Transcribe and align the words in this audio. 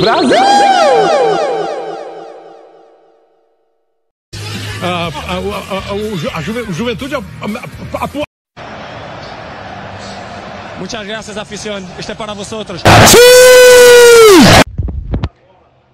Brasil! 0.00 0.36
a, 4.82 5.08
a, 5.08 5.36
a, 5.36 6.38
a, 6.38 6.42
Ju, 6.42 6.72
Juventude 6.72 7.16
Muchas 10.78 11.06
gracias, 11.06 11.36
afición. 11.36 11.84
Este 11.98 12.12
é 12.12 12.14
para 12.14 12.34
vosotros. 12.34 12.82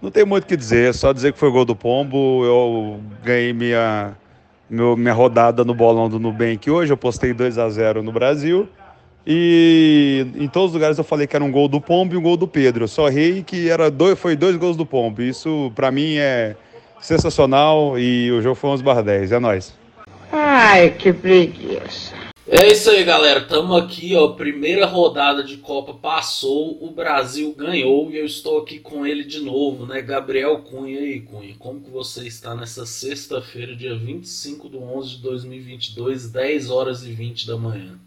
Não 0.01 0.11
tem 0.11 0.25
muito 0.25 0.45
o 0.45 0.47
que 0.47 0.57
dizer, 0.57 0.95
só 0.95 1.13
dizer 1.13 1.33
que 1.33 1.39
foi 1.39 1.51
gol 1.51 1.65
do 1.65 1.75
Pombo. 1.75 2.45
Eu 2.45 3.01
ganhei 3.23 3.53
minha, 3.53 4.17
meu, 4.69 4.97
minha 4.97 5.13
rodada 5.13 5.65
no 5.65 5.75
bolão 5.75 6.09
do 6.09 6.19
Nubank 6.19 6.71
hoje. 6.71 6.93
Eu 6.93 6.97
postei 6.97 7.33
2 7.33 7.59
a 7.59 7.69
0 7.69 8.03
no 8.03 8.13
Brasil. 8.13 8.69
E 9.27 10.27
em 10.37 10.49
todos 10.49 10.71
os 10.71 10.75
lugares 10.75 10.99
eu 10.99 11.05
falei 11.05 11.27
que 11.27 11.37
era 11.37 11.45
um 11.45 11.53
gol 11.53 11.69
do 11.69 11.81
Pombo 11.81 12.15
e 12.15 12.17
um 12.17 12.23
gol 12.23 12.37
do 12.37 12.49
Pedro. 12.49 12.85
Eu 12.85 12.89
só 12.89 13.09
errei 13.09 13.43
que 13.43 13.69
era 13.69 13.91
dois, 13.91 14.19
foi 14.19 14.37
dois 14.37 14.57
gols 14.57 14.77
do 14.77 14.87
Pombo. 14.87 15.23
Isso 15.23 15.71
para 15.75 15.91
mim 15.91 16.17
é 16.17 16.57
sensacional 17.01 17.99
e 17.99 18.31
o 18.31 18.41
jogo 18.41 18.55
foi 18.55 18.71
11 18.71 18.83
barra 18.83 19.03
10. 19.03 19.33
É 19.33 19.39
nóis. 19.39 19.75
Ai, 20.33 20.91
que 20.91 21.13
preguiça. 21.13 22.21
É 22.53 22.67
isso 22.67 22.91
aí, 22.91 23.05
galera. 23.05 23.43
Tamo 23.43 23.77
aqui, 23.77 24.17
ó. 24.17 24.29
Primeira 24.33 24.85
rodada 24.85 25.45
de 25.45 25.59
Copa 25.59 25.95
passou, 25.95 26.83
o 26.83 26.91
Brasil 26.91 27.55
ganhou 27.57 28.11
e 28.11 28.19
eu 28.19 28.27
estou 28.27 28.59
aqui 28.59 28.81
com 28.81 29.07
ele 29.07 29.23
de 29.23 29.39
novo, 29.39 29.87
né? 29.87 30.03
Gabriel 30.03 30.59
Cunha. 30.59 30.99
E 30.99 31.13
aí, 31.13 31.21
Cunha, 31.21 31.55
como 31.59 31.81
que 31.81 31.91
você 31.91 32.27
está 32.27 32.53
nessa 32.55 32.85
sexta-feira, 32.85 33.77
dia 33.77 33.97
25 33.97 34.69
de 34.69 34.77
11 34.77 35.11
de 35.11 35.23
2022, 35.23 36.29
10 36.29 36.71
horas 36.71 37.05
e 37.05 37.13
20 37.13 37.47
da 37.47 37.57
manhã? 37.57 38.01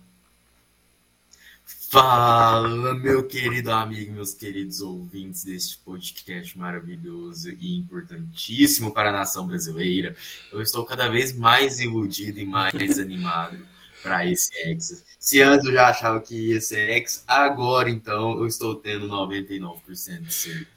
Fala, 1.93 2.95
meu 2.95 3.23
querido 3.27 3.71
amigo, 3.71 4.13
meus 4.13 4.33
queridos 4.33 4.81
ouvintes 4.81 5.43
deste 5.43 5.77
podcast 5.77 6.57
maravilhoso 6.57 7.51
e 7.51 7.77
importantíssimo 7.77 8.91
para 8.91 9.09
a 9.09 9.11
nação 9.11 9.45
brasileira. 9.45 10.15
Eu 10.51 10.59
estou 10.59 10.83
cada 10.85 11.07
vez 11.07 11.37
mais 11.37 11.79
iludido 11.79 12.39
e 12.39 12.45
mais 12.47 12.97
animado 12.97 13.59
para 14.01 14.25
esse 14.25 14.49
Hexa. 14.67 15.03
Se 15.19 15.39
antes 15.43 15.67
eu 15.67 15.73
já 15.73 15.87
achava 15.87 16.19
que 16.19 16.49
ia 16.49 16.59
ser 16.59 16.89
Hexa, 16.89 17.21
agora 17.27 17.91
então 17.91 18.39
eu 18.39 18.47
estou 18.47 18.73
tendo 18.73 19.07
99% 19.07 20.21
de 20.21 20.33
certeza. 20.33 20.72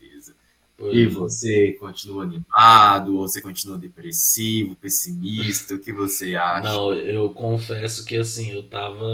Pois 0.76 0.94
e 0.94 1.06
você 1.06 1.72
continua 1.72 2.24
animado? 2.24 3.16
Você 3.18 3.40
continua 3.40 3.78
depressivo, 3.78 4.76
pessimista? 4.76 5.74
O 5.74 5.78
que 5.78 5.92
você 5.92 6.36
acha? 6.36 6.68
Não, 6.68 6.92
eu 6.92 7.30
confesso 7.30 8.04
que 8.04 8.16
assim, 8.16 8.50
eu 8.52 8.62
tava, 8.62 9.04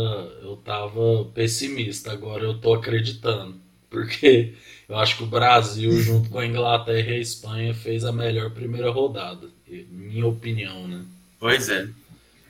eu 0.42 0.56
tava 0.56 1.24
pessimista, 1.34 2.12
agora 2.12 2.44
eu 2.44 2.58
tô 2.58 2.74
acreditando. 2.74 3.56
Porque 3.88 4.54
eu 4.88 4.96
acho 4.96 5.18
que 5.18 5.22
o 5.22 5.26
Brasil, 5.26 5.92
junto 6.00 6.30
com 6.30 6.38
a 6.38 6.46
Inglaterra 6.46 7.10
e 7.10 7.14
a 7.14 7.18
Espanha, 7.18 7.74
fez 7.74 8.04
a 8.04 8.12
melhor 8.12 8.50
primeira 8.50 8.90
rodada. 8.90 9.48
Minha 9.90 10.26
opinião, 10.26 10.88
né? 10.88 11.04
Pois 11.38 11.68
é. 11.68 11.88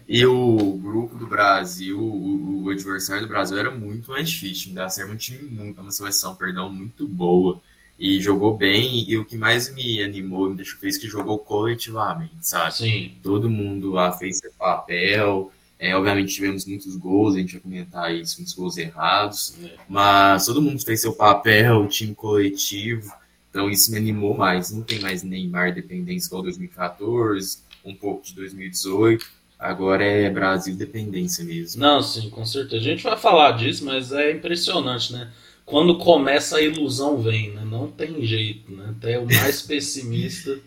E 0.08 0.27
o 0.27 0.78
grupo 0.78 1.16
do 1.16 1.27
Brasil, 1.27 1.98
o, 1.98 2.64
o 2.64 2.70
adversário 2.70 3.22
do 3.22 3.28
Brasil 3.28 3.58
era 3.58 3.70
muito 3.70 4.10
mais 4.10 4.28
difícil. 4.30 4.68
Ainda 4.68 4.88
ser 4.88 5.06
um 5.06 5.16
time, 5.16 5.48
muito, 5.50 5.80
uma 5.80 5.90
seleção, 5.90 6.34
perdão, 6.34 6.70
muito 6.70 7.06
boa. 7.08 7.60
E 7.98 8.20
jogou 8.20 8.56
bem. 8.56 9.08
E 9.08 9.16
o 9.16 9.24
que 9.24 9.36
mais 9.36 9.72
me 9.72 10.02
animou, 10.02 10.50
me 10.50 10.56
deixou 10.56 10.78
feliz, 10.78 10.98
que 10.98 11.06
jogou 11.06 11.38
coletivamente, 11.38 12.32
sabe? 12.40 12.74
Sim. 12.74 13.14
Todo 13.22 13.50
mundo 13.50 13.90
lá 13.90 14.12
fez 14.12 14.38
seu 14.38 14.52
papel. 14.52 15.52
É, 15.78 15.96
obviamente 15.96 16.34
tivemos 16.34 16.64
muitos 16.64 16.94
gols, 16.96 17.34
a 17.34 17.38
gente 17.38 17.54
vai 17.54 17.60
comentar 17.60 18.14
isso, 18.14 18.36
muitos 18.38 18.54
gols 18.54 18.76
errados. 18.76 19.54
É. 19.64 19.74
Mas 19.88 20.46
todo 20.46 20.62
mundo 20.62 20.82
fez 20.84 21.00
seu 21.00 21.12
papel, 21.12 21.88
time 21.88 22.14
coletivo. 22.14 23.12
Então 23.50 23.68
isso 23.68 23.90
me 23.90 23.98
animou 23.98 24.36
mais. 24.36 24.70
Não 24.70 24.82
tem 24.82 25.00
mais 25.00 25.22
Neymar 25.22 25.74
dependência 25.74 26.28
igual 26.28 26.42
2014, 26.42 27.58
um 27.84 27.94
pouco 27.94 28.24
de 28.24 28.34
2018 28.34 29.42
Agora 29.62 30.04
é 30.04 30.28
Brasil 30.28 30.74
dependência 30.74 31.44
mesmo. 31.44 31.80
Não, 31.80 32.02
sim, 32.02 32.28
com 32.30 32.44
certeza. 32.44 32.83
A 32.83 32.84
gente 32.84 33.05
vai 33.05 33.17
falar 33.17 33.52
disso, 33.52 33.84
mas 33.84 34.11
é 34.11 34.33
impressionante, 34.33 35.12
né? 35.12 35.30
Quando 35.72 35.96
começa 35.96 36.58
a 36.58 36.60
ilusão 36.60 37.16
vem, 37.22 37.50
né? 37.50 37.64
Não 37.64 37.90
tem 37.90 38.22
jeito, 38.22 38.70
né? 38.70 38.90
Até 38.90 39.18
o 39.18 39.24
mais 39.24 39.62
pessimista 39.66 40.60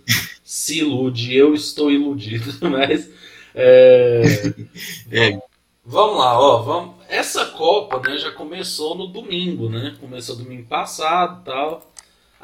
se 0.43 0.79
ilude. 0.79 1.35
Eu 1.35 1.53
estou 1.53 1.91
iludido, 1.91 2.51
mas 2.67 3.07
é... 3.53 4.23
é. 5.11 5.39
Vamos 5.85 6.17
lá, 6.17 6.39
ó, 6.39 6.63
vamos. 6.63 6.95
Essa 7.07 7.45
Copa, 7.45 8.01
né, 8.09 8.17
já 8.17 8.31
começou 8.31 8.95
no 8.95 9.05
domingo, 9.05 9.69
né? 9.69 9.95
Começou 10.01 10.35
domingo 10.35 10.65
passado, 10.67 11.45
tal 11.45 11.94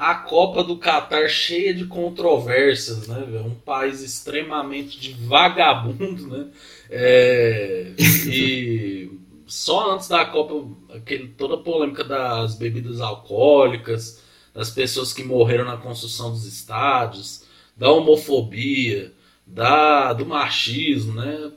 a 0.02 0.16
Copa 0.16 0.64
do 0.64 0.78
Catar 0.78 1.30
cheia 1.30 1.74
de 1.76 1.86
controvérsias, 1.86 3.08
né? 3.08 3.18
Um 3.46 3.54
país 3.54 4.02
extremamente 4.02 5.00
de 5.00 5.14
vagabundo, 5.14 6.28
né? 6.28 6.48
É, 6.90 7.94
e 8.28 9.12
só 9.52 9.94
antes 9.94 10.08
da 10.08 10.24
Copa, 10.24 10.66
aquele, 10.96 11.28
toda 11.28 11.56
a 11.56 11.58
polêmica 11.58 12.06
das 12.06 12.56
bebidas 12.56 13.02
alcoólicas, 13.02 14.24
das 14.54 14.70
pessoas 14.72 15.12
que 15.12 15.26
morreram 15.26 15.66
na 15.66 15.76
construção 15.76 16.32
dos 16.32 16.46
estádios, 16.46 17.44
da 17.76 17.92
homofobia, 17.92 19.12
da, 19.46 20.14
do 20.14 20.26
machismo, 20.26 21.16
né? 21.16 21.52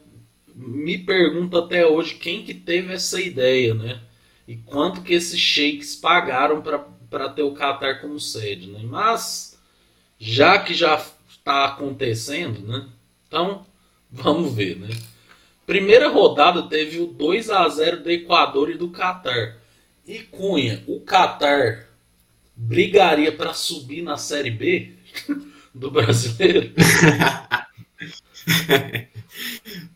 Me 0.57 0.99
pergunto 0.99 1.57
até 1.57 1.87
hoje 1.87 2.17
quem 2.17 2.43
que 2.43 2.53
teve 2.53 2.93
essa 2.93 3.21
ideia, 3.21 3.75
né? 3.75 4.01
E 4.49 4.57
quanto 4.57 5.01
que 5.03 5.15
esses 5.15 5.39
sheiks 5.39 5.95
pagaram 5.95 6.63
para 7.09 7.29
ter 7.29 7.45
o 7.45 7.55
Qatar 7.55 8.01
como 8.01 8.19
sede, 8.19 8.73
né? 8.73 8.81
Mas 8.83 9.57
já 10.19 10.59
que 10.59 10.75
já 10.75 11.01
está 11.29 11.67
acontecendo, 11.67 12.67
né? 12.67 12.89
Então 13.29 13.65
vamos 14.11 14.53
ver, 14.53 14.81
né? 14.81 14.89
Primeira 15.67 16.09
rodada 16.09 16.63
teve 16.69 17.01
o 17.01 17.07
2 17.07 17.51
a 17.51 17.69
0 17.69 18.03
do 18.03 18.11
Equador 18.11 18.71
e 18.71 18.77
do 18.77 18.91
Qatar. 18.91 19.57
E 20.07 20.19
Cunha, 20.19 20.85
o 20.87 21.01
Qatar 21.01 21.89
brigaria 22.55 23.33
para 23.33 23.55
subir 23.55 24.03
na 24.03 24.17
Série 24.17 24.51
B 24.51 24.93
do 25.75 25.91
brasileiro? 25.91 26.73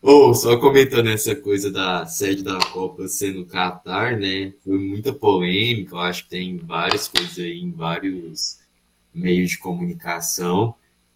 Ou, 0.01 0.31
oh, 0.31 0.35
só 0.35 0.57
comentando 0.57 1.09
essa 1.09 1.37
coisa 1.37 1.71
da 1.71 2.07
sede 2.07 2.43
da 2.43 2.59
Copa 2.59 3.07
sendo 3.09 3.45
Qatar, 3.45 4.19
né? 4.19 4.55
Foi 4.65 4.79
muita 4.79 5.13
polêmica, 5.13 5.95
eu 5.95 6.01
acho 6.01 6.25
que 6.25 6.31
tem 6.31 6.57
várias 6.57 7.09
coisas 7.09 7.39
aí 7.39 7.61
em 7.61 7.71
vários 7.71 8.59
meios 9.13 9.51
de 9.51 9.59
comunicação. 9.59 10.75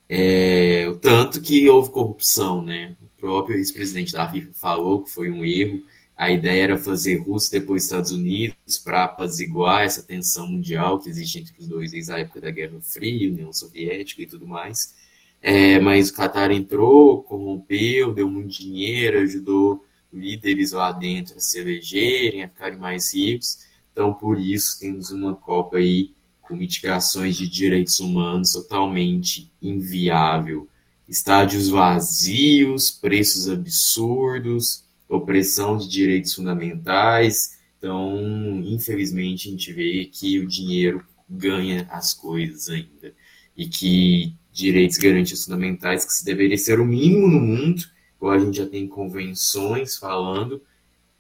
É, 0.09 0.87
o 0.91 0.97
tanto 0.97 1.41
que 1.41 1.69
houve 1.71 1.91
corrupção, 1.91 2.61
né? 2.63 2.95
Próprio 3.23 3.57
ex-presidente 3.57 4.13
da 4.13 4.29
FIFA 4.29 4.51
falou 4.53 5.05
que 5.05 5.11
foi 5.13 5.31
um 5.31 5.45
erro. 5.45 5.81
A 6.17 6.33
ideia 6.33 6.65
era 6.65 6.77
fazer 6.77 7.19
Rússia 7.19 7.61
depois 7.61 7.85
Estados 7.85 8.11
Unidos 8.11 8.79
para 8.85 9.05
apaziguar 9.05 9.85
essa 9.85 10.03
tensão 10.03 10.49
mundial 10.49 10.99
que 10.99 11.09
existe 11.09 11.39
entre 11.39 11.55
os 11.57 11.69
dois 11.69 11.93
desde 11.93 12.11
a 12.13 12.19
época 12.19 12.41
da 12.41 12.51
Guerra 12.51 12.81
Fria, 12.81 13.31
União 13.31 13.53
Soviética 13.53 14.23
e 14.23 14.27
tudo 14.27 14.45
mais. 14.45 14.97
É, 15.41 15.79
mas 15.79 16.11
o 16.11 16.17
Qatar 16.17 16.51
entrou, 16.51 17.23
corrompeu, 17.23 18.13
deu 18.13 18.29
muito 18.29 18.59
dinheiro, 18.59 19.21
ajudou 19.21 19.85
líderes 20.13 20.73
lá 20.73 20.91
dentro 20.91 21.37
a 21.37 21.41
se 21.41 21.61
elegerem, 21.61 22.43
a 22.43 22.49
ficarem 22.49 22.77
mais 22.77 23.15
ricos. 23.15 23.61
Então, 23.93 24.13
por 24.13 24.37
isso, 24.37 24.81
temos 24.81 25.13
uma 25.13 25.37
Copa 25.37 25.77
aí 25.77 26.11
com 26.41 26.57
mitigações 26.57 27.37
de 27.37 27.49
direitos 27.49 28.01
humanos 28.01 28.51
totalmente 28.51 29.49
inviável. 29.63 30.69
Estádios 31.13 31.69
vazios, 31.69 32.91
preços 32.91 33.47
absurdos, 33.47 34.83
opressão 35.07 35.77
de 35.77 35.87
direitos 35.87 36.33
fundamentais. 36.35 37.59
Então, 37.77 38.19
infelizmente, 38.65 39.47
a 39.47 39.51
gente 39.51 39.73
vê 39.75 40.07
que 40.07 40.39
o 40.39 40.49
dinheiro 40.49 41.05
ganha 41.29 41.87
as 41.91 42.15
coisas 42.15 42.71
ainda. 42.71 43.15
E 43.55 43.67
que 43.67 44.35
direitos 44.51 44.97
garantidos 44.97 45.45
fundamentais, 45.45 46.07
que 46.07 46.15
se 46.15 46.25
deveria 46.25 46.57
ser 46.57 46.81
o 46.81 46.87
mínimo 46.87 47.29
no 47.29 47.41
mundo, 47.41 47.83
igual 48.17 48.33
a 48.33 48.39
gente 48.39 48.57
já 48.57 48.67
tem 48.67 48.89
convenções 48.89 49.99
falando, 49.99 50.63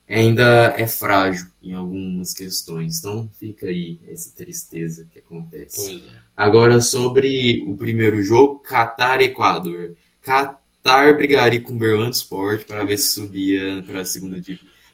ainda 0.09 0.75
é 0.77 0.87
frágil 0.87 1.47
em 1.63 1.75
algumas 1.75 2.35
questões. 2.35 2.99
Então 2.99 3.31
fica 3.39 3.67
aí 3.67 3.99
essa 4.09 4.35
tristeza 4.35 5.07
que 5.13 5.19
acontece. 5.19 6.03
É. 6.07 6.19
Agora 6.37 6.81
sobre 6.81 7.65
o 7.67 7.77
primeiro 7.77 8.23
jogo, 8.23 8.61
Qatar 8.61 9.21
Equador. 9.21 9.95
Qatar 10.25 11.17
brigaria 11.17 11.61
com 11.61 11.73
o 11.73 11.79
Berlândia 11.79 12.11
Sport 12.11 12.65
para 12.67 12.85
ver 12.85 12.99
se 12.99 13.15
subia 13.15 13.83
para 13.87 14.01
a 14.01 14.05
segunda 14.05 14.41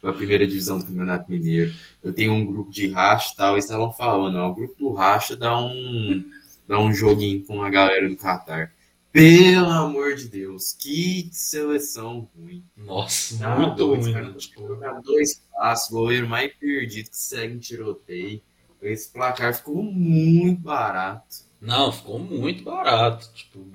para 0.00 0.10
a 0.10 0.14
primeira 0.14 0.46
divisão 0.46 0.78
do 0.78 0.87
Campeonato 0.87 1.31
Mineiro. 1.31 1.75
Eu 2.02 2.12
tenho 2.12 2.32
um 2.32 2.46
grupo 2.46 2.70
de 2.70 2.88
racha 2.88 3.34
tal, 3.37 3.55
eles 3.55 3.64
estavam 3.64 3.93
falando, 3.93 4.37
ó, 4.37 4.49
o 4.49 4.55
grupo 4.55 4.75
do 4.78 4.93
racha 4.93 5.37
dá 5.37 5.58
um 5.58 6.25
dar 6.69 6.78
um 6.81 6.93
joguinho 6.93 7.43
com 7.44 7.62
a 7.62 7.70
galera 7.70 8.08
do 8.08 8.16
Qatar. 8.16 8.72
Pelo 9.10 9.70
amor 9.70 10.14
de 10.14 10.28
Deus, 10.28 10.72
que 10.72 11.31
seleção 11.32 12.28
ruim. 12.37 12.62
Nossa, 12.76 13.56
muito 13.56 13.76
dois, 13.76 14.05
ruim. 14.05 14.12
Cara, 14.12 14.32
tipo, 14.34 14.78
dois 15.02 15.43
passos, 15.52 15.90
goleiro 15.90 16.28
mais 16.28 16.52
perdido 16.55 17.10
que 17.10 17.16
segue 17.16 17.55
em 17.55 17.58
tiroteio. 17.58 18.40
esse 18.82 19.10
placar 19.10 19.55
ficou 19.55 19.82
muito 19.82 20.60
barato. 20.60 21.49
Não, 21.60 21.90
ficou 21.90 22.19
muito 22.19 22.62
barato. 22.62 23.28
Tipo, 23.34 23.66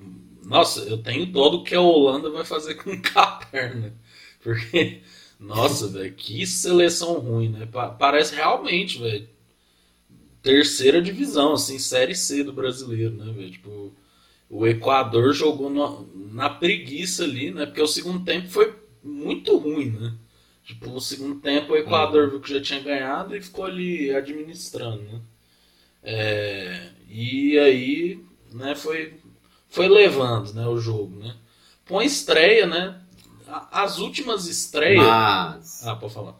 nossa, 0.44 0.80
eu 0.80 1.02
tenho 1.02 1.26
dó 1.26 1.48
do 1.48 1.64
que 1.64 1.74
a 1.74 1.80
Holanda 1.80 2.30
vai 2.30 2.44
fazer 2.44 2.74
com 2.82 3.00
Qatar, 3.00 3.76
né? 3.76 3.92
Porque, 4.40 5.02
nossa, 5.38 5.88
velho, 5.88 6.14
que 6.14 6.46
seleção 6.46 7.14
ruim, 7.18 7.48
né? 7.48 7.66
Parece 7.98 8.34
realmente, 8.34 8.98
velho, 8.98 9.28
terceira 10.42 11.00
divisão, 11.02 11.54
assim, 11.54 11.78
Série 11.78 12.14
C 12.14 12.44
do 12.44 12.52
brasileiro, 12.52 13.14
né, 13.14 13.32
velho? 13.32 13.50
Tipo, 13.50 13.92
o 14.48 14.66
Equador 14.66 15.32
jogou 15.32 15.70
no, 15.70 16.06
na 16.32 16.50
preguiça 16.50 17.24
ali, 17.24 17.50
né? 17.50 17.66
Porque 17.66 17.82
o 17.82 17.86
segundo 17.86 18.24
tempo 18.24 18.48
foi 18.48 18.74
muito 19.02 19.56
ruim, 19.56 19.90
né? 19.90 20.14
Tipo, 20.64 20.88
no 20.88 21.00
segundo 21.00 21.40
tempo 21.40 21.72
o 21.72 21.76
Equador 21.76 22.24
uhum. 22.24 22.30
viu 22.30 22.40
que 22.40 22.54
já 22.54 22.60
tinha 22.60 22.80
ganhado 22.80 23.36
e 23.36 23.42
ficou 23.42 23.64
ali 23.66 24.14
administrando, 24.14 25.02
né? 25.02 25.20
É, 26.02 26.90
e 27.08 27.58
aí, 27.58 28.24
né, 28.52 28.74
foi, 28.74 29.14
foi 29.68 29.88
levando, 29.88 30.52
né, 30.52 30.66
o 30.66 30.78
jogo, 30.78 31.18
né? 31.18 31.34
Com 31.86 31.98
a 31.98 32.04
estreia, 32.04 32.66
né? 32.66 33.00
As 33.70 33.98
últimas 33.98 34.46
estreias... 34.46 35.04
Mas... 35.04 35.86
Ah, 35.86 35.96
pode 35.96 36.14
falar. 36.14 36.34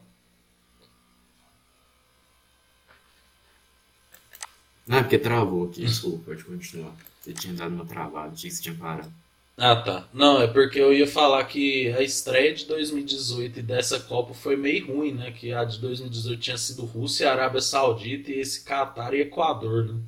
É 4.89 5.01
porque 5.01 5.19
travou 5.19 5.67
aqui, 5.67 5.81
desculpa, 5.85 6.27
pode 6.27 6.45
continuar. 6.45 6.95
Você 7.25 7.33
tinha 7.33 7.55
dado 7.55 7.75
uma 7.75 7.87
travada, 7.87 8.35
achei 8.35 8.51
que 8.51 8.57
você 8.57 8.63
tinha 8.65 8.75
parado. 8.75 9.11
Ah, 9.57 9.77
tá. 9.77 10.07
Não, 10.13 10.43
é 10.43 10.47
porque 10.47 10.79
eu 10.79 10.93
ia 10.93 11.07
falar 11.07 11.43
que 11.45 11.91
a 11.93 12.03
estreia 12.03 12.53
de 12.53 12.67
2018 12.67 13.61
e 13.61 13.63
dessa 13.63 13.99
Copa 13.99 14.35
foi 14.35 14.57
meio 14.57 14.95
ruim, 14.95 15.15
né? 15.15 15.31
Que 15.31 15.51
a 15.51 15.65
de 15.65 15.79
2018 15.79 16.39
tinha 16.39 16.59
sido 16.59 16.85
Rússia, 16.85 17.31
Arábia 17.31 17.63
Saudita 17.63 18.31
e 18.31 18.41
esse 18.41 18.63
Catar 18.63 19.15
e 19.15 19.23
Equador, 19.23 19.87
né? 19.87 20.01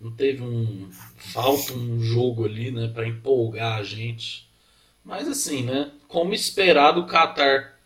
Não 0.00 0.10
teve 0.10 0.42
um. 0.42 0.90
Falta 1.16 1.74
um 1.74 2.02
jogo 2.02 2.44
ali, 2.44 2.72
né? 2.72 2.88
Pra 2.88 3.06
empolgar 3.06 3.78
a 3.78 3.84
gente. 3.84 4.48
Mas 5.04 5.28
assim, 5.28 5.62
né? 5.62 5.92
Como 6.08 6.34
esperado, 6.34 7.02
o 7.02 7.06
Catar 7.06 7.78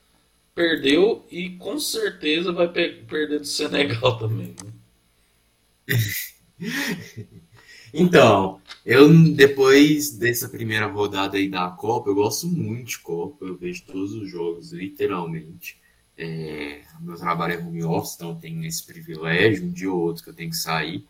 perdeu 0.55 1.27
e 1.31 1.51
com 1.51 1.79
certeza 1.79 2.53
vai 2.53 2.69
perder 2.69 3.41
do 3.41 3.45
Senegal 3.45 4.17
também, 4.17 4.57
né? 4.65 4.73
Então, 7.99 8.61
eu 8.85 9.09
depois 9.35 10.11
dessa 10.11 10.49
primeira 10.51 10.87
rodada 10.87 11.39
aí 11.39 11.49
da 11.49 11.71
Copa, 11.71 12.11
eu 12.11 12.15
gosto 12.15 12.47
muito 12.47 12.89
de 12.89 12.99
Copa, 12.99 13.47
eu 13.47 13.57
vejo 13.57 13.85
todos 13.87 14.13
os 14.13 14.31
jogos, 14.31 14.71
literalmente. 14.71 15.81
É, 16.19 16.83
meu 17.01 17.17
trabalho 17.17 17.55
é 17.55 17.59
home 17.59 17.83
office, 17.85 18.15
então 18.17 18.31
eu 18.31 18.37
tenho 18.37 18.65
esse 18.65 18.85
privilégio, 18.85 19.65
um 19.65 19.73
dia 19.73 19.91
ou 19.91 19.99
outro 19.99 20.23
que 20.23 20.31
eu 20.31 20.35
tenho 20.35 20.51
que 20.51 20.57
sair. 20.57 21.07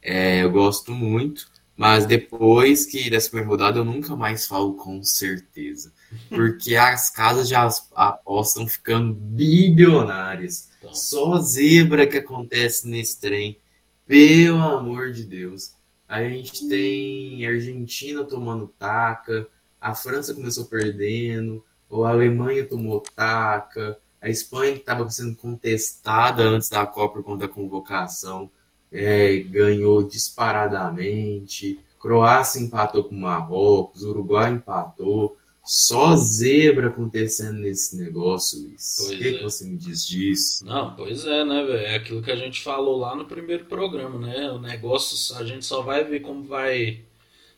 É, 0.00 0.42
eu 0.42 0.50
gosto 0.52 0.92
muito, 0.92 1.50
mas 1.76 2.06
depois 2.06 2.86
que 2.86 3.10
dessa 3.10 3.30
primeira 3.30 3.50
rodada 3.50 3.78
eu 3.78 3.84
nunca 3.84 4.14
mais 4.14 4.46
falo 4.46 4.74
com 4.74 5.02
certeza. 5.02 5.92
Porque 6.28 6.76
as 6.76 7.10
casas 7.10 7.48
já 7.48 7.68
apostam 7.94 8.66
ficando 8.66 9.12
bilionárias. 9.12 10.70
Então. 10.78 10.94
Só 10.94 11.38
zebra 11.40 12.06
que 12.06 12.16
acontece 12.16 12.88
nesse 12.88 13.20
trem. 13.20 13.58
Pelo 14.06 14.62
amor 14.62 15.12
de 15.12 15.24
Deus. 15.24 15.77
A 16.08 16.22
gente 16.24 16.66
tem 16.68 17.46
a 17.46 17.50
Argentina 17.50 18.24
tomando 18.24 18.66
taca, 18.78 19.46
a 19.80 19.94
França 19.94 20.34
começou 20.34 20.64
perdendo, 20.64 21.62
a 21.90 22.08
Alemanha 22.08 22.66
tomou 22.66 23.00
taca, 23.00 23.98
a 24.20 24.28
Espanha, 24.28 24.72
que 24.72 24.80
estava 24.80 25.08
sendo 25.10 25.36
contestada 25.36 26.42
antes 26.42 26.68
da 26.68 26.84
Copa 26.86 27.14
por 27.14 27.22
conta 27.24 27.46
da 27.46 27.52
convocação, 27.52 28.50
é, 28.90 29.36
ganhou 29.38 30.02
disparadamente. 30.02 31.78
Croácia 32.00 32.60
empatou 32.60 33.04
com 33.04 33.14
Marrocos, 33.14 34.02
Uruguai 34.02 34.52
empatou. 34.52 35.37
Só 35.70 36.16
zebra 36.16 36.88
acontecendo 36.88 37.58
nesse 37.58 37.94
negócio, 37.94 38.58
Luiz. 38.58 39.00
o 39.00 39.10
que, 39.10 39.28
é. 39.28 39.32
que, 39.34 39.42
você 39.42 39.66
me 39.66 39.76
diz 39.76 40.06
disso? 40.06 40.64
Não, 40.64 40.96
pois 40.96 41.26
é, 41.26 41.44
né, 41.44 41.62
velho? 41.62 41.86
É 41.86 41.94
aquilo 41.96 42.22
que 42.22 42.30
a 42.30 42.36
gente 42.36 42.62
falou 42.62 42.96
lá 42.96 43.14
no 43.14 43.26
primeiro 43.26 43.66
programa, 43.66 44.18
né? 44.18 44.50
O 44.50 44.58
negócio, 44.58 45.36
a 45.36 45.44
gente 45.44 45.66
só 45.66 45.82
vai 45.82 46.02
ver 46.04 46.20
como 46.20 46.42
vai 46.42 47.02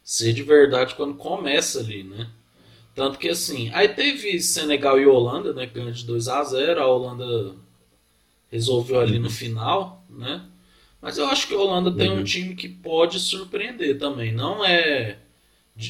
ser 0.02 0.32
de 0.32 0.42
verdade 0.42 0.96
quando 0.96 1.14
começa 1.14 1.78
ali, 1.78 2.02
né? 2.02 2.28
Tanto 2.96 3.16
que 3.16 3.28
assim, 3.28 3.70
aí 3.72 3.86
teve 3.88 4.40
Senegal 4.40 4.98
e 4.98 5.06
Holanda, 5.06 5.52
né? 5.54 5.66
Ganhando 5.66 5.92
de 5.92 6.04
2 6.04 6.26
a 6.26 6.42
0 6.42 6.80
a 6.80 6.86
Holanda 6.88 7.54
resolveu 8.50 8.98
ali 8.98 9.18
uhum. 9.18 9.22
no 9.22 9.30
final, 9.30 10.04
né? 10.10 10.44
Mas 11.00 11.16
eu 11.16 11.26
acho 11.26 11.46
que 11.46 11.54
a 11.54 11.58
Holanda 11.58 11.90
uhum. 11.90 11.96
tem 11.96 12.10
um 12.10 12.16
uhum. 12.16 12.24
time 12.24 12.56
que 12.56 12.68
pode 12.68 13.20
surpreender 13.20 14.00
também. 14.00 14.32
Não 14.32 14.64
é 14.64 15.18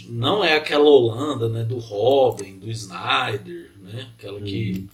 não 0.08 0.44
é 0.44 0.54
aquela 0.54 0.84
Holanda 0.84 1.48
né, 1.48 1.64
do 1.64 1.78
Robin, 1.78 2.58
do 2.58 2.70
Snyder, 2.70 3.70
né, 3.80 4.08
aquela 4.18 4.40
que 4.40 4.72
uhum. 4.72 4.88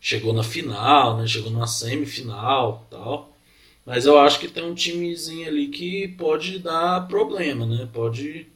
chegou 0.00 0.32
na 0.32 0.42
final, 0.42 1.16
né, 1.16 1.26
chegou 1.26 1.50
na 1.50 1.66
semifinal 1.66 2.86
tal. 2.90 3.34
Mas 3.84 4.06
eu 4.06 4.18
acho 4.18 4.40
que 4.40 4.48
tem 4.48 4.64
um 4.64 4.74
timezinho 4.74 5.46
ali 5.46 5.68
que 5.68 6.08
pode 6.08 6.58
dar 6.58 7.06
problema, 7.06 7.66
né? 7.66 7.88
Pode 7.92 8.46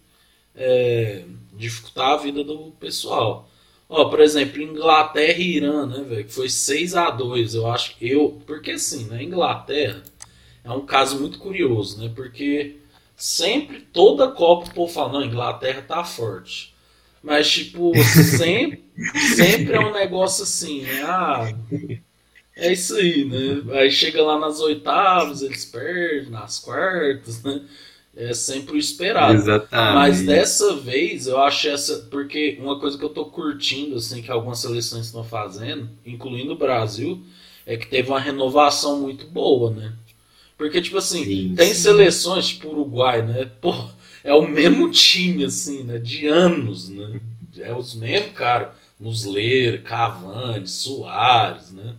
é, 0.54 1.24
dificultar 1.52 2.12
a 2.12 2.16
vida 2.16 2.42
do 2.42 2.72
pessoal. 2.80 3.48
Ó, 3.88 4.06
por 4.06 4.20
exemplo, 4.20 4.62
Inglaterra 4.62 5.38
e 5.38 5.56
Irã, 5.56 5.86
né, 5.86 6.02
velho? 6.02 6.24
Que 6.24 6.32
foi 6.32 6.48
6 6.48 6.94
a 6.94 7.10
2 7.10 7.54
Eu 7.54 7.70
acho 7.70 7.96
que 7.96 8.08
eu. 8.08 8.40
Porque 8.46 8.72
assim, 8.72 9.04
né? 9.04 9.22
Inglaterra 9.22 10.02
é 10.64 10.70
um 10.70 10.86
caso 10.86 11.18
muito 11.20 11.38
curioso, 11.38 12.00
né? 12.00 12.10
Porque 12.14 12.76
sempre, 13.18 13.80
toda 13.92 14.28
Copa 14.28 14.70
o 14.70 14.74
povo 14.74 14.92
fala, 14.92 15.12
não, 15.12 15.24
Inglaterra 15.24 15.82
tá 15.82 16.04
forte. 16.04 16.72
Mas, 17.22 17.50
tipo, 17.50 17.92
sempre, 18.04 18.84
sempre 19.34 19.74
é 19.74 19.80
um 19.80 19.92
negócio 19.92 20.44
assim, 20.44 20.82
né? 20.82 21.02
Ah, 21.02 21.52
é 22.56 22.72
isso 22.72 22.94
aí, 22.96 23.24
né? 23.24 23.78
Aí 23.78 23.90
chega 23.90 24.22
lá 24.22 24.38
nas 24.38 24.60
oitavas, 24.60 25.42
eles 25.42 25.64
perdem, 25.64 26.30
nas 26.30 26.60
quartas, 26.60 27.42
né? 27.42 27.62
É 28.16 28.32
sempre 28.32 28.74
o 28.74 28.78
esperado. 28.78 29.34
Exatamente. 29.34 29.94
Mas 29.94 30.22
dessa 30.22 30.74
vez 30.76 31.28
eu 31.28 31.38
acho 31.40 31.68
essa. 31.68 32.08
Porque 32.10 32.58
uma 32.60 32.80
coisa 32.80 32.98
que 32.98 33.04
eu 33.04 33.10
tô 33.10 33.26
curtindo, 33.26 33.96
assim, 33.96 34.22
que 34.22 34.30
algumas 34.30 34.58
seleções 34.58 35.06
estão 35.06 35.22
fazendo, 35.22 35.88
incluindo 36.04 36.52
o 36.52 36.58
Brasil, 36.58 37.22
é 37.64 37.76
que 37.76 37.86
teve 37.86 38.08
uma 38.08 38.18
renovação 38.18 39.00
muito 39.00 39.26
boa, 39.26 39.70
né? 39.70 39.92
Porque, 40.58 40.82
tipo 40.82 40.98
assim, 40.98 41.24
sim, 41.24 41.54
tem 41.56 41.68
sim. 41.72 41.80
seleções, 41.82 42.48
tipo 42.48 42.68
Uruguai, 42.68 43.22
né? 43.22 43.48
Pô, 43.60 43.72
é 44.24 44.34
o 44.34 44.46
mesmo 44.46 44.90
time, 44.90 45.44
assim, 45.44 45.84
né? 45.84 45.98
De 45.98 46.26
anos, 46.26 46.88
né? 46.90 47.20
É 47.60 47.72
os 47.72 47.94
mesmos, 47.94 48.32
cara. 48.32 48.74
Musler, 48.98 49.82
Cavani, 49.84 50.66
Soares, 50.66 51.70
né? 51.70 51.94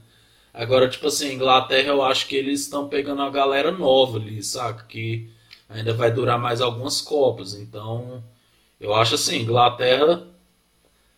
Agora, 0.53 0.89
tipo 0.89 1.07
assim, 1.07 1.33
Inglaterra, 1.33 1.87
eu 1.87 2.01
acho 2.03 2.27
que 2.27 2.35
eles 2.35 2.61
estão 2.61 2.89
pegando 2.89 3.21
a 3.21 3.29
galera 3.29 3.71
nova 3.71 4.17
ali, 4.17 4.43
saca? 4.43 4.83
Que 4.83 5.29
ainda 5.69 5.93
vai 5.93 6.11
durar 6.11 6.37
mais 6.37 6.59
algumas 6.59 6.99
Copas. 6.99 7.53
Então, 7.53 8.21
eu 8.79 8.93
acho 8.93 9.15
assim, 9.15 9.37
Inglaterra, 9.41 10.27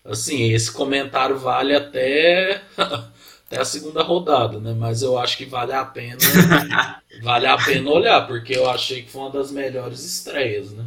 assim, 0.06 0.52
esse 0.52 0.72
comentário 0.72 1.38
vale 1.40 1.74
até 1.74 2.62
até 3.52 3.60
a 3.60 3.66
segunda 3.66 4.02
rodada, 4.02 4.62
né? 4.62 4.74
Mas 4.74 5.02
eu 5.02 5.20
acho 5.20 5.38
que 5.38 5.46
vale 5.46 5.74
a 5.74 5.84
pena 5.84 6.18
vale 7.22 7.48
a 7.48 7.58
pena 7.58 7.90
olhar, 7.90 8.26
porque 8.26 8.54
eu 8.54 8.70
achei 8.70 9.04
que 9.04 9.12
foi 9.12 9.22
uma 9.24 9.30
das 9.30 9.52
melhores 9.52 10.06
estreias, 10.06 10.72
né? 10.72 10.86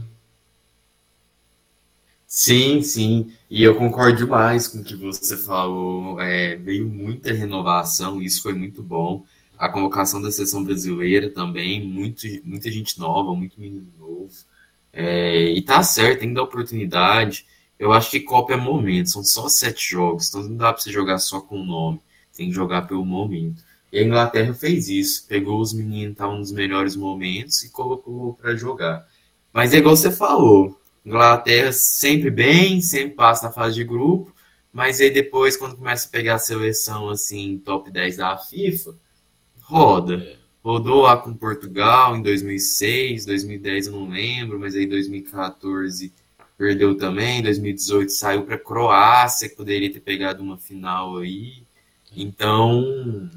Sim, 2.26 2.82
sim, 2.82 3.32
e 3.48 3.62
eu 3.62 3.76
concordo 3.76 4.16
demais 4.16 4.66
com 4.66 4.78
o 4.78 4.84
que 4.84 4.96
você 4.96 5.36
falou. 5.36 6.18
É, 6.20 6.56
veio 6.56 6.88
muita 6.88 7.32
renovação, 7.32 8.20
isso 8.20 8.42
foi 8.42 8.54
muito 8.54 8.82
bom. 8.82 9.24
A 9.58 9.68
convocação 9.68 10.20
da 10.20 10.32
seleção 10.32 10.64
brasileira 10.64 11.30
também, 11.30 11.86
muito, 11.86 12.26
muita 12.44 12.70
gente 12.72 12.98
nova, 12.98 13.34
muito 13.36 13.60
menino 13.60 13.86
novo. 13.98 14.32
É, 14.92 15.44
e 15.50 15.62
tá 15.62 15.82
certo, 15.82 16.20
tem 16.20 16.30
que 16.30 16.34
dar 16.34 16.42
oportunidade. 16.42 17.46
Eu 17.78 17.92
acho 17.92 18.10
que 18.10 18.20
Copa 18.20 18.54
é 18.54 18.56
momento, 18.56 19.10
são 19.10 19.22
só 19.22 19.48
sete 19.48 19.90
jogos, 19.90 20.28
então 20.28 20.42
não 20.42 20.56
dá 20.56 20.72
pra 20.72 20.82
você 20.82 20.90
jogar 20.90 21.18
só 21.18 21.40
com 21.40 21.60
o 21.60 21.64
nome 21.64 22.00
tem 22.36 22.48
que 22.48 22.54
jogar 22.54 22.82
pelo 22.82 23.04
momento. 23.04 23.62
E 23.92 23.98
a 23.98 24.02
Inglaterra 24.02 24.52
fez 24.52 24.88
isso, 24.88 25.26
pegou 25.26 25.60
os 25.60 25.72
meninos 25.72 26.06
que 26.06 26.12
estavam 26.12 26.38
nos 26.38 26.52
melhores 26.52 26.96
momentos 26.96 27.62
e 27.62 27.70
colocou 27.70 28.34
para 28.34 28.56
jogar. 28.56 29.06
Mas 29.52 29.72
é 29.72 29.78
igual 29.78 29.96
você 29.96 30.10
falou, 30.10 30.80
Inglaterra 31.06 31.70
sempre 31.72 32.30
bem, 32.30 32.80
sempre 32.80 33.14
passa 33.14 33.46
na 33.46 33.52
fase 33.52 33.76
de 33.76 33.84
grupo, 33.84 34.34
mas 34.72 35.00
aí 35.00 35.10
depois, 35.10 35.56
quando 35.56 35.76
começa 35.76 36.08
a 36.08 36.10
pegar 36.10 36.34
a 36.34 36.38
seleção 36.38 37.08
assim, 37.08 37.58
top 37.64 37.90
10 37.90 38.16
da 38.16 38.36
FIFA, 38.36 38.96
roda. 39.60 40.38
Rodou 40.64 41.02
lá 41.02 41.16
com 41.18 41.34
Portugal 41.34 42.16
em 42.16 42.22
2006, 42.22 43.26
2010 43.26 43.86
eu 43.86 43.92
não 43.92 44.08
lembro, 44.08 44.58
mas 44.58 44.74
aí 44.74 44.86
2014 44.86 46.12
perdeu 46.56 46.96
também, 46.96 47.42
2018 47.42 48.10
saiu 48.10 48.44
para 48.44 48.58
Croácia, 48.58 49.48
que 49.48 49.56
poderia 49.56 49.92
ter 49.92 50.00
pegado 50.00 50.42
uma 50.42 50.56
final 50.56 51.18
aí. 51.18 51.63
Então, 52.16 53.30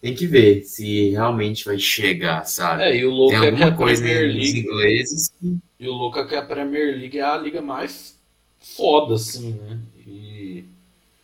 tem 0.00 0.14
que 0.14 0.26
ver 0.26 0.64
se 0.64 1.10
realmente 1.10 1.64
vai 1.64 1.78
chegar, 1.78 2.44
sabe? 2.44 2.82
É, 2.82 2.96
e 2.96 3.04
o 3.04 3.10
louco 3.10 3.34
é 3.36 3.50
que 3.50 3.62
a 3.62 3.72
Premier 3.72 4.22
League. 4.32 4.60
ingleses 4.60 5.32
que 5.40 5.56
E 5.80 5.88
o 5.88 5.92
louco 5.92 6.18
é 6.18 6.26
que 6.26 6.34
a 6.34 6.42
Premier 6.42 6.96
League 6.96 7.18
é 7.18 7.22
a 7.22 7.36
liga 7.38 7.62
mais 7.62 8.14
foda, 8.60 9.14
assim, 9.14 9.52
né? 9.52 9.78
E, 10.06 10.64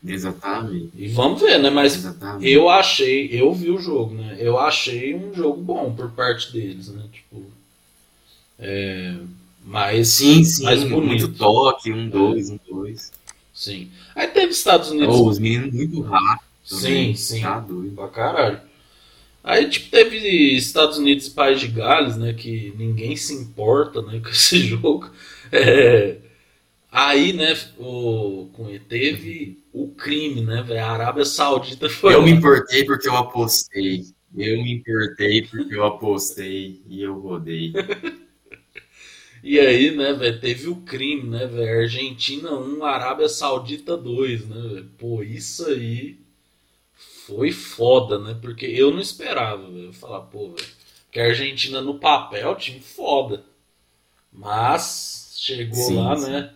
Exatamente. 0.03 0.91
e 0.97 1.09
vamos 1.09 1.41
ver, 1.43 1.59
né? 1.59 1.69
Mas 1.69 1.95
Exatamente. 1.97 2.51
eu 2.51 2.69
achei, 2.71 3.29
eu 3.31 3.53
vi 3.53 3.71
o 3.71 3.79
jogo, 3.79 4.15
né? 4.15 4.37
Eu 4.39 4.59
achei 4.59 5.15
um 5.15 5.35
jogo 5.35 5.61
bom 5.61 5.95
por 5.95 6.11
parte 6.13 6.53
deles, 6.53 6.89
né? 6.89 7.03
Tipo. 7.13 7.45
É, 8.59 9.15
mais, 9.65 10.09
Sim, 10.09 10.43
sim, 10.43 10.65
mais 10.65 10.83
bonito. 10.83 11.07
muito 11.07 11.29
toque, 11.35 11.93
um, 11.93 12.09
dois, 12.09 12.51
um, 12.51 12.59
dois. 12.69 13.13
Sim. 13.53 13.91
Aí 14.15 14.27
teve 14.29 14.53
Estados 14.53 14.91
Unidos. 14.91 15.17
Oh, 15.17 15.29
os 15.29 15.39
meninos 15.39 15.73
muito 15.75 16.01
rápidos. 16.01 16.50
Sim, 16.77 16.83
também, 16.83 17.15
sim. 17.15 17.41
Tá 17.41 17.61
doido. 17.61 17.95
Pra 17.95 18.09
caralho. 18.09 18.61
Aí, 19.43 19.69
tipo, 19.69 19.91
teve 19.91 20.19
Estados 20.55 20.99
Unidos 20.99 21.27
e 21.27 21.31
País 21.31 21.61
de 21.61 21.69
Gales, 21.69 22.17
né? 22.17 22.33
Que 22.33 22.75
ninguém 22.77 23.17
se 23.17 23.35
importa 23.35 24.03
né, 24.03 24.21
com 24.25 24.29
esse 24.29 24.59
jogo. 24.59 25.11
É, 25.51 26.19
Aí, 26.93 27.33
né, 27.33 27.57
o, 27.79 28.49
teve 28.89 29.63
o 29.73 29.89
crime, 29.89 30.41
né, 30.41 30.61
velho? 30.63 30.85
A 30.85 30.91
Arábia 30.91 31.25
Saudita 31.25 31.89
foi. 31.89 32.15
Eu 32.15 32.19
lá. 32.19 32.25
me 32.25 32.33
importei 32.33 32.85
porque 32.85 33.09
eu 33.09 33.17
apostei. 33.17 34.03
Eu 34.37 34.63
me 34.63 34.75
importei 34.75 35.43
porque 35.47 35.75
eu 35.75 35.85
apostei 35.85 36.83
e 36.89 37.03
eu 37.03 37.19
rodei. 37.19 37.73
E 39.43 39.59
aí, 39.59 39.91
né, 39.97 40.13
velho, 40.13 40.39
teve 40.39 40.69
o 40.69 40.77
crime, 40.83 41.23
né, 41.27 41.47
velho? 41.47 41.81
Argentina 41.81 42.53
1, 42.53 42.85
Arábia 42.85 43.27
Saudita 43.27 43.97
2, 43.97 44.47
né, 44.47 44.69
velho? 44.69 44.91
Pô, 44.99 45.23
isso 45.23 45.65
aí 45.65 46.19
foi 47.31 47.53
foda, 47.53 48.19
né? 48.19 48.37
Porque 48.41 48.67
eu 48.67 48.91
não 48.91 49.01
esperava, 49.01 49.71
velho. 49.71 49.87
Eu 49.87 49.93
falar, 49.93 50.23
pô, 50.23 50.51
velho, 50.51 50.69
que 51.11 51.21
a 51.21 51.27
Argentina 51.27 51.81
no 51.81 51.99
papel, 51.99 52.57
time 52.57 52.81
foda. 52.81 53.45
Mas 54.33 55.35
chegou 55.37 55.87
Sim, 55.87 55.97
lá, 55.97 56.17
sim. 56.17 56.31
né? 56.31 56.53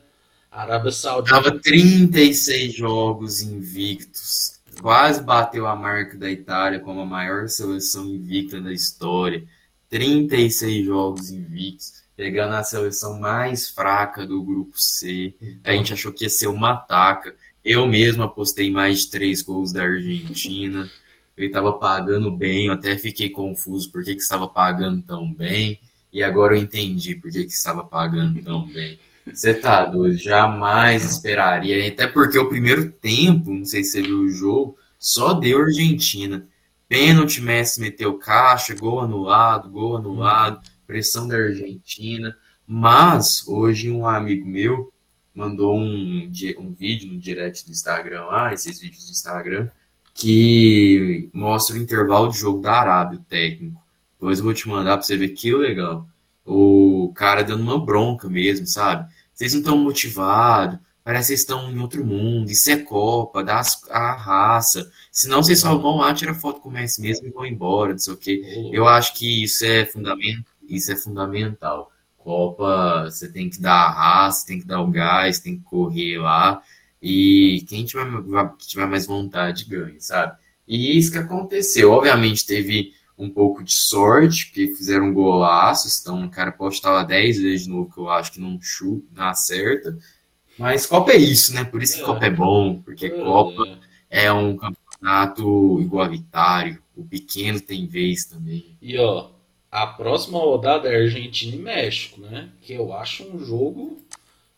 Arábia 0.51 0.93
Saudita. 0.93 1.35
Tava 1.35 1.59
36 1.59 2.75
jogos 2.75 3.41
invictos. 3.41 4.61
Quase 4.81 5.23
bateu 5.23 5.67
a 5.67 5.75
marca 5.75 6.17
da 6.17 6.31
Itália 6.31 6.81
como 6.81 7.01
a 7.01 7.07
maior 7.07 7.49
seleção 7.49 8.07
invicta 8.07 8.61
da 8.61 8.73
história. 8.73 9.45
36 9.89 10.87
jogos 10.87 11.31
invictos. 11.31 12.05
Pegando 12.17 12.55
a 12.55 12.63
seleção 12.63 13.19
mais 13.19 13.69
fraca 13.69 14.25
do 14.25 14.43
grupo 14.43 14.75
C. 14.77 15.35
A 15.65 15.73
gente 15.73 15.93
achou 15.93 16.13
que 16.13 16.25
ia 16.25 16.31
ser 16.31 16.47
uma 16.47 16.73
ataca. 16.73 17.35
Eu 17.65 17.87
mesmo 17.87 18.23
apostei 18.23 18.71
mais 18.71 19.01
de 19.01 19.11
três 19.11 19.41
gols 19.41 19.73
da 19.73 19.83
Argentina. 19.83 20.91
Ele 21.37 21.47
estava 21.47 21.73
pagando 21.73 22.31
bem, 22.31 22.67
eu 22.67 22.75
até 22.75 22.97
fiquei 22.99 23.31
confuso 23.31 23.91
por 23.91 24.05
que, 24.05 24.15
que 24.15 24.23
estava 24.23 24.47
pagando 24.47 25.03
tão 25.03 25.33
bem. 25.33 25.81
E 26.13 26.23
agora 26.23 26.57
eu 26.57 26.63
entendi 26.63 27.15
por 27.15 27.31
que, 27.31 27.45
que 27.45 27.53
estava 27.53 27.83
pagando 27.83 28.43
tão 28.43 28.67
bem. 28.67 28.99
Você 29.27 29.55
tá 29.55 29.87
doido, 29.87 30.17
jamais 30.17 31.05
esperaria. 31.05 31.89
Até 31.89 32.07
porque 32.07 32.39
o 32.39 32.49
primeiro 32.49 32.93
tempo, 32.93 33.51
não 33.51 33.65
sei 33.65 33.83
se 33.83 33.93
você 33.93 34.03
viu 34.03 34.21
o 34.21 34.29
jogo, 34.29 34.77
só 34.99 35.33
deu 35.33 35.63
Argentina. 35.63 36.47
Pênalti, 36.87 37.41
Messi 37.41 37.81
meteu 37.81 38.19
caixa, 38.19 38.75
gol 38.75 39.01
anulado, 39.01 39.71
gol 39.71 39.97
anulado, 39.97 40.61
pressão 40.87 41.27
da 41.27 41.37
Argentina. 41.37 42.37
Mas 42.67 43.49
hoje 43.49 43.91
um 43.91 44.07
amigo 44.07 44.47
meu 44.47 44.93
mandou 45.35 45.77
um, 45.77 46.31
um 46.59 46.73
vídeo 46.73 47.13
no 47.13 47.19
direct 47.19 47.67
do 47.67 47.73
Instagram 47.73 48.25
lá, 48.27 48.53
esses 48.53 48.81
vídeos 48.81 49.07
do 49.07 49.11
Instagram, 49.11 49.69
que 50.15 51.29
mostra 51.33 51.75
o 51.77 51.79
intervalo 51.79 52.31
de 52.31 52.39
jogo 52.39 52.61
da 52.61 52.73
Arábia, 52.73 53.19
o 53.19 53.23
técnico. 53.23 53.83
Depois 54.13 54.39
eu 54.39 54.45
vou 54.45 54.55
te 54.55 54.69
mandar 54.69 54.97
pra 54.97 55.03
você 55.03 55.17
ver 55.17 55.31
que 55.31 55.53
legal. 55.53 56.09
O 56.47 57.13
cara 57.15 57.43
dando 57.43 57.63
uma 57.63 57.85
bronca 57.85 58.29
mesmo, 58.29 58.67
sabe? 58.67 59.13
Vocês 59.35 59.53
não 59.53 59.61
estão 59.61 59.77
motivados, 59.77 60.79
parece 61.03 61.23
que 61.23 61.27
vocês 61.29 61.41
estão 61.41 61.71
em 61.71 61.79
outro 61.81 62.05
mundo, 62.05 62.51
isso 62.51 62.71
é 62.71 62.77
Copa, 62.77 63.43
dá 63.43 63.61
a 63.91 64.13
raça. 64.13 64.89
Senão 65.11 65.43
vocês 65.43 65.59
só 65.59 65.77
vão 65.77 65.97
lá, 65.97 66.15
tirar 66.15 66.35
foto 66.35 66.61
com 66.61 66.69
o 66.69 66.73
Messi 66.73 67.01
mesmo 67.01 67.27
e 67.27 67.31
vão 67.31 67.45
embora, 67.45 67.93
não 67.93 67.99
sei 67.99 68.15
o 68.15 68.17
quê. 68.17 68.71
Eu 68.73 68.87
acho 68.87 69.15
que 69.15 69.43
isso 69.43 69.65
é 69.65 69.85
fundamental. 69.85 70.45
Isso 70.69 70.93
é 70.93 70.97
fundamental. 70.97 71.91
Copa, 72.25 73.05
você 73.05 73.31
tem 73.31 73.51
que 73.51 73.61
dar 73.61 73.75
a 73.75 73.91
raça, 73.91 74.47
tem 74.47 74.59
que 74.59 74.67
dar 74.67 74.81
o 74.81 74.91
gás, 74.91 75.39
tem 75.39 75.59
que 75.59 75.63
correr 75.65 76.19
lá. 76.19 76.63
E 77.01 77.63
quem 77.69 77.85
tiver, 77.85 78.07
que 78.59 78.67
tiver 78.67 78.87
mais 78.87 79.07
vontade 79.07 79.67
ganha, 79.67 80.01
sabe? 80.01 80.39
E 80.67 80.97
isso 80.97 81.13
que 81.13 81.19
aconteceu. 81.19 81.93
Obviamente 81.93 82.47
teve 82.47 82.95
um 83.17 83.29
pouco 83.29 83.63
de 83.63 83.75
sorte, 83.75 84.47
porque 84.47 84.75
fizeram 84.75 85.13
golaços, 85.13 86.01
então 86.01 86.25
o 86.25 86.31
cara 86.31 86.51
pode 86.51 86.77
estar 86.77 86.91
lá 86.91 87.05
10 87.05 87.39
vezes 87.39 87.65
de 87.65 87.71
novo, 87.71 87.93
que 87.93 87.99
eu 87.99 88.09
acho 88.09 88.33
que 88.33 88.41
não 88.41 88.59
chuta, 88.61 89.07
não 89.15 89.25
acerta. 89.27 89.97
Mas 90.59 90.87
Copa 90.87 91.13
é 91.13 91.17
isso, 91.17 91.53
né? 91.53 91.63
Por 91.63 91.83
isso 91.83 91.97
que 91.97 92.03
É. 92.03 92.07
Copa 92.07 92.25
é 92.25 92.31
bom, 92.31 92.81
porque 92.83 93.11
Copa 93.11 93.79
é 94.09 94.33
um 94.33 94.57
campeonato 94.57 95.81
igualitário. 95.83 96.83
O 96.97 97.05
pequeno 97.05 97.61
tem 97.61 97.87
vez 97.87 98.25
também. 98.25 98.77
E 98.81 98.97
ó, 98.99 99.34
a 99.75 99.89
próxima 99.89 100.39
rodada 100.39 100.89
é 100.89 101.03
Argentina 101.03 101.57
e 101.57 101.59
México, 101.59 102.21
né? 102.21 102.49
Que 102.63 102.75
eu 102.75 102.93
acho 102.93 103.25
um 103.25 103.45
jogo 103.45 104.01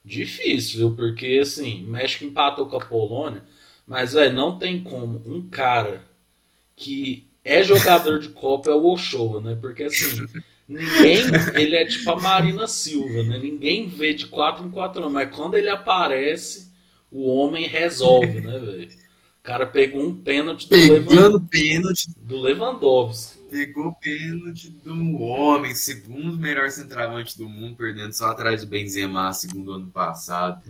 difícil, 0.04 0.78
viu? 0.78 0.94
Porque 0.94 1.38
assim, 1.40 1.85
México 1.85 2.26
empatou 2.26 2.66
com 2.66 2.76
a 2.76 2.85
Polônia, 2.85 3.42
mas 3.87 4.12
velho, 4.12 4.35
não 4.35 4.58
tem 4.58 4.82
como 4.82 5.23
um 5.25 5.49
cara 5.49 6.04
que 6.76 7.26
é 7.42 7.64
jogador 7.64 8.18
de 8.18 8.28
Copa 8.28 8.70
é 8.70 8.75
o 8.75 8.92
Ochoa, 8.92 9.40
né? 9.40 9.56
Porque 9.58 9.85
assim, 9.85 10.26
ninguém, 10.68 11.23
ele 11.54 11.76
é 11.76 11.87
tipo 11.87 12.11
a 12.11 12.20
Marina 12.20 12.68
Silva, 12.68 13.23
né? 13.23 13.38
Ninguém 13.38 13.88
vê 13.88 14.12
de 14.12 14.26
4 14.26 14.66
em 14.66 14.70
4 14.70 15.00
anos, 15.00 15.14
mas 15.14 15.35
quando 15.35 15.56
ele 15.56 15.70
aparece, 15.70 16.70
o 17.11 17.26
homem 17.26 17.66
resolve, 17.66 18.42
né, 18.42 18.58
velho? 18.58 18.88
O 19.40 19.42
cara 19.42 19.64
pegou 19.64 20.02
um 20.02 20.14
pênalti 20.14 20.68
do, 20.68 20.76
Pegando 20.76 21.40
pênalti 21.40 22.11
do 22.18 22.38
Lewandowski. 22.38 23.36
Pegou 23.49 23.95
pênalti 23.95 24.71
do 24.71 25.21
homem, 25.21 25.75
segundo 25.75 26.37
melhor 26.37 26.69
centroavante 26.71 27.38
do 27.38 27.49
mundo, 27.49 27.76
perdendo 27.76 28.12
só 28.12 28.26
atrás 28.26 28.62
do 28.62 28.67
Benzema, 28.67 29.33
segundo 29.33 29.73
ano 29.73 29.87
passado. 29.91 30.62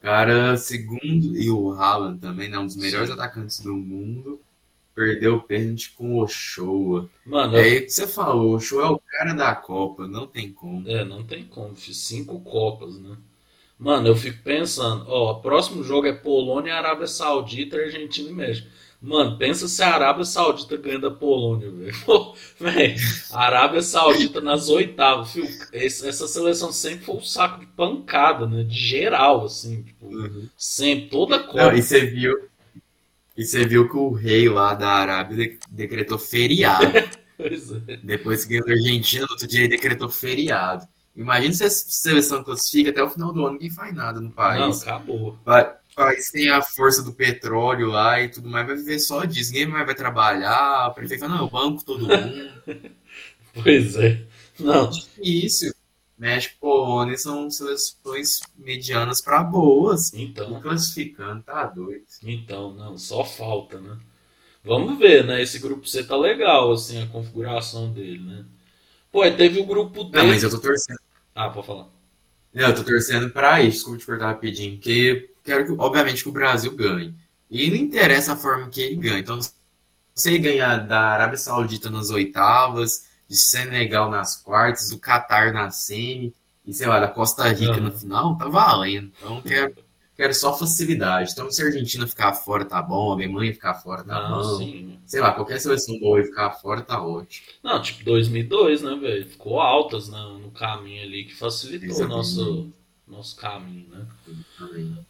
Cara, 0.00 0.56
segundo, 0.56 1.36
e 1.36 1.50
o 1.50 1.72
Haaland 1.72 2.20
também, 2.20 2.48
né, 2.48 2.58
um 2.58 2.66
dos 2.66 2.76
melhores 2.76 3.10
atacantes 3.10 3.60
do 3.60 3.74
mundo, 3.74 4.40
perdeu 4.94 5.36
o 5.36 5.42
pênalti 5.42 5.92
com 5.92 6.14
o 6.14 6.22
Ochoa. 6.22 7.08
Mano, 7.26 7.56
É 7.56 7.62
aí 7.62 7.80
que 7.82 7.90
você 7.90 8.06
falou, 8.06 8.52
o 8.52 8.56
Ochoa 8.56 8.84
é 8.84 8.88
o 8.90 8.98
cara 8.98 9.34
da 9.34 9.54
Copa, 9.54 10.06
não 10.06 10.26
tem 10.26 10.52
como. 10.52 10.88
É, 10.88 11.04
não 11.04 11.22
tem 11.24 11.44
como, 11.44 11.74
fiz 11.74 11.96
cinco 11.98 12.40
Copas, 12.40 12.98
né? 12.98 13.16
Mano, 13.78 14.08
eu 14.08 14.16
fico 14.16 14.42
pensando, 14.42 15.04
ó, 15.08 15.32
o 15.32 15.40
próximo 15.40 15.82
jogo 15.82 16.06
é 16.06 16.12
Polônia, 16.12 16.74
Arábia 16.76 17.06
Saudita, 17.06 17.76
Argentina 17.76 18.30
e 18.30 18.32
México. 18.32 18.68
Mano, 19.06 19.36
pensa 19.36 19.68
se 19.68 19.82
a 19.82 19.94
Arábia 19.94 20.24
Saudita 20.24 20.76
ganha 20.78 20.98
da 20.98 21.10
Polônia, 21.10 21.70
velho. 21.70 21.94
A 23.32 23.44
Arábia 23.44 23.82
Saudita 23.82 24.40
nas 24.40 24.68
oitavas, 24.68 25.30
filho, 25.32 25.48
essa 25.72 26.26
seleção 26.26 26.72
sempre 26.72 27.04
foi 27.04 27.16
um 27.16 27.20
saco 27.22 27.60
de 27.60 27.66
pancada, 27.66 28.46
né? 28.46 28.62
De 28.64 28.74
geral, 28.78 29.44
assim, 29.44 29.82
tipo, 29.82 30.10
sempre, 30.56 31.10
toda 31.10 31.38
Não, 31.38 31.46
Copa. 31.46 31.74
e 31.74 31.82
você 31.82 32.06
viu, 32.06 32.48
e 33.36 33.44
você 33.44 33.66
viu 33.66 33.88
que 33.88 33.96
o 33.96 34.10
rei 34.12 34.48
lá 34.48 34.74
da 34.74 34.88
Arábia 34.88 35.36
de- 35.36 35.58
decretou 35.70 36.18
feriado. 36.18 36.84
Pois 37.36 37.72
é. 37.88 37.96
Depois 37.96 38.44
que 38.44 38.50
ganhou 38.60 38.68
a 38.68 38.72
Argentina, 38.80 39.26
no 39.26 39.32
outro 39.32 39.48
dia 39.48 39.58
ele 39.62 39.68
decretou 39.68 40.08
feriado. 40.08 40.86
Imagina 41.16 41.52
se 41.52 41.64
a 41.64 41.68
seleção 41.70 42.44
classifica 42.44 42.90
até 42.90 43.02
o 43.02 43.10
final 43.10 43.32
do 43.32 43.40
ano, 43.44 43.54
ninguém 43.54 43.70
faz 43.70 43.92
nada 43.92 44.20
no 44.20 44.26
Não, 44.28 44.30
país. 44.30 44.82
acabou. 44.82 45.36
Vai- 45.44 45.68
país 45.94 46.30
tem 46.30 46.48
a 46.50 46.62
força 46.62 47.02
do 47.02 47.12
petróleo 47.12 47.88
lá 47.88 48.20
e 48.20 48.28
tudo 48.28 48.48
mais, 48.48 48.66
vai 48.66 48.76
viver 48.76 48.98
só 48.98 49.24
disso. 49.24 49.52
Ninguém 49.52 49.66
mais 49.66 49.86
vai 49.86 49.94
trabalhar. 49.94 50.88
O 50.88 50.94
prefeito 50.94 51.20
fala, 51.20 51.34
não, 51.36 51.44
eu 51.44 51.50
banco 51.50 51.84
todo 51.84 52.06
mundo. 52.06 52.52
Pois 53.62 53.94
é. 53.94 54.20
Não, 54.58 54.90
Isso. 55.22 55.72
México 56.18 56.54
e 56.56 56.60
Polônia 56.60 57.16
são 57.16 57.48
seleções 57.50 58.40
medianas 58.56 59.20
para 59.20 59.44
boas. 59.44 60.12
então. 60.12 60.50
Não 60.50 60.60
classificando, 60.60 61.42
tá 61.42 61.66
doido. 61.66 62.04
Então, 62.22 62.72
não, 62.74 62.98
só 62.98 63.24
falta, 63.24 63.80
né? 63.80 63.96
Vamos 64.64 64.98
ver, 64.98 65.24
né? 65.24 65.42
Esse 65.42 65.58
grupo 65.58 65.86
C 65.86 66.02
tá 66.02 66.16
legal, 66.16 66.72
assim, 66.72 67.02
a 67.02 67.06
configuração 67.06 67.92
dele, 67.92 68.20
né? 68.20 68.44
Pô, 69.12 69.20
teve 69.30 69.60
o 69.60 69.66
grupo 69.66 70.04
D. 70.04 70.18
Não, 70.18 70.26
mas 70.26 70.42
eu 70.42 70.50
tô 70.50 70.58
torcendo. 70.58 70.98
Ah, 71.34 71.50
pode 71.50 71.66
falar. 71.66 71.88
Não, 72.52 72.68
eu 72.68 72.74
tô 72.74 72.84
torcendo 72.84 73.30
pra 73.30 73.60
isso, 73.60 73.76
desculpa 73.76 73.98
te 73.98 74.06
cortar 74.06 74.26
rapidinho, 74.28 74.76
porque 74.76 75.33
quero 75.44 75.66
que, 75.66 75.72
obviamente, 75.78 76.22
que 76.22 76.28
o 76.28 76.32
Brasil 76.32 76.74
ganhe. 76.74 77.14
E 77.50 77.70
não 77.70 77.76
interessa 77.76 78.32
a 78.32 78.36
forma 78.36 78.68
que 78.68 78.80
ele 78.80 78.96
ganha. 78.96 79.18
Então, 79.20 79.38
se 80.14 80.28
ele 80.30 80.38
ganhar 80.38 80.78
da 80.86 81.00
Arábia 81.00 81.36
Saudita 81.38 81.90
nas 81.90 82.10
oitavas, 82.10 83.06
de 83.28 83.36
Senegal 83.36 84.10
nas 84.10 84.36
quartas, 84.36 84.90
do 84.90 84.98
Catar 84.98 85.52
na 85.52 85.70
semi, 85.70 86.34
e 86.66 86.72
sei 86.72 86.86
lá, 86.86 86.98
da 87.00 87.08
Costa 87.08 87.48
Rica 87.48 87.72
Aham. 87.74 87.80
no 87.80 87.92
final, 87.92 88.36
tá 88.36 88.48
valendo. 88.48 89.12
Então, 89.18 89.42
quero, 89.42 89.74
quero 90.16 90.34
só 90.34 90.56
facilidade. 90.56 91.32
Então, 91.32 91.50
se 91.50 91.62
a 91.62 91.66
Argentina 91.66 92.06
ficar 92.06 92.32
fora, 92.32 92.64
tá 92.64 92.80
bom. 92.80 93.10
A 93.10 93.14
Alemanha 93.14 93.52
ficar 93.52 93.74
fora, 93.74 94.02
tá 94.04 94.28
Não, 94.30 94.42
bom. 94.42 94.58
sim. 94.58 94.98
Sei 95.06 95.20
lá, 95.20 95.32
qualquer 95.32 95.60
seleção 95.60 95.98
boa 95.98 96.20
e 96.20 96.24
ficar 96.24 96.50
fora, 96.52 96.80
tá 96.80 97.02
ótimo. 97.04 97.46
Não, 97.62 97.80
tipo 97.82 98.02
2002, 98.04 98.82
né, 98.82 98.94
velho? 98.96 99.26
Ficou 99.28 99.60
altas 99.60 100.08
no, 100.08 100.38
no 100.38 100.50
caminho 100.50 101.02
ali, 101.02 101.24
que 101.24 101.34
facilitou 101.34 102.02
o 102.04 102.08
nosso, 102.08 102.72
nosso 103.06 103.36
caminho, 103.36 103.86
né? 103.90 104.06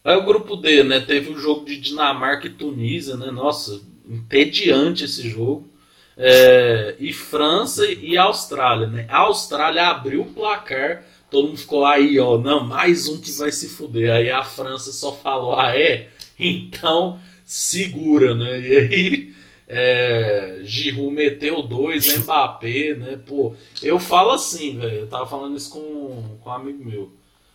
Aí 0.04 0.16
o 0.16 0.24
grupo 0.24 0.56
D, 0.56 0.82
né? 0.82 1.00
Teve 1.00 1.30
o 1.30 1.38
jogo 1.38 1.64
de 1.64 1.76
Dinamarca 1.76 2.46
e 2.46 2.50
Tunísia, 2.50 3.16
né? 3.16 3.30
Nossa, 3.30 3.80
entediante 4.08 5.04
esse 5.04 5.28
jogo. 5.28 5.68
É, 6.16 6.94
e 7.00 7.12
França 7.12 7.86
e 7.86 8.16
Austrália, 8.16 8.86
né? 8.86 9.06
A 9.08 9.18
Austrália 9.18 9.88
abriu 9.88 10.22
o 10.22 10.32
placar, 10.32 11.04
todo 11.28 11.48
mundo 11.48 11.58
ficou 11.58 11.84
aí, 11.84 12.20
ó, 12.20 12.38
não, 12.38 12.64
mais 12.64 13.08
um 13.08 13.20
que 13.20 13.32
vai 13.32 13.50
se 13.50 13.68
fuder. 13.68 14.12
Aí 14.12 14.30
a 14.30 14.44
França 14.44 14.92
só 14.92 15.12
falou, 15.12 15.58
ah, 15.58 15.76
é? 15.76 16.08
Então 16.38 17.20
segura, 17.44 18.34
né? 18.34 18.60
E 18.60 18.76
aí 18.76 19.34
é, 19.68 20.60
Giroud 20.62 21.14
meteu 21.14 21.62
dois, 21.62 22.18
Mbappé, 22.18 22.94
né? 22.94 23.20
Pô, 23.26 23.54
eu 23.82 23.98
falo 23.98 24.30
assim, 24.30 24.78
velho, 24.78 25.00
eu 25.00 25.06
tava 25.06 25.26
falando 25.26 25.56
isso 25.56 25.70
com, 25.70 26.38
com 26.40 26.50
um 26.50 26.52
amigo 26.52 26.84
meu. 26.84 27.12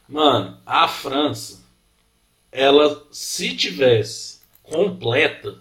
Mano, 0.09 0.57
a 0.65 0.87
França, 0.87 1.63
ela, 2.51 3.07
se 3.11 3.55
tivesse 3.55 4.39
completa, 4.63 5.59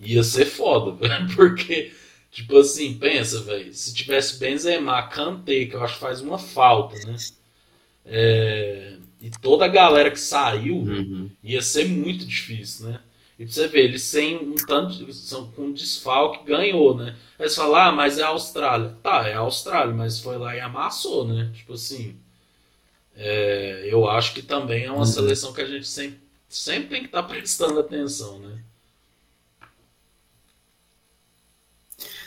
ia 0.00 0.22
ser 0.24 0.46
foda, 0.46 0.92
velho. 1.08 1.34
Porque, 1.36 1.92
tipo 2.30 2.58
assim, 2.58 2.98
pensa, 2.98 3.42
velho. 3.42 3.72
Se 3.74 3.94
tivesse 3.94 4.38
Benzema, 4.38 5.02
Kanté, 5.08 5.66
que 5.66 5.74
eu 5.76 5.82
acho 5.84 5.94
que 5.94 6.00
faz 6.00 6.20
uma 6.20 6.38
falta, 6.38 6.98
né? 7.06 7.22
É, 8.04 8.96
e 9.20 9.30
toda 9.30 9.64
a 9.66 9.68
galera 9.68 10.10
que 10.10 10.20
saiu, 10.20 10.76
Uhum. 10.78 11.30
ia 11.42 11.62
ser 11.62 11.86
muito 11.88 12.24
difícil, 12.24 12.88
né? 12.88 13.00
E 13.38 13.44
pra 13.44 13.52
você 13.54 13.68
ver, 13.68 13.84
eles 13.84 14.02
sem 14.02 14.36
um 14.36 14.54
tanto 14.66 15.06
com 15.56 15.72
desfalque 15.72 16.44
ganhou, 16.44 16.96
né? 16.96 17.16
Aí 17.38 17.48
você 17.48 17.56
fala, 17.56 17.88
ah, 17.88 17.92
mas 17.92 18.18
é 18.18 18.22
a 18.22 18.28
Austrália. 18.28 18.96
Tá, 19.02 19.28
é 19.28 19.34
a 19.34 19.38
Austrália, 19.40 19.94
mas 19.94 20.20
foi 20.20 20.36
lá 20.38 20.54
e 20.56 20.60
amassou, 20.60 21.26
né? 21.26 21.50
Tipo 21.54 21.74
assim. 21.74 22.16
É, 23.20 23.82
eu 23.92 24.08
acho 24.08 24.34
que 24.34 24.42
também 24.42 24.84
é 24.84 24.92
uma 24.92 25.04
Uhum. 25.04 25.06
seleção 25.06 25.52
que 25.52 25.60
a 25.60 25.66
gente 25.66 25.86
sempre, 25.88 26.20
sempre 26.48 26.88
tem 26.90 27.00
que 27.02 27.06
estar 27.08 27.22
prestando 27.24 27.78
atenção, 27.80 28.38
né? 28.40 28.62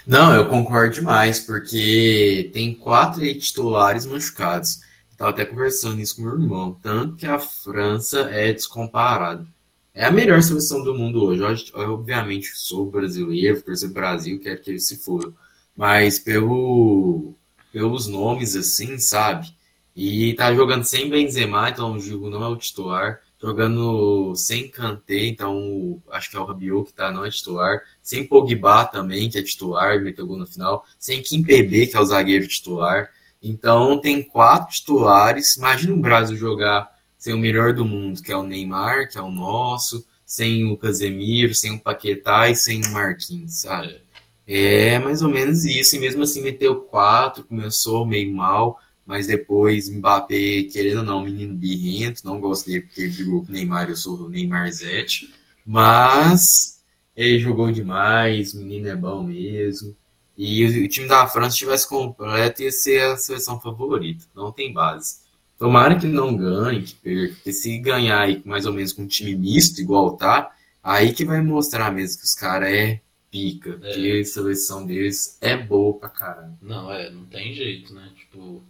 Não, 0.06 0.34
eu 0.36 0.48
concordo 0.50 0.96
demais, 0.96 1.40
porque 1.40 2.50
tem 2.54 2.74
quatro 2.74 3.22
titulares 3.40 4.06
machucados. 4.06 4.82
Estava 5.12 5.30
até 5.32 5.46
conversando 5.46 6.02
isso 6.02 6.16
com 6.18 6.24
meu 6.24 6.34
irmão. 6.34 6.78
Tanto 6.82 7.16
que 7.16 7.26
a 7.26 7.40
França 7.40 8.22
é 8.32 8.52
descomparada. 8.54 9.48
É 9.94 10.06
a 10.06 10.12
melhor 10.12 10.42
seleção 10.42 10.84
do 10.84 10.96
mundo 10.96 11.24
hoje. 11.24 11.72
Eu, 11.74 11.82
eu, 11.84 11.94
obviamente, 11.94 12.52
sou 12.56 12.90
brasileiro, 12.90 13.62
torcer 13.62 13.90
pro 13.92 14.02
Brasil, 14.02 14.40
quero 14.40 14.62
que 14.62 14.72
ele 14.72 14.80
se 14.80 14.98
for. 14.98 15.34
Mas 15.76 16.20
pelo, 16.20 17.34
pelos 17.72 18.08
nomes, 18.08 18.56
assim, 18.56 18.98
sabe? 19.00 19.56
E 19.96 20.34
tá 20.34 20.54
jogando 20.54 20.84
sem 20.84 21.10
Benzema, 21.10 21.70
então 21.70 21.94
o 21.94 22.00
Giroud 22.00 22.30
não 22.30 22.44
é 22.44 22.48
o 22.48 22.56
titular. 22.56 23.22
Jogando 23.40 24.34
sem 24.36 24.70
Kanté, 24.70 25.26
então 25.26 26.02
acho 26.10 26.32
que 26.32 26.38
é 26.38 26.40
o 26.40 26.46
Rabiot 26.46 26.88
que 26.88 26.94
tá, 26.94 27.12
não 27.12 27.26
é 27.26 27.30
titular. 27.30 27.82
Sem 28.02 28.26
Pogba 28.26 28.86
também, 28.86 29.30
que 29.30 29.38
é 29.38 29.44
titular, 29.44 30.02
meteu 30.02 30.26
gol 30.26 30.38
no 30.38 30.48
final. 30.48 30.86
Sem 30.98 31.22
Kimpembe, 31.22 31.88
que 31.88 31.96
é 31.96 32.00
o 32.00 32.06
zagueiro 32.06 32.48
titular. 32.48 33.10
Então 33.42 34.00
tem 34.00 34.24
quatro 34.24 34.74
titulares. 34.74 35.58
Imagina 35.58 35.94
o 35.94 36.00
Brasil 36.00 36.38
jogar 36.38 36.90
sem 37.18 37.34
o 37.34 37.38
melhor 37.38 37.74
do 37.74 37.86
mundo, 37.86 38.22
que 38.22 38.32
é 38.32 38.36
o 38.36 38.44
Neymar, 38.44 39.10
que 39.10 39.18
é 39.18 39.22
o 39.22 39.32
nosso, 39.32 40.06
sem 40.26 40.72
o 40.72 40.78
Casemiro, 40.78 41.54
sem 41.54 41.76
o 41.76 41.80
Paquetá 41.80 42.50
e 42.50 42.56
sem 42.56 42.82
o 42.82 42.92
Marquinhos, 42.92 43.62
sabe? 43.62 44.02
É 44.48 45.00
mais 45.00 45.22
ou 45.22 45.30
menos 45.30 45.64
isso. 45.66 45.96
E 45.96 46.00
mesmo 46.00 46.24
assim 46.24 46.42
meteu 46.42 46.82
quatro, 46.82 47.44
começou 47.44 48.06
meio 48.06 48.34
mal, 48.34 48.80
mas 49.05 49.27
depois 49.27 49.89
Mbappé, 49.89 50.63
querendo 50.72 51.00
ou 51.00 51.03
não, 51.03 51.24
menino 51.24 51.53
birrento, 51.55 52.25
não 52.25 52.39
gosto 52.39 52.67
dele 52.67 52.81
porque 52.81 53.01
ele 53.01 53.12
jogou 53.12 53.41
com 53.43 53.50
o 53.50 53.51
Neymar, 53.51 53.89
eu 53.89 53.96
sou 53.98 54.16
o 54.18 54.29
Neymar 54.29 54.72
Zete. 54.72 55.33
Mas 55.66 56.81
ele 57.16 57.39
jogou 57.39 57.72
demais, 57.72 58.53
o 58.53 58.57
menino 58.59 58.87
é 58.87 58.96
bom 58.96 59.24
mesmo. 59.24 59.96
E 60.37 60.66
o, 60.66 60.85
o 60.85 60.87
time 60.87 61.07
da 61.07 61.27
França 61.27 61.55
tivesse 61.57 61.87
completo 61.87 62.61
ia 62.63 62.72
ser 62.72 63.01
a 63.03 63.18
seleção 63.18 63.59
favorita. 63.59 64.25
Não 64.35 64.51
tem 64.51 64.74
base. 64.74 65.22
Tomara 65.57 65.98
que 65.98 66.07
não 66.07 66.35
ganhe, 66.35 66.81
que 66.83 66.96
perca, 66.96 67.35
porque 67.35 67.53
se 67.53 67.77
ganhar 67.77 68.20
aí 68.22 68.42
mais 68.46 68.66
ou 68.66 68.74
menos 68.74 68.92
com 68.94 69.03
um 69.03 69.07
time 69.07 69.35
misto, 69.35 69.79
igual 69.79 70.18
tá, 70.18 70.51
aí 70.83 71.13
que 71.13 71.24
vai 71.24 71.42
mostrar 71.42 71.92
mesmo 71.92 72.20
que 72.20 72.25
os 72.25 72.33
caras 72.33 72.70
é 72.70 73.00
pica, 73.31 73.79
É. 73.83 73.94
que 73.94 74.20
a 74.20 74.25
seleção 74.25 74.85
deles 74.85 75.37
é 75.42 75.55
boa 75.55 75.94
pra 75.98 76.09
caralho. 76.09 76.57
Não, 76.61 76.92
é, 76.92 77.09
não 77.09 77.25
tem 77.25 77.53
jeito, 77.53 77.94
né? 77.94 78.09
Tipo, 78.16 78.61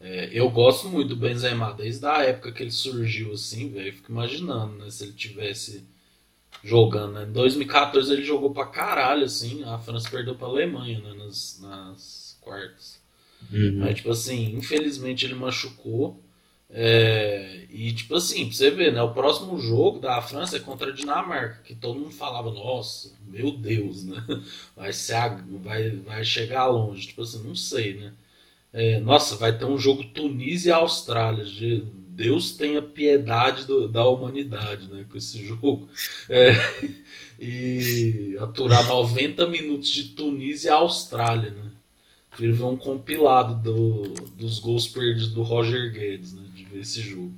é, 0.00 0.30
eu 0.32 0.48
gosto 0.50 0.88
muito 0.88 1.08
do 1.08 1.16
Benzema 1.16 1.72
desde 1.72 2.06
a 2.06 2.22
época 2.22 2.52
que 2.52 2.62
ele 2.62 2.70
surgiu, 2.70 3.32
assim, 3.32 3.70
velho. 3.70 3.92
Fico 3.92 4.12
imaginando, 4.12 4.76
né? 4.76 4.90
Se 4.90 5.04
ele 5.04 5.12
tivesse 5.12 5.84
jogando, 6.62 7.14
né? 7.14 7.24
Em 7.24 7.32
2014 7.32 8.12
ele 8.12 8.24
jogou 8.24 8.52
pra 8.52 8.66
caralho, 8.66 9.24
assim. 9.24 9.64
A 9.64 9.78
França 9.78 10.08
perdeu 10.08 10.34
pra 10.36 10.46
Alemanha, 10.46 11.00
né? 11.00 11.14
Nas, 11.14 11.58
nas 11.60 12.38
quartas. 12.40 13.00
Mas, 13.78 13.96
tipo 13.96 14.10
assim, 14.10 14.54
infelizmente 14.56 15.26
ele 15.26 15.34
machucou. 15.34 16.22
É, 16.70 17.66
e, 17.70 17.92
tipo 17.92 18.14
assim, 18.14 18.46
pra 18.46 18.54
você 18.54 18.70
ver, 18.70 18.92
né? 18.92 19.02
O 19.02 19.14
próximo 19.14 19.58
jogo 19.58 19.98
da 20.00 20.20
França 20.20 20.56
é 20.58 20.60
contra 20.60 20.90
a 20.90 20.94
Dinamarca, 20.94 21.62
que 21.64 21.74
todo 21.74 21.98
mundo 21.98 22.12
falava, 22.12 22.50
nossa, 22.52 23.12
meu 23.26 23.52
Deus, 23.52 24.04
né? 24.04 24.22
Vai, 24.76 24.92
ser 24.92 25.14
vai, 25.62 25.90
vai 25.90 26.24
chegar 26.24 26.66
longe. 26.66 27.08
Tipo 27.08 27.22
assim, 27.22 27.42
não 27.42 27.54
sei, 27.54 27.94
né? 27.94 28.12
É, 28.72 29.00
nossa, 29.00 29.36
vai 29.36 29.56
ter 29.56 29.64
um 29.64 29.78
jogo 29.78 30.04
Tunísia 30.04 30.70
e 30.70 30.72
Austrália. 30.72 31.44
Je- 31.44 31.84
Deus 32.10 32.52
tenha 32.52 32.82
piedade 32.82 33.64
do- 33.64 33.88
da 33.88 34.04
humanidade, 34.06 34.88
né? 34.88 35.04
Com 35.10 35.16
esse 35.16 35.44
jogo. 35.44 35.88
É, 36.28 36.50
e 37.38 38.36
aturar 38.40 38.86
90 38.86 39.46
minutos 39.46 39.88
de 39.90 40.04
Tunísia 40.10 40.70
e 40.70 40.72
Austrália, 40.72 41.50
né? 41.50 41.70
Prefiro 42.30 42.54
ver 42.56 42.64
um 42.64 42.76
compilado 42.76 43.54
do- 43.62 44.14
dos 44.36 44.58
gols 44.60 44.88
perdidos 44.88 45.28
do 45.32 45.42
Roger 45.42 45.92
Guedes, 45.92 46.34
né? 46.34 46.42
De 46.54 46.64
ver 46.64 46.80
esse 46.80 47.00
jogo. 47.02 47.32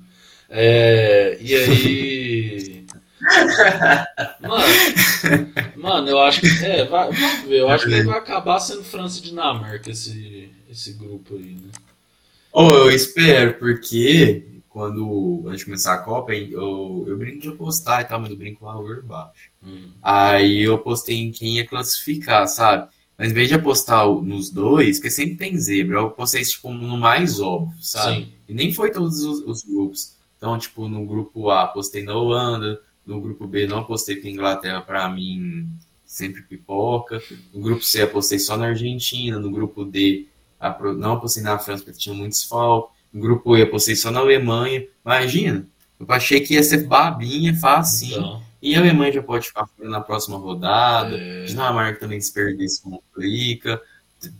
É, 0.49 1.37
e 1.41 1.55
aí. 1.55 2.85
Mano, 4.41 4.65
mano, 5.75 6.09
eu 6.09 6.19
acho 6.21 6.41
que. 6.41 6.47
É, 6.65 6.85
vai, 6.85 7.11
vamos 7.11 7.47
ver. 7.47 7.59
Eu 7.59 7.69
acho 7.69 7.85
que 7.85 8.01
vai 8.03 8.17
acabar 8.17 8.59
sendo 8.59 8.83
França 8.83 9.19
e 9.19 9.23
Dinamarca 9.23 9.91
esse, 9.91 10.40
esse 10.71 10.93
grupo 10.93 11.35
aí, 11.35 11.55
né? 11.55 11.71
Oh, 12.53 12.69
eu 12.69 12.91
espero, 12.91 13.53
porque 13.55 14.61
quando 14.69 15.43
antes 15.47 15.59
de 15.59 15.65
começar 15.65 15.93
a 15.93 15.97
Copa, 15.99 16.33
eu, 16.33 17.05
eu 17.07 17.17
brinco 17.17 17.41
de 17.41 17.49
apostar 17.49 18.01
e 18.01 18.05
tal, 18.05 18.19
mas 18.19 18.29
eu 18.29 18.37
brinco 18.37 18.59
com 18.61 18.65
valor 18.65 19.03
baixo. 19.03 19.49
Hum. 19.63 19.91
Aí 20.01 20.61
eu 20.61 20.75
apostei 20.75 21.17
em 21.17 21.31
quem 21.31 21.57
ia 21.57 21.67
classificar, 21.67 22.47
sabe? 22.47 22.89
Mas 23.17 23.31
em 23.31 23.33
vez 23.33 23.49
de 23.49 23.55
apostar 23.55 24.07
nos 24.07 24.49
dois, 24.49 24.97
porque 24.97 25.11
sempre 25.11 25.35
tem 25.35 25.57
zebra, 25.57 25.97
eu 25.97 26.07
apostei 26.07 26.41
tipo, 26.43 26.73
no 26.73 26.97
mais 26.97 27.39
óbvio, 27.39 27.77
sabe? 27.81 28.25
Sim. 28.25 28.33
E 28.49 28.53
nem 28.53 28.73
foi 28.73 28.91
todos 28.91 29.23
os, 29.23 29.41
os 29.45 29.63
grupos. 29.63 30.15
Então, 30.37 30.57
tipo, 30.57 30.87
no 30.87 31.05
grupo 31.05 31.49
A 31.49 31.63
apostei 31.63 32.03
na 32.03 32.15
Holanda, 32.15 32.81
no 33.05 33.21
grupo 33.21 33.45
B 33.45 33.67
não 33.67 33.79
apostei 33.79 34.15
porque 34.15 34.29
a 34.29 34.31
Inglaterra, 34.31 34.81
pra 34.81 35.07
mim, 35.09 35.69
sempre 36.03 36.41
pipoca. 36.41 37.21
No 37.53 37.61
grupo 37.61 37.83
C 37.83 38.01
apostei 38.01 38.39
só 38.39 38.57
na 38.57 38.67
Argentina, 38.67 39.37
no 39.37 39.51
grupo 39.51 39.85
D 39.85 40.27
apro- 40.61 40.93
não 40.93 41.13
apostei 41.13 41.43
na 41.43 41.57
França 41.59 41.83
porque 41.83 41.99
tinha 41.99 42.15
muitos 42.15 42.39
desfalque. 42.39 42.93
No 43.11 43.19
grupo 43.21 43.57
E 43.57 43.61
apostei 43.61 43.95
só 43.95 44.09
na 44.11 44.21
Alemanha. 44.21 44.85
Imagina, 45.03 45.67
eu 45.99 46.05
achei 46.09 46.39
que 46.39 46.53
ia 46.53 46.63
ser 46.63 46.87
babinha, 46.87 47.53
facinho. 47.55 48.13
Então, 48.19 48.43
E 48.61 48.75
a 48.75 48.79
Alemanha 48.79 49.11
já 49.11 49.23
pode 49.23 49.47
ficar 49.47 49.65
fora 49.67 49.89
na 49.89 49.99
próxima 49.99 50.37
rodada. 50.37 51.17
É. 51.17 51.43
Dinamarca 51.45 51.99
também 51.99 52.21
se 52.21 52.31
perder 52.31 52.69
se 52.69 52.81
complica. 52.81 53.81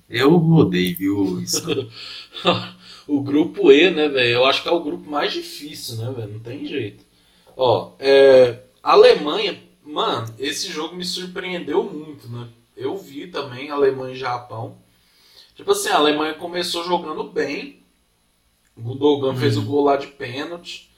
Eu 0.09 0.35
rodei, 0.37 0.93
viu? 0.93 1.41
Isso. 1.41 1.65
o 3.07 3.21
grupo 3.21 3.71
E, 3.71 3.89
né, 3.91 4.07
velho? 4.07 4.33
Eu 4.35 4.45
acho 4.45 4.61
que 4.63 4.69
é 4.69 4.71
o 4.71 4.83
grupo 4.83 5.09
mais 5.09 5.33
difícil, 5.33 5.97
né, 5.97 6.11
velho? 6.15 6.33
Não 6.33 6.39
tem 6.39 6.65
jeito. 6.65 7.03
Ó, 7.57 7.91
é, 7.99 8.59
Alemanha, 8.81 9.59
mano, 9.83 10.33
esse 10.39 10.71
jogo 10.71 10.95
me 10.95 11.03
surpreendeu 11.03 11.83
muito, 11.83 12.29
né? 12.29 12.47
Eu 12.77 12.95
vi 12.97 13.27
também 13.27 13.69
Alemanha 13.69 14.13
e 14.13 14.17
Japão. 14.17 14.77
Tipo 15.55 15.71
assim, 15.71 15.89
a 15.89 15.95
Alemanha 15.97 16.33
começou 16.33 16.83
jogando 16.83 17.23
bem. 17.23 17.81
O 18.75 18.81
Gundogan 18.81 19.35
fez 19.35 19.57
o 19.57 19.61
gol 19.63 19.83
lá 19.83 19.97
de 19.97 20.07
pênalti. 20.07 20.89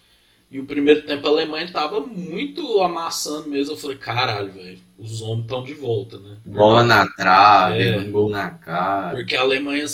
E 0.49 0.59
o 0.59 0.65
primeiro 0.65 1.01
tempo 1.01 1.25
a 1.25 1.31
Alemanha 1.31 1.71
tava 1.71 1.99
muito 2.01 2.79
amassando 2.81 3.49
mesmo. 3.49 3.73
Eu 3.73 3.77
falei, 3.77 3.97
caralho, 3.97 4.51
velho, 4.51 4.79
os 4.99 5.21
homens 5.21 5.45
estão 5.45 5.63
de 5.63 5.73
volta, 5.73 6.19
né? 6.19 6.37
Bola 6.45 6.83
na 6.83 7.07
trave, 7.07 7.81
É. 7.83 7.97
um 7.97 8.11
gol 8.11 8.29
na 8.29 8.51
cara. 8.51 9.15
Porque 9.15 9.35
a 9.35 9.41
Alemanha, 9.41 9.85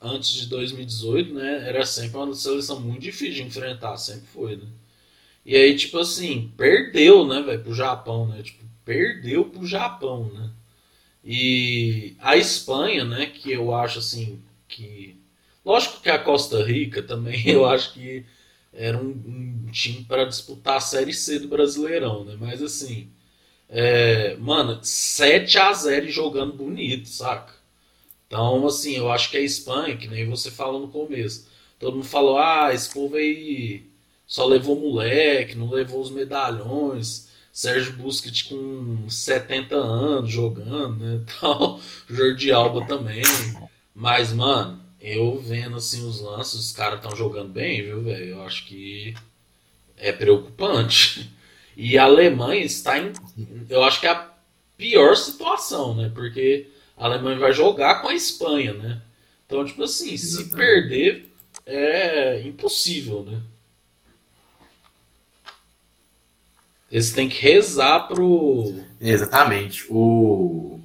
antes 0.00 0.32
de 0.34 0.46
2018, 0.48 1.32
né, 1.32 1.66
era 1.66 1.86
sempre 1.86 2.18
uma 2.18 2.34
seleção 2.34 2.78
muito 2.78 3.00
difícil 3.00 3.36
de 3.36 3.42
enfrentar, 3.44 3.96
sempre 3.96 4.26
foi, 4.26 4.56
né? 4.56 4.66
E 5.46 5.56
aí, 5.56 5.74
tipo 5.74 5.98
assim, 5.98 6.52
perdeu, 6.58 7.26
né, 7.26 7.40
velho, 7.40 7.62
pro 7.62 7.74
Japão, 7.74 8.28
né? 8.28 8.42
Tipo, 8.42 8.62
perdeu 8.84 9.46
pro 9.46 9.66
Japão, 9.66 10.30
né? 10.34 10.50
E 11.24 12.16
a 12.20 12.36
Espanha, 12.36 13.04
né, 13.04 13.26
que 13.26 13.52
eu 13.52 13.74
acho 13.74 13.98
assim 14.00 14.42
que 14.68 15.16
lógico 15.64 16.00
que 16.02 16.10
a 16.10 16.18
Costa 16.18 16.62
Rica 16.64 17.02
também 17.02 17.46
eu 17.50 17.64
acho 17.66 17.92
que 17.94 18.24
era 18.72 18.96
um, 18.98 19.10
um 19.66 19.70
time 19.70 20.04
para 20.04 20.24
disputar 20.24 20.78
a 20.78 20.80
Série 20.80 21.12
C 21.14 21.38
do 21.38 21.48
Brasileirão, 21.48 22.24
né? 22.24 22.36
Mas 22.40 22.62
assim, 22.62 23.08
é, 23.68 24.36
mano, 24.36 24.80
7 24.82 25.58
a 25.58 25.72
0 25.74 26.08
jogando 26.10 26.54
bonito, 26.54 27.08
saca? 27.08 27.54
Então, 28.26 28.66
assim, 28.66 28.96
eu 28.96 29.10
acho 29.12 29.30
que 29.30 29.36
a 29.36 29.40
Espanha, 29.40 29.96
que 29.96 30.08
nem 30.08 30.28
você 30.28 30.50
falou 30.50 30.80
no 30.80 30.88
começo, 30.88 31.48
todo 31.78 31.94
mundo 31.96 32.06
falou: 32.06 32.38
"Ah, 32.38 32.72
esse 32.72 32.92
povo 32.92 33.16
aí 33.16 33.86
só 34.26 34.46
levou 34.46 34.78
moleque, 34.80 35.54
não 35.56 35.70
levou 35.70 36.00
os 36.00 36.10
medalhões". 36.10 37.28
Sérgio 37.52 37.92
Busquets 37.92 38.42
com 38.42 39.08
70 39.10 39.76
anos 39.76 40.30
jogando, 40.30 41.04
né? 41.04 41.20
Tal, 41.38 41.78
Jordi 42.08 42.50
Alba 42.50 42.86
também. 42.86 43.22
Mas, 43.94 44.32
mano, 44.32 44.80
eu 44.98 45.38
vendo 45.38 45.76
assim 45.76 46.06
os 46.06 46.20
lances, 46.20 46.54
os 46.54 46.72
caras 46.72 47.02
estão 47.02 47.14
jogando 47.14 47.50
bem, 47.50 47.82
viu, 47.82 48.02
velho? 48.02 48.24
Eu 48.24 48.42
acho 48.42 48.64
que 48.66 49.14
é 49.98 50.10
preocupante. 50.12 51.30
E 51.76 51.98
a 51.98 52.04
Alemanha 52.04 52.64
está 52.64 52.98
em. 52.98 53.12
Eu 53.68 53.84
acho 53.84 54.00
que 54.00 54.06
é 54.06 54.10
a 54.10 54.32
pior 54.78 55.14
situação, 55.14 55.94
né? 55.94 56.10
Porque 56.14 56.68
a 56.96 57.04
Alemanha 57.04 57.38
vai 57.38 57.52
jogar 57.52 58.00
com 58.00 58.08
a 58.08 58.14
Espanha, 58.14 58.72
né? 58.72 59.02
Então, 59.44 59.62
tipo 59.64 59.82
assim, 59.82 60.16
se 60.16 60.48
perder, 60.50 61.30
é 61.66 62.40
impossível, 62.46 63.22
né? 63.22 63.42
Eles 66.92 67.10
têm 67.10 67.26
que 67.26 67.40
rezar 67.40 68.00
pro. 68.00 68.74
Exatamente. 69.00 69.86
O. 69.88 70.78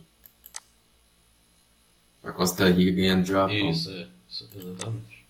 A 2.23 2.31
Costa 2.31 2.69
Rica 2.69 2.93
ganhando 2.93 3.23
de 3.23 3.31
Japão. 3.33 3.69
Isso, 3.69 3.91
é. 3.91 4.07
Isso, 4.29 4.49
exatamente. 4.55 5.25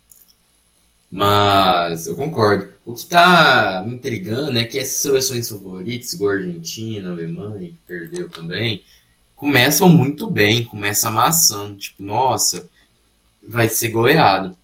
Mas 1.10 2.06
eu 2.06 2.16
concordo. 2.16 2.72
O 2.86 2.94
que 2.94 3.08
tá 3.08 3.84
me 3.88 3.96
intrigando 3.96 4.58
é 4.60 4.66
que 4.66 4.78
essas 4.78 5.02
seleções 5.02 5.50
favoritas, 5.50 6.14
igual 6.14 6.32
a 6.32 6.36
Argentina, 6.36 7.10
a 7.10 7.12
Alemanha, 7.12 7.70
que 7.70 7.78
perdeu 7.88 8.30
também, 8.30 8.84
começam 9.36 9.90
muito 9.90 10.30
bem, 10.30 10.64
começam 10.64 11.10
amassando. 11.10 11.76
Tipo, 11.78 12.04
nossa, 12.04 12.70
vai 13.42 13.68
ser 13.68 13.90
goleado. 13.90 14.56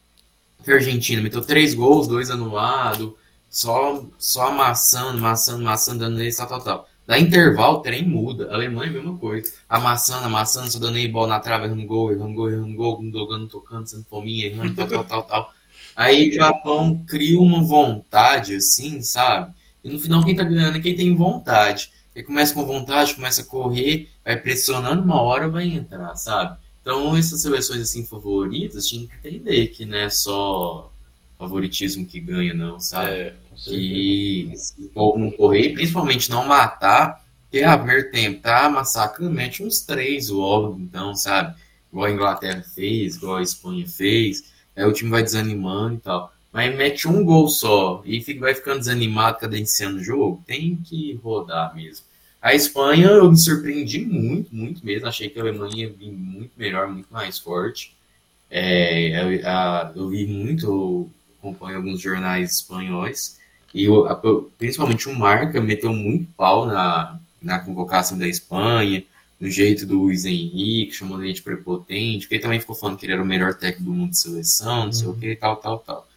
A 0.68 0.72
Argentina 0.72 1.24
meteu 1.24 1.42
três 1.42 1.74
gols, 1.74 2.08
dois 2.08 2.30
anulados, 2.30 3.14
só, 3.54 4.04
só 4.18 4.48
amassando, 4.48 5.20
amassando, 5.20 5.62
amassando, 5.62 6.00
dando 6.00 6.18
nele, 6.18 6.36
tal, 6.36 6.48
tal, 6.48 6.62
tal. 6.62 6.90
Da 7.06 7.20
intervalo, 7.20 7.78
o 7.78 7.82
trem 7.82 8.04
muda. 8.04 8.50
A 8.50 8.56
Alemanha, 8.56 8.92
mesma 8.92 9.16
coisa. 9.16 9.54
Amassando, 9.70 10.26
amassando, 10.26 10.72
só 10.72 10.80
dando 10.80 10.96
aí 10.96 11.08
bola 11.08 11.28
na 11.28 11.40
trave, 11.40 11.66
errando 11.66 11.86
gol, 11.86 12.12
errando 12.12 12.34
gol, 12.34 12.50
errando 12.50 12.76
gol, 12.76 13.04
jogando, 13.12 13.48
tocando, 13.48 13.86
sendo 13.86 14.06
fominha, 14.06 14.48
errando, 14.48 14.74
tal, 14.74 14.88
tal, 14.88 15.04
tal, 15.04 15.24
tal. 15.24 15.54
Aí 15.96 16.30
o 16.30 16.34
Japão 16.34 17.06
cria 17.08 17.40
uma 17.40 17.62
vontade, 17.62 18.56
assim, 18.56 19.04
sabe? 19.04 19.54
E 19.84 19.90
no 19.90 20.00
final 20.00 20.26
quem 20.26 20.36
tá 20.36 20.44
ganhando 20.44 20.78
é 20.78 20.82
quem 20.82 20.96
tem 20.96 21.16
vontade. 21.16 21.92
Ele 22.16 22.26
começa 22.26 22.56
com 22.56 22.66
vontade, 22.66 23.14
começa 23.14 23.44
a 23.44 23.46
correr, 23.46 24.10
vai 24.26 24.36
pressionando, 24.36 25.04
uma 25.04 25.22
hora 25.22 25.48
vai 25.48 25.66
entrar, 25.66 26.16
sabe? 26.16 26.58
Então 26.82 27.16
essas 27.16 27.42
seleções 27.42 27.82
assim 27.82 28.04
favoritas, 28.04 28.88
tinha 28.88 29.08
que 29.08 29.28
entender 29.28 29.68
que 29.68 29.86
não 29.86 29.98
é 29.98 30.10
só 30.10 30.92
favoritismo 31.44 32.06
que 32.06 32.20
ganha, 32.20 32.54
não, 32.54 32.80
sabe? 32.80 33.12
É, 33.12 33.34
povo 34.94 35.18
não 35.18 35.32
correr, 35.32 35.74
principalmente 35.74 36.30
não 36.30 36.46
matar, 36.46 37.24
porque 37.44 37.64
a 37.64 37.78
primeiro 37.78 38.12
tempo 38.12 38.42
tá 38.42 38.70
massacrando, 38.70 39.32
mete 39.32 39.64
uns 39.64 39.82
três 39.82 40.30
logo, 40.30 40.78
então, 40.80 41.16
sabe? 41.16 41.56
Igual 41.92 42.06
a 42.08 42.12
Inglaterra 42.12 42.64
fez, 42.64 43.16
igual 43.16 43.38
a 43.38 43.42
Espanha 43.44 43.88
fez, 43.88 44.44
aí 44.76 44.84
o 44.86 44.94
time 44.94 45.12
vai 45.12 45.24
desanimando 45.24 45.96
e 45.96 46.00
tal. 46.00 46.34
Mas 46.52 46.76
mete 46.76 47.08
um 47.08 47.24
gol 47.24 47.48
só 47.50 48.02
e 48.06 48.22
fica, 48.22 48.42
vai 48.42 48.54
ficando 48.56 48.80
desanimado 48.80 49.40
cadenciando 49.40 49.98
o 49.98 50.04
jogo, 50.04 50.44
tem 50.46 50.76
que 50.78 51.14
rodar 51.24 51.76
mesmo. 51.76 52.06
A 52.42 52.54
Espanha 52.54 53.08
eu 53.08 53.32
me 53.32 53.38
surpreendi 53.38 54.06
muito, 54.06 54.54
muito 54.54 54.86
mesmo. 54.86 55.08
Achei 55.08 55.30
que 55.30 55.40
a 55.40 55.42
Alemanha 55.44 55.86
ia 55.86 55.90
vir 55.94 56.12
muito 56.12 56.52
melhor, 56.58 56.88
muito 56.90 57.08
mais 57.12 57.40
forte. 57.40 57.96
É, 58.50 59.40
eu, 59.42 59.48
a- 59.50 59.92
eu 59.96 60.10
vi 60.10 60.28
muito, 60.28 61.10
acompanho 61.44 61.78
alguns 61.78 62.00
jornais 62.00 62.56
espanhóis, 62.56 63.38
e 63.76 63.88
principalmente 64.58 65.10
o 65.10 65.16
Marca 65.16 65.60
meteu 65.60 65.92
muito 65.92 66.32
pau 66.38 66.66
na, 66.66 67.20
na 67.42 67.60
convocação 67.60 68.18
da 68.18 68.28
Espanha, 68.28 69.04
no 69.40 69.50
jeito 69.50 69.86
do 69.86 70.00
Luiz 70.00 70.24
Henrique, 70.24 70.94
chamando 70.94 71.24
ele 71.24 71.34
de 71.34 71.42
prepotente, 71.42 72.22
porque 72.22 72.36
ele 72.36 72.44
também 72.44 72.60
ficou 72.60 72.76
falando 72.76 72.98
que 72.98 73.06
ele 73.06 73.14
era 73.14 73.22
o 73.22 73.26
melhor 73.26 73.54
técnico 73.56 73.92
do 73.92 73.94
mundo 73.94 74.12
de 74.12 74.20
seleção, 74.20 74.86
não 74.86 74.94
sei 74.94 75.08
o 75.08 75.14
que, 75.14 75.36
tal, 75.36 75.58
tal, 75.58 75.80
tal. 75.80 76.08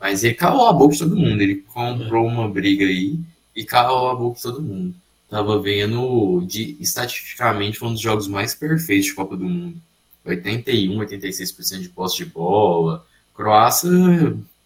Mas 0.00 0.24
ele 0.24 0.34
calou 0.34 0.66
a 0.66 0.72
boca 0.72 0.94
de 0.94 1.00
todo 1.00 1.16
mundo, 1.16 1.40
ele 1.40 1.56
comprou 1.56 2.26
uma 2.26 2.48
briga 2.48 2.84
aí 2.84 3.20
e 3.54 3.64
calou 3.64 4.10
a 4.10 4.14
boca 4.14 4.36
de 4.36 4.42
todo 4.42 4.62
mundo. 4.62 4.94
Tava 5.28 5.60
vendo, 5.60 6.44
de, 6.46 6.76
estatisticamente, 6.80 7.78
foi 7.78 7.88
um 7.88 7.92
dos 7.92 8.00
jogos 8.00 8.26
mais 8.26 8.54
perfeitos 8.54 9.06
de 9.06 9.14
Copa 9.14 9.36
do 9.36 9.44
Mundo. 9.44 9.76
81, 10.24 10.96
86% 10.98 11.80
de 11.80 11.88
posse 11.90 12.16
de 12.16 12.24
bola. 12.24 13.04
Croácia 13.34 13.90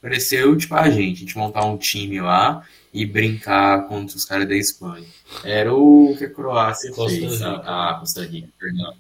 pareceu 0.01 0.57
tipo 0.57 0.75
a 0.75 0.89
gente, 0.91 1.17
a 1.17 1.21
gente 1.21 1.39
montar 1.39 1.65
um 1.65 1.77
time 1.77 2.21
lá 2.21 2.65
e 2.93 3.05
brincar 3.05 3.87
contra 3.87 4.17
os 4.17 4.25
caras 4.25 4.49
da 4.49 4.57
Espanha. 4.57 5.07
Era 5.45 5.75
o 5.75 6.15
que 6.17 6.25
a 6.25 6.31
Croácia 6.31 6.91
Costa 6.93 7.19
fez, 7.19 7.43
a, 7.43 7.57
Rica. 7.57 7.63
a 7.71 7.95
Costa 8.01 8.25
Rica, 8.25 8.49
perdão. 8.59 8.95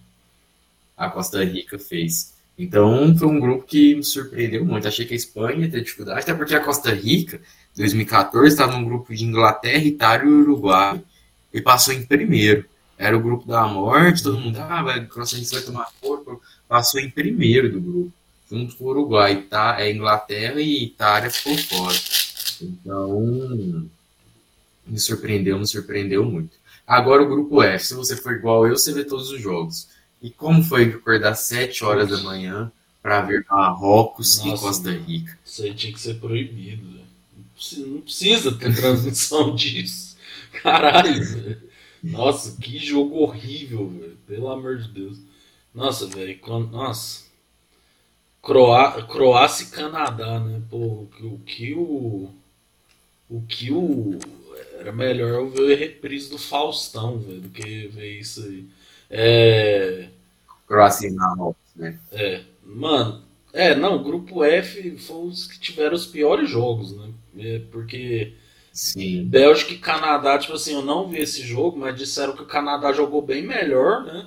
A 0.97 1.09
Costa 1.09 1.45
Rica 1.45 1.79
fez. 1.79 2.35
Então 2.59 3.17
foi 3.17 3.29
um 3.29 3.41
grupo 3.41 3.65
que 3.65 3.95
me 3.95 4.05
surpreendeu 4.05 4.65
muito. 4.65 4.89
Achei 4.89 5.07
que 5.07 5.15
a 5.15 5.17
Espanha 5.17 5.65
ia 5.65 5.71
ter 5.71 5.81
dificuldade, 5.81 6.21
até 6.21 6.35
porque 6.35 6.55
a 6.55 6.61
Costa 6.61 6.93
Rica, 6.93 7.41
2014, 7.77 8.49
estava 8.49 8.73
num 8.73 8.85
grupo 8.85 9.15
de 9.15 9.25
Inglaterra, 9.25 9.85
Itália 9.85 10.29
e 10.29 10.33
Uruguai. 10.33 11.01
E 11.55 11.61
passou 11.61 11.95
em 11.95 12.05
primeiro. 12.05 12.65
Era 12.99 13.17
o 13.17 13.21
grupo 13.21 13.47
da 13.47 13.65
morte, 13.69 14.25
todo 14.25 14.41
mundo, 14.41 14.59
ah, 14.59 14.83
vai, 14.83 14.99
a 14.99 15.07
Costa 15.07 15.37
Rica 15.37 15.53
vai 15.53 15.63
tomar 15.63 15.89
corpo. 16.01 16.43
Passou 16.67 17.01
em 17.01 17.09
primeiro 17.09 17.71
do 17.71 17.81
grupo, 17.81 18.13
junto 18.51 18.77
com 18.77 18.85
o 18.85 18.89
Uruguai. 18.89 19.43
Tá, 19.43 19.77
é 19.81 19.91
Inglaterra 19.93 20.61
e 20.61 20.85
Itália 20.85 21.31
ficou 21.31 21.57
fora. 21.59 21.97
Então, 22.63 23.89
me 24.87 24.99
surpreendeu, 24.99 25.59
me 25.59 25.67
surpreendeu 25.67 26.25
muito. 26.25 26.57
Agora 26.87 27.23
o 27.23 27.29
grupo 27.29 27.63
F, 27.63 27.85
se 27.87 27.95
você 27.95 28.17
for 28.17 28.33
igual 28.35 28.67
eu, 28.67 28.77
você 28.77 28.93
vê 28.93 29.05
todos 29.05 29.31
os 29.31 29.41
jogos. 29.41 29.89
E 30.23 30.31
como 30.31 30.63
foi 30.63 30.85
acordar 30.85 31.35
7 31.35 31.85
horas 31.85 32.09
da 32.09 32.19
manhã 32.19 32.73
para 33.03 33.21
ver 33.23 33.45
Marrocos 33.49 34.39
e 34.45 34.51
Costa 34.57 34.91
Rica? 34.91 35.39
Isso 35.45 35.63
aí 35.63 35.75
tinha 35.75 35.93
que 35.93 36.01
ser 36.01 36.15
proibido, 36.19 36.83
velho. 36.91 37.05
Não 37.37 37.45
precisa- 37.55 37.87
Não 37.87 38.01
precisa 38.01 38.53
ter 38.53 38.75
transmissão 38.75 39.55
disso. 39.55 40.17
Caralho, 40.63 41.25
velho. 41.25 41.63
Nossa, 42.03 42.57
que 42.61 42.79
jogo 42.79 43.19
horrível, 43.19 43.89
velho. 43.89 44.17
Pelo 44.27 44.51
amor 44.51 44.79
de 44.79 44.89
Deus. 44.89 45.19
Nossa, 45.75 46.07
velho. 46.07 46.39
Nossa. 46.73 47.28
Croá... 48.43 49.03
Croácia 49.07 49.65
e 49.65 49.71
Canadá, 49.71 50.41
né? 50.41 50.61
Pô, 50.71 51.07
o 51.23 51.41
que- 51.47 51.75
o 51.75 52.31
o. 53.29 53.43
Que 53.43 53.71
o. 53.73 54.19
Era 54.79 54.93
melhor 54.93 55.31
eu 55.31 55.51
ver 55.51 55.75
a 55.75 55.77
reprise 55.77 56.31
do 56.31 56.39
Faustão, 56.39 57.19
velho, 57.19 57.41
do 57.41 57.49
que 57.49 57.89
ver 57.89 58.19
isso 58.19 58.43
aí. 58.45 58.67
É. 59.11 60.09
Croácia 60.67 61.09
e 61.09 61.13
Marrocos, 61.13 61.75
né? 61.77 61.99
É, 62.13 62.43
mano, 62.65 63.23
é, 63.53 63.75
não, 63.75 63.97
o 63.97 64.05
grupo 64.05 64.45
F 64.45 64.99
foi 64.99 65.27
os 65.29 65.47
que 65.47 65.59
tiveram 65.61 65.95
os 65.97 66.07
piores 66.07 66.49
jogos, 66.51 66.97
né? 66.97 67.11
É, 67.39 67.61
porque 67.71 68.35
Sim. 68.73 69.25
Bélgica 69.25 69.73
e 69.75 69.79
Canadá, 69.79 70.39
tipo 70.39 70.55
assim, 70.55 70.75
eu 70.75 70.83
não 70.83 71.09
vi 71.09 71.19
esse 71.21 71.43
jogo, 71.43 71.79
mas 71.79 71.97
disseram 71.97 72.35
que 72.37 72.43
o 72.43 72.47
Canadá 72.47 72.93
jogou 72.93 73.23
bem 73.23 73.43
melhor, 73.43 74.05
né? 74.05 74.27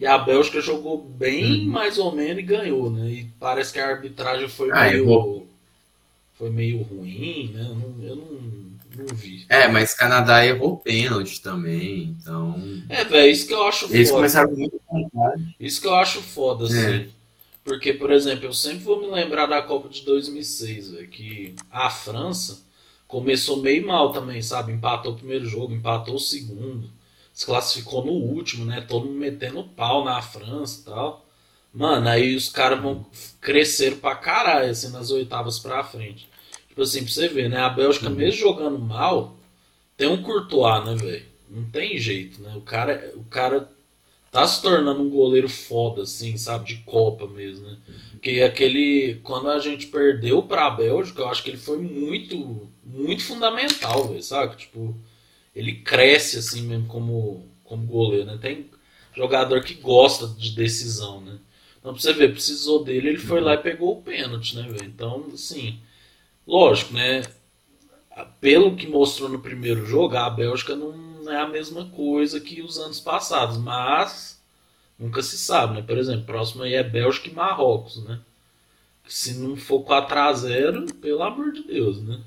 E 0.00 0.06
a 0.06 0.16
Bélgica 0.18 0.60
jogou 0.62 0.98
bem 0.98 1.60
Uhum. 1.66 1.70
mais 1.72 1.98
ou 1.98 2.10
menos 2.12 2.38
e 2.38 2.42
ganhou, 2.46 2.90
né? 2.90 3.08
E 3.10 3.24
parece 3.38 3.72
que 3.72 3.78
a 3.78 3.86
arbitragem 3.86 4.48
foi 4.48 4.70
Ah, 4.72 4.88
meio. 4.90 5.46
Foi 6.38 6.48
meio 6.50 6.82
ruim, 6.82 7.50
né? 7.52 7.66
Eu 8.08 8.16
não, 8.16 8.26
não, 8.96 9.14
vi. 9.14 9.44
É, 9.48 9.68
mas 9.68 9.92
Canadá 9.92 10.44
errou 10.44 10.78
pênalti 10.78 11.42
também, 11.42 12.16
então. 12.18 12.58
É, 12.88 13.04
velho, 13.04 13.30
isso 13.30 13.46
que 13.46 13.52
eu 13.52 13.62
acho 13.64 13.84
Eles 13.94 14.08
foda. 14.08 14.20
começaram 14.20 14.48
com 14.50 14.56
muita 14.56 14.78
vontade. 14.90 15.54
Isso 15.60 15.80
que 15.82 15.86
eu 15.86 15.94
acho 15.94 16.22
foda, 16.22 16.64
assim. 16.64 16.78
É. 16.78 17.06
Porque, 17.62 17.92
por 17.92 18.10
exemplo, 18.10 18.46
eu 18.46 18.54
sempre 18.54 18.78
vou 18.78 19.00
me 19.02 19.06
lembrar 19.08 19.44
da 19.46 19.60
Copa 19.60 19.90
de 19.90 20.00
2006, 20.02 20.92
velho, 20.92 21.08
que 21.08 21.54
a 21.70 21.90
França 21.90 22.62
começou 23.06 23.58
meio 23.60 23.86
mal 23.86 24.12
também, 24.12 24.40
sabe? 24.40 24.72
Empatou 24.72 25.12
o 25.12 25.16
primeiro 25.16 25.44
jogo, 25.44 25.74
empatou 25.74 26.14
o 26.14 26.18
segundo, 26.18 26.88
se 27.40 27.46
classificou 27.46 28.04
no 28.04 28.12
último, 28.12 28.66
né? 28.66 28.82
Todo 28.82 29.06
mundo 29.06 29.18
metendo 29.18 29.64
pau 29.64 30.04
na 30.04 30.20
França 30.20 30.82
e 30.82 30.84
tal. 30.84 31.26
Mano, 31.72 32.06
aí 32.06 32.36
os 32.36 32.50
caras 32.50 32.78
vão 32.82 33.06
crescer 33.40 33.96
pra 33.96 34.14
caralho, 34.14 34.70
assim, 34.70 34.90
nas 34.90 35.10
oitavas 35.10 35.58
pra 35.58 35.82
frente. 35.82 36.28
Tipo 36.68 36.82
assim, 36.82 37.02
pra 37.02 37.10
você 37.10 37.28
ver, 37.28 37.48
né? 37.48 37.56
A 37.56 37.70
Bélgica, 37.70 38.10
Uhum. 38.10 38.14
mesmo 38.14 38.38
jogando 38.40 38.78
mal, 38.78 39.38
tem 39.96 40.06
um 40.06 40.22
Courtois, 40.22 40.84
né, 40.84 40.94
velho? 40.96 41.24
Não 41.48 41.64
tem 41.70 41.96
jeito, 41.96 42.42
né? 42.42 42.52
O 42.56 42.60
cara, 42.60 43.10
o 43.16 43.24
cara 43.24 43.70
tá 44.30 44.46
se 44.46 44.60
tornando 44.60 45.00
um 45.00 45.08
goleiro 45.08 45.48
foda, 45.48 46.02
assim, 46.02 46.36
sabe? 46.36 46.66
De 46.66 46.76
Copa 46.84 47.26
mesmo, 47.26 47.66
né? 47.66 47.78
Porque 48.10 48.42
aquele. 48.42 49.18
Quando 49.22 49.48
a 49.48 49.58
gente 49.58 49.86
perdeu 49.86 50.42
pra 50.42 50.68
Bélgica, 50.68 51.22
eu 51.22 51.28
acho 51.30 51.42
que 51.42 51.48
ele 51.48 51.56
foi 51.56 51.78
muito, 51.78 52.68
muito 52.84 53.24
fundamental, 53.24 54.08
velho, 54.08 54.22
sabe? 54.22 54.56
Tipo, 54.56 54.94
ele 55.60 55.74
cresce 55.74 56.38
assim 56.38 56.62
mesmo 56.62 56.86
como, 56.86 57.46
como 57.62 57.86
goleiro, 57.86 58.26
né? 58.26 58.38
Tem 58.40 58.66
jogador 59.14 59.62
que 59.62 59.74
gosta 59.74 60.26
de 60.26 60.52
decisão, 60.52 61.20
né? 61.20 61.38
Então, 61.78 61.92
pra 61.92 62.00
você 62.00 62.12
ver, 62.12 62.32
precisou 62.32 62.82
dele, 62.82 63.08
ele 63.08 63.18
foi 63.18 63.40
lá 63.40 63.54
e 63.54 63.58
pegou 63.58 63.98
o 63.98 64.02
pênalti, 64.02 64.56
né, 64.56 64.62
velho? 64.62 64.84
Então, 64.84 65.26
assim, 65.32 65.78
lógico, 66.46 66.94
né? 66.94 67.22
Pelo 68.40 68.74
que 68.74 68.86
mostrou 68.86 69.28
no 69.28 69.38
primeiro 69.38 69.84
jogo, 69.86 70.16
a 70.16 70.28
Bélgica 70.28 70.74
não 70.74 71.30
é 71.30 71.36
a 71.36 71.48
mesma 71.48 71.86
coisa 71.86 72.40
que 72.40 72.62
os 72.62 72.78
anos 72.78 73.00
passados, 73.00 73.56
mas 73.58 74.42
nunca 74.98 75.22
se 75.22 75.38
sabe, 75.38 75.74
né? 75.74 75.82
Por 75.82 75.98
exemplo, 75.98 76.24
próximo 76.24 76.62
aí 76.62 76.74
é 76.74 76.82
Bélgica 76.82 77.28
e 77.28 77.34
Marrocos, 77.34 78.02
né? 78.04 78.20
Se 79.06 79.34
não 79.34 79.56
for 79.56 79.82
4x0, 79.82 80.94
pelo 81.00 81.22
amor 81.22 81.52
de 81.52 81.64
Deus, 81.64 82.00
né? 82.02 82.20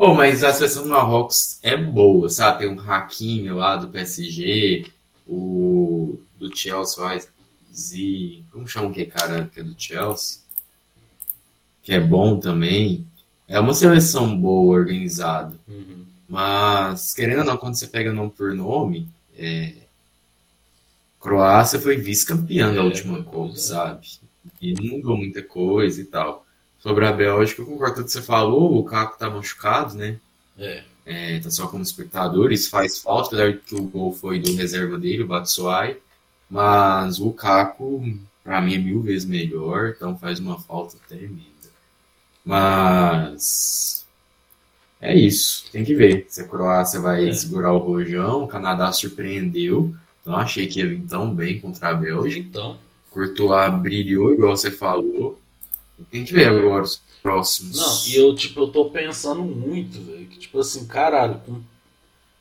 Oh, 0.00 0.14
mas 0.14 0.44
a 0.44 0.52
seleção 0.52 0.84
do 0.84 0.90
Marrocos 0.90 1.58
é 1.60 1.76
boa, 1.76 2.28
sabe? 2.28 2.60
Tem 2.60 2.68
um 2.68 2.80
Hakimi 2.80 3.50
lá 3.50 3.74
do 3.74 3.88
PSG, 3.88 4.86
o 5.26 6.20
do 6.38 6.56
Chelsea, 6.56 7.28
Z, 7.74 8.44
como 8.52 8.68
chama 8.68 8.92
que 8.92 9.04
cara 9.06 9.50
que 9.52 9.58
é 9.58 9.62
do 9.64 9.74
Chelsea? 9.76 10.38
Que 11.82 11.94
é 11.94 12.00
bom 12.00 12.38
também. 12.38 13.04
É 13.48 13.58
uma 13.58 13.74
seleção 13.74 14.40
boa, 14.40 14.78
organizada. 14.78 15.56
Uhum. 15.66 16.04
Mas, 16.28 17.12
querendo 17.12 17.40
ou 17.40 17.44
não, 17.44 17.56
quando 17.56 17.74
você 17.74 17.88
pega 17.88 18.12
nome 18.12 18.30
por 18.30 18.54
nome, 18.54 19.08
é... 19.36 19.74
Croácia 21.18 21.80
foi 21.80 21.96
vice-campeã 21.96 22.72
da 22.72 22.82
É, 22.82 22.84
última 22.84 23.14
pois 23.14 23.26
Copa, 23.26 23.54
é. 23.54 23.56
sabe? 23.56 24.06
E 24.62 24.74
não 24.74 24.96
mudou 24.96 25.16
muita 25.16 25.42
coisa 25.42 26.00
e 26.00 26.04
tal. 26.04 26.46
Sobre 26.88 27.04
a 27.06 27.12
Bélgica, 27.12 27.60
eu 27.60 27.66
concordo 27.66 27.96
com 27.96 28.00
o 28.00 28.04
que 28.04 28.10
você 28.12 28.22
falou, 28.22 28.78
o 28.78 28.82
Caco 28.82 29.18
tá 29.18 29.28
machucado, 29.28 29.94
né? 29.94 30.16
É. 30.58 30.82
É, 31.04 31.38
tá 31.38 31.50
só 31.50 31.66
como 31.66 31.82
espectador, 31.82 32.50
isso 32.50 32.70
faz 32.70 32.98
falta, 32.98 33.28
apesar 33.36 33.58
que 33.58 33.74
o 33.74 33.82
gol 33.82 34.10
foi 34.10 34.38
do 34.38 34.54
reserva 34.54 34.96
dele, 34.98 35.22
o 35.22 35.26
Batshuayi. 35.26 35.98
Mas 36.48 37.18
o 37.18 37.24
Lukaku, 37.26 38.18
pra 38.42 38.62
mim, 38.62 38.74
é 38.74 38.78
mil 38.78 39.02
vezes 39.02 39.28
melhor, 39.28 39.92
então 39.94 40.16
faz 40.16 40.40
uma 40.40 40.58
falta 40.58 40.96
tremenda. 41.06 41.42
Mas 42.42 44.06
é 44.98 45.14
isso, 45.14 45.66
tem 45.70 45.84
que 45.84 45.94
ver 45.94 46.24
se 46.30 46.40
a 46.40 46.48
Croácia 46.48 47.00
vai 47.00 47.28
É. 47.28 47.32
segurar 47.34 47.72
o 47.74 47.78
rojão. 47.78 48.44
O 48.44 48.48
Canadá 48.48 48.90
surpreendeu, 48.92 49.94
não 50.24 50.36
achei 50.36 50.66
que 50.66 50.78
ia 50.80 50.88
vir 50.88 51.02
tão 51.06 51.34
bem 51.34 51.60
contra 51.60 51.90
a 51.90 51.94
Bélgica. 51.94 52.46
Então, 52.48 52.78
Courtois 53.10 53.74
brilhou, 53.82 54.32
igual 54.32 54.56
você 54.56 54.70
falou. 54.70 55.38
Tem 56.10 56.24
que 56.24 56.32
ver 56.32 56.48
agora 56.48 56.82
os 56.82 57.00
próximos. 57.22 57.76
Não, 57.76 58.06
e 58.12 58.16
eu, 58.16 58.34
tipo, 58.34 58.60
eu 58.60 58.68
tô 58.68 58.86
pensando 58.86 59.42
muito, 59.42 60.00
velho, 60.00 60.26
que, 60.26 60.38
tipo 60.38 60.58
assim, 60.60 60.86
caralho, 60.86 61.40
com- 61.44 61.60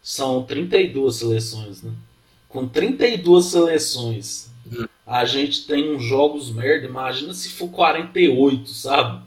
são 0.01 0.43
32 0.43 1.15
seleções, 1.15 1.81
né? 1.81 1.91
Com 2.47 2.67
32 2.67 3.45
seleções, 3.45 4.49
a 5.05 5.25
gente 5.25 5.65
tem 5.65 5.93
uns 5.95 6.03
jogos 6.03 6.51
merda, 6.51 6.85
imagina 6.87 7.33
se 7.33 7.49
for 7.49 7.69
48, 7.69 8.69
sabe? 8.69 9.21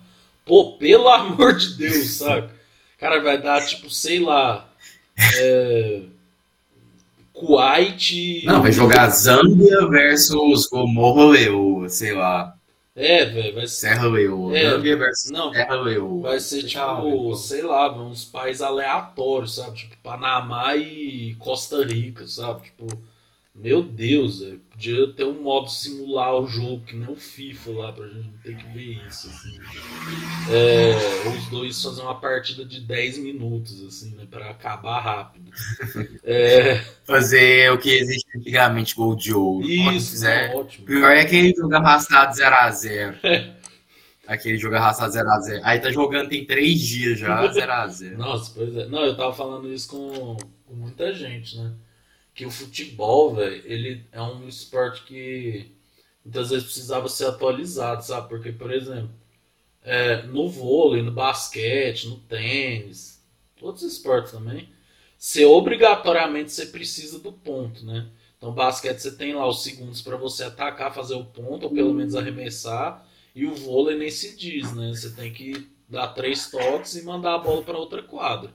Pô, 0.44 0.72
pelo 0.72 1.08
amor 1.08 1.56
de 1.56 1.74
Deus, 1.74 2.12
sabe? 2.16 2.50
Cara, 2.98 3.20
vai 3.20 3.40
dar, 3.40 3.64
tipo, 3.64 3.90
sei 3.90 4.20
lá, 4.20 4.68
é... 5.36 6.02
Kuwait... 7.32 8.44
Não, 8.44 8.60
vai 8.62 8.72
jogar 8.72 9.08
Zâmbia 9.08 9.86
versus 9.88 10.66
Gomorra 10.66 11.88
sei 11.88 12.12
lá. 12.12 12.54
É, 12.94 13.24
velho, 13.24 13.54
vai 13.54 13.66
ser... 13.66 13.88
Serra 13.88 14.08
Leoa. 14.08 14.56
É. 14.56 14.70
Zâmbia 14.70 14.96
versus 14.96 15.30
Não, 15.30 15.52
Serra 15.52 15.74
Leoa. 15.76 16.22
Vai 16.22 16.40
ser 16.40 16.62
tipo, 16.64 17.34
sei 17.36 17.62
lá, 17.62 17.96
uns 17.96 18.24
países 18.24 18.60
aleatórios, 18.62 19.54
sabe? 19.54 19.76
Tipo, 19.76 19.96
Panamá 20.02 20.76
e 20.76 21.34
Costa 21.36 21.84
Rica, 21.84 22.26
sabe? 22.26 22.62
Tipo, 22.62 22.86
meu 23.54 23.82
Deus, 23.82 24.40
velho. 24.40 24.60
Podia 24.70 25.12
ter 25.12 25.24
um 25.24 25.42
modo 25.42 25.68
simular 25.68 26.34
o 26.34 26.46
jogo, 26.46 26.84
que 26.86 26.96
nem 26.96 27.08
o 27.10 27.16
FIFA 27.16 27.70
lá, 27.72 27.92
pra 27.92 28.06
gente 28.06 28.28
não 28.28 28.38
ter 28.42 28.56
que 28.56 28.64
ver 28.72 29.06
isso, 29.06 29.28
assim. 29.28 29.58
É, 30.50 31.28
os 31.28 31.46
dois 31.48 31.82
fazer 31.82 32.00
uma 32.00 32.18
partida 32.18 32.64
de 32.64 32.80
10 32.80 33.18
minutos, 33.18 33.84
assim, 33.84 34.14
né? 34.14 34.26
Pra 34.30 34.50
acabar 34.50 35.00
rápido. 35.00 35.50
É, 36.24 36.76
Fazer 37.04 37.70
o 37.72 37.78
que 37.78 37.90
existe 37.90 38.26
antigamente, 38.38 38.94
gol 38.94 39.14
de 39.14 39.34
ouro. 39.34 39.68
Isso, 39.68 40.12
fizer. 40.12 40.48
né? 40.48 40.54
O 40.54 40.60
ótimo. 40.60 40.86
pior 40.86 41.10
é 41.10 41.20
aquele 41.20 41.52
jogo 41.54 41.74
arrastado 41.74 42.34
0x0. 42.34 43.54
Aquele 44.26 44.56
jogo 44.56 44.76
arrastado 44.76 45.12
0x0. 45.12 45.60
Aí 45.64 45.80
tá 45.80 45.90
jogando 45.90 46.28
tem 46.30 46.46
3 46.46 46.80
dias 46.80 47.18
já, 47.18 47.42
0x0. 47.52 48.16
Nossa, 48.16 48.52
pois 48.54 48.74
é. 48.76 48.86
Não, 48.86 49.04
eu 49.04 49.16
tava 49.16 49.34
falando 49.34 49.70
isso 49.70 49.88
com, 49.90 50.36
com 50.64 50.74
muita 50.74 51.12
gente, 51.12 51.58
né? 51.58 51.72
Que 52.40 52.46
o 52.46 52.50
futebol, 52.50 53.34
velho, 53.34 53.62
ele 53.66 54.02
é 54.10 54.22
um 54.22 54.48
esporte 54.48 55.02
que 55.02 55.70
muitas 56.24 56.48
vezes 56.48 56.64
precisava 56.64 57.06
ser 57.06 57.26
atualizado, 57.26 58.02
sabe? 58.02 58.30
Porque, 58.30 58.50
por 58.50 58.72
exemplo, 58.72 59.10
é, 59.82 60.22
no 60.22 60.48
vôlei, 60.48 61.02
no 61.02 61.12
basquete, 61.12 62.08
no 62.08 62.16
tênis, 62.16 63.22
outros 63.60 63.84
esportes 63.84 64.32
também, 64.32 64.70
você 65.18 65.44
obrigatoriamente 65.44 66.50
você 66.50 66.64
precisa 66.64 67.18
do 67.18 67.30
ponto, 67.30 67.84
né? 67.84 68.08
Então, 68.38 68.54
basquete 68.54 69.00
você 69.00 69.14
tem 69.14 69.34
lá 69.34 69.46
os 69.46 69.62
segundos 69.62 70.00
para 70.00 70.16
você 70.16 70.44
atacar, 70.44 70.94
fazer 70.94 71.16
o 71.16 71.26
ponto, 71.26 71.64
ou 71.64 71.70
pelo 71.70 71.92
menos 71.92 72.14
arremessar, 72.14 73.06
e 73.34 73.44
o 73.44 73.54
vôlei 73.54 73.98
nem 73.98 74.10
se 74.10 74.34
diz, 74.34 74.72
né? 74.72 74.88
Você 74.94 75.10
tem 75.10 75.30
que 75.30 75.68
dar 75.86 76.08
três 76.14 76.50
toques 76.50 76.96
e 76.96 77.04
mandar 77.04 77.34
a 77.34 77.38
bola 77.38 77.62
para 77.62 77.76
outra 77.76 78.02
quadra. 78.02 78.50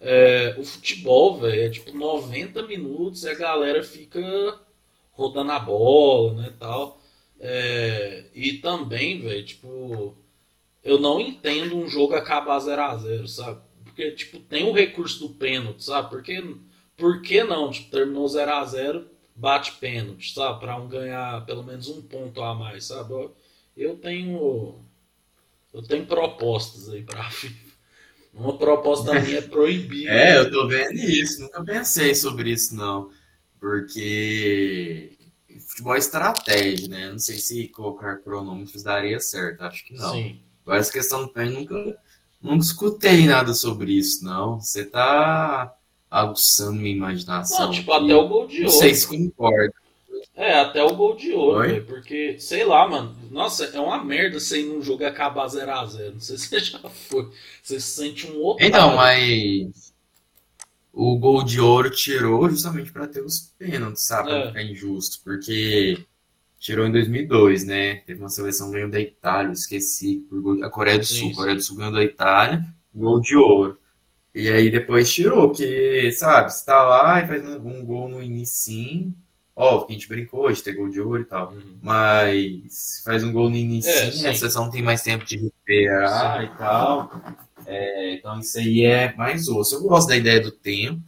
É, 0.00 0.54
o 0.58 0.64
futebol, 0.64 1.38
velho, 1.40 1.62
é 1.62 1.70
tipo 1.70 1.96
90 1.96 2.62
minutos 2.66 3.24
e 3.24 3.28
a 3.30 3.34
galera 3.34 3.82
fica 3.82 4.20
rodando 5.12 5.52
a 5.52 5.58
bola, 5.58 6.34
né, 6.34 6.52
tal. 6.58 7.00
É, 7.40 8.24
e 8.34 8.54
também, 8.54 9.20
velho, 9.20 9.44
tipo, 9.44 10.16
eu 10.84 10.98
não 11.00 11.20
entendo 11.20 11.76
um 11.76 11.88
jogo 11.88 12.14
acabar 12.14 12.58
0 12.60 12.82
a 12.82 12.96
0 12.96 13.28
sabe? 13.28 13.60
Porque, 13.84 14.10
tipo, 14.12 14.38
tem 14.40 14.64
o 14.68 14.72
recurso 14.72 15.20
do 15.28 15.34
pênalti, 15.34 15.84
sabe? 15.84 16.10
Porque, 16.10 16.42
por 16.96 17.22
que 17.22 17.42
não? 17.44 17.70
Tipo, 17.70 17.90
terminou 17.90 18.28
0 18.28 18.52
a 18.54 18.64
0 18.64 19.06
bate 19.34 19.72
pênalti, 19.74 20.32
sabe? 20.32 20.60
Pra 20.60 20.76
um 20.76 20.88
ganhar 20.88 21.44
pelo 21.46 21.62
menos 21.62 21.88
um 21.88 22.02
ponto 22.02 22.42
a 22.42 22.54
mais, 22.54 22.86
sabe? 22.86 23.12
Eu, 23.12 23.36
eu 23.76 23.96
tenho... 23.98 24.80
Eu 25.72 25.82
tenho 25.82 26.06
propostas 26.06 26.88
aí 26.88 27.02
pra 27.02 27.24
FIFA. 27.30 27.65
Uma 28.36 28.58
proposta 28.58 29.18
minha 29.18 29.38
é 29.38 29.42
proibir. 29.42 30.08
É, 30.08 30.38
eu 30.38 30.50
tô 30.50 30.68
vendo 30.68 30.92
isso. 30.92 31.40
Nunca 31.40 31.64
pensei 31.64 32.14
sobre 32.14 32.50
isso, 32.50 32.76
não. 32.76 33.10
Porque 33.58 35.16
futebol 35.66 35.94
é 35.94 35.98
estratégia, 35.98 36.88
né? 36.88 37.10
Não 37.10 37.18
sei 37.18 37.38
se 37.38 37.68
colocar 37.68 38.16
cronômetros 38.18 38.82
daria 38.82 39.18
certo. 39.18 39.62
Acho 39.62 39.84
que 39.86 39.94
não. 39.94 40.12
Sim. 40.12 40.40
Agora, 40.62 40.80
essa 40.80 40.92
questão 40.92 41.22
do 41.22 41.28
pênalti, 41.28 41.60
nunca, 41.60 41.98
nunca 42.42 42.64
escutei 42.64 43.26
nada 43.26 43.54
sobre 43.54 43.92
isso, 43.92 44.22
não. 44.22 44.60
Você 44.60 44.84
tá 44.84 45.74
aguçando 46.10 46.78
minha 46.78 46.94
imaginação. 46.94 47.66
Não, 47.66 47.70
tipo, 47.70 47.92
aqui. 47.92 48.04
até 48.04 48.14
o 48.14 48.28
gol 48.28 48.46
de 48.46 48.60
Não 48.60 48.66
ouro. 48.66 48.78
sei 48.78 48.94
se 48.94 49.06
concordo. 49.06 49.74
É, 50.36 50.52
até 50.60 50.82
o 50.84 50.94
gol 50.94 51.16
de 51.16 51.32
ouro, 51.32 51.64
velho. 51.66 51.86
Porque, 51.86 52.38
sei 52.38 52.64
lá, 52.64 52.86
mano. 52.88 53.16
Nossa, 53.30 53.64
é 53.66 53.80
uma 53.80 54.04
merda 54.04 54.38
você 54.38 54.60
ir 54.60 54.66
num 54.66 54.82
jogo 54.82 55.02
e 55.02 55.06
acabar 55.06 55.48
0x0. 55.48 56.12
Não 56.14 56.20
sei 56.20 56.36
se 56.38 56.48
você 56.48 56.60
já 56.78 56.78
foi. 56.90 57.30
Você 57.62 57.80
se 57.80 57.90
sente 57.96 58.30
um 58.30 58.44
otário. 58.44 58.66
Então, 58.68 58.96
mas 58.96 59.94
o 60.92 61.18
gol 61.18 61.44
de 61.44 61.60
ouro 61.60 61.90
tirou 61.90 62.48
justamente 62.50 62.92
para 62.92 63.06
ter 63.06 63.22
os 63.22 63.52
pênaltis, 63.58 64.06
sabe? 64.06 64.28
Pra 64.28 64.36
É. 64.36 64.40
não 64.40 64.46
ficar 64.48 64.62
injusto, 64.62 65.20
porque 65.24 66.06
tirou 66.58 66.86
em 66.86 66.92
2002, 66.92 67.64
né? 67.64 67.96
Teve 68.06 68.20
uma 68.20 68.28
seleção 68.30 68.68
que 68.68 68.74
ganhou 68.74 68.90
da 68.90 69.00
Itália, 69.00 69.48
eu 69.50 69.52
esqueci, 69.54 70.26
por 70.28 70.40
gol- 70.42 70.64
a 70.64 70.70
Coreia 70.70 70.98
do 70.98 71.04
Sim, 71.04 71.14
Sul. 71.16 71.28
sim. 71.28 71.32
A 71.32 71.36
Coreia 71.36 71.56
do 71.56 71.62
Sul 71.62 71.76
ganhou 71.78 71.92
da 71.92 72.04
Itália, 72.04 72.66
gol 72.94 73.20
de 73.20 73.36
ouro. 73.36 73.78
E 74.34 74.48
aí 74.50 74.70
depois 74.70 75.12
tirou, 75.12 75.48
porque, 75.48 76.12
sabe, 76.12 76.52
você 76.52 76.64
tá 76.66 76.82
lá 76.84 77.20
e 77.22 77.28
faz 77.28 77.44
um, 77.48 77.84
gol 77.84 78.08
no 78.08 78.22
inicinho, 79.56 79.78
ó, 79.80 79.86
a 79.88 79.92
gente 79.92 80.08
brincou 80.08 80.50
de 80.52 80.62
ter 80.62 80.74
gol 80.74 80.88
de 80.88 81.00
ouro 81.00 81.22
e 81.22 81.24
tal. 81.24 81.52
Uhum. 81.52 81.78
Mas 81.82 83.02
faz 83.04 83.24
um 83.24 83.32
gol 83.32 83.50
no 83.50 83.56
início, 83.56 83.90
É, 83.90 84.02
a 84.02 84.04
não 84.64 84.70
tem 84.70 84.82
mais 84.82 85.02
tempo 85.02 85.24
de 85.24 85.36
recuperar 85.36 86.40
Sim. 86.40 86.46
e 86.46 86.58
tal. 86.58 87.10
É, 87.66 88.14
então 88.14 88.38
isso 88.38 88.58
aí 88.58 88.84
é 88.84 89.14
mais 89.16 89.48
osso. 89.48 89.76
Eu 89.76 89.82
gosto 89.82 90.08
da 90.08 90.16
ideia 90.16 90.40
do 90.40 90.52
tempo, 90.52 91.00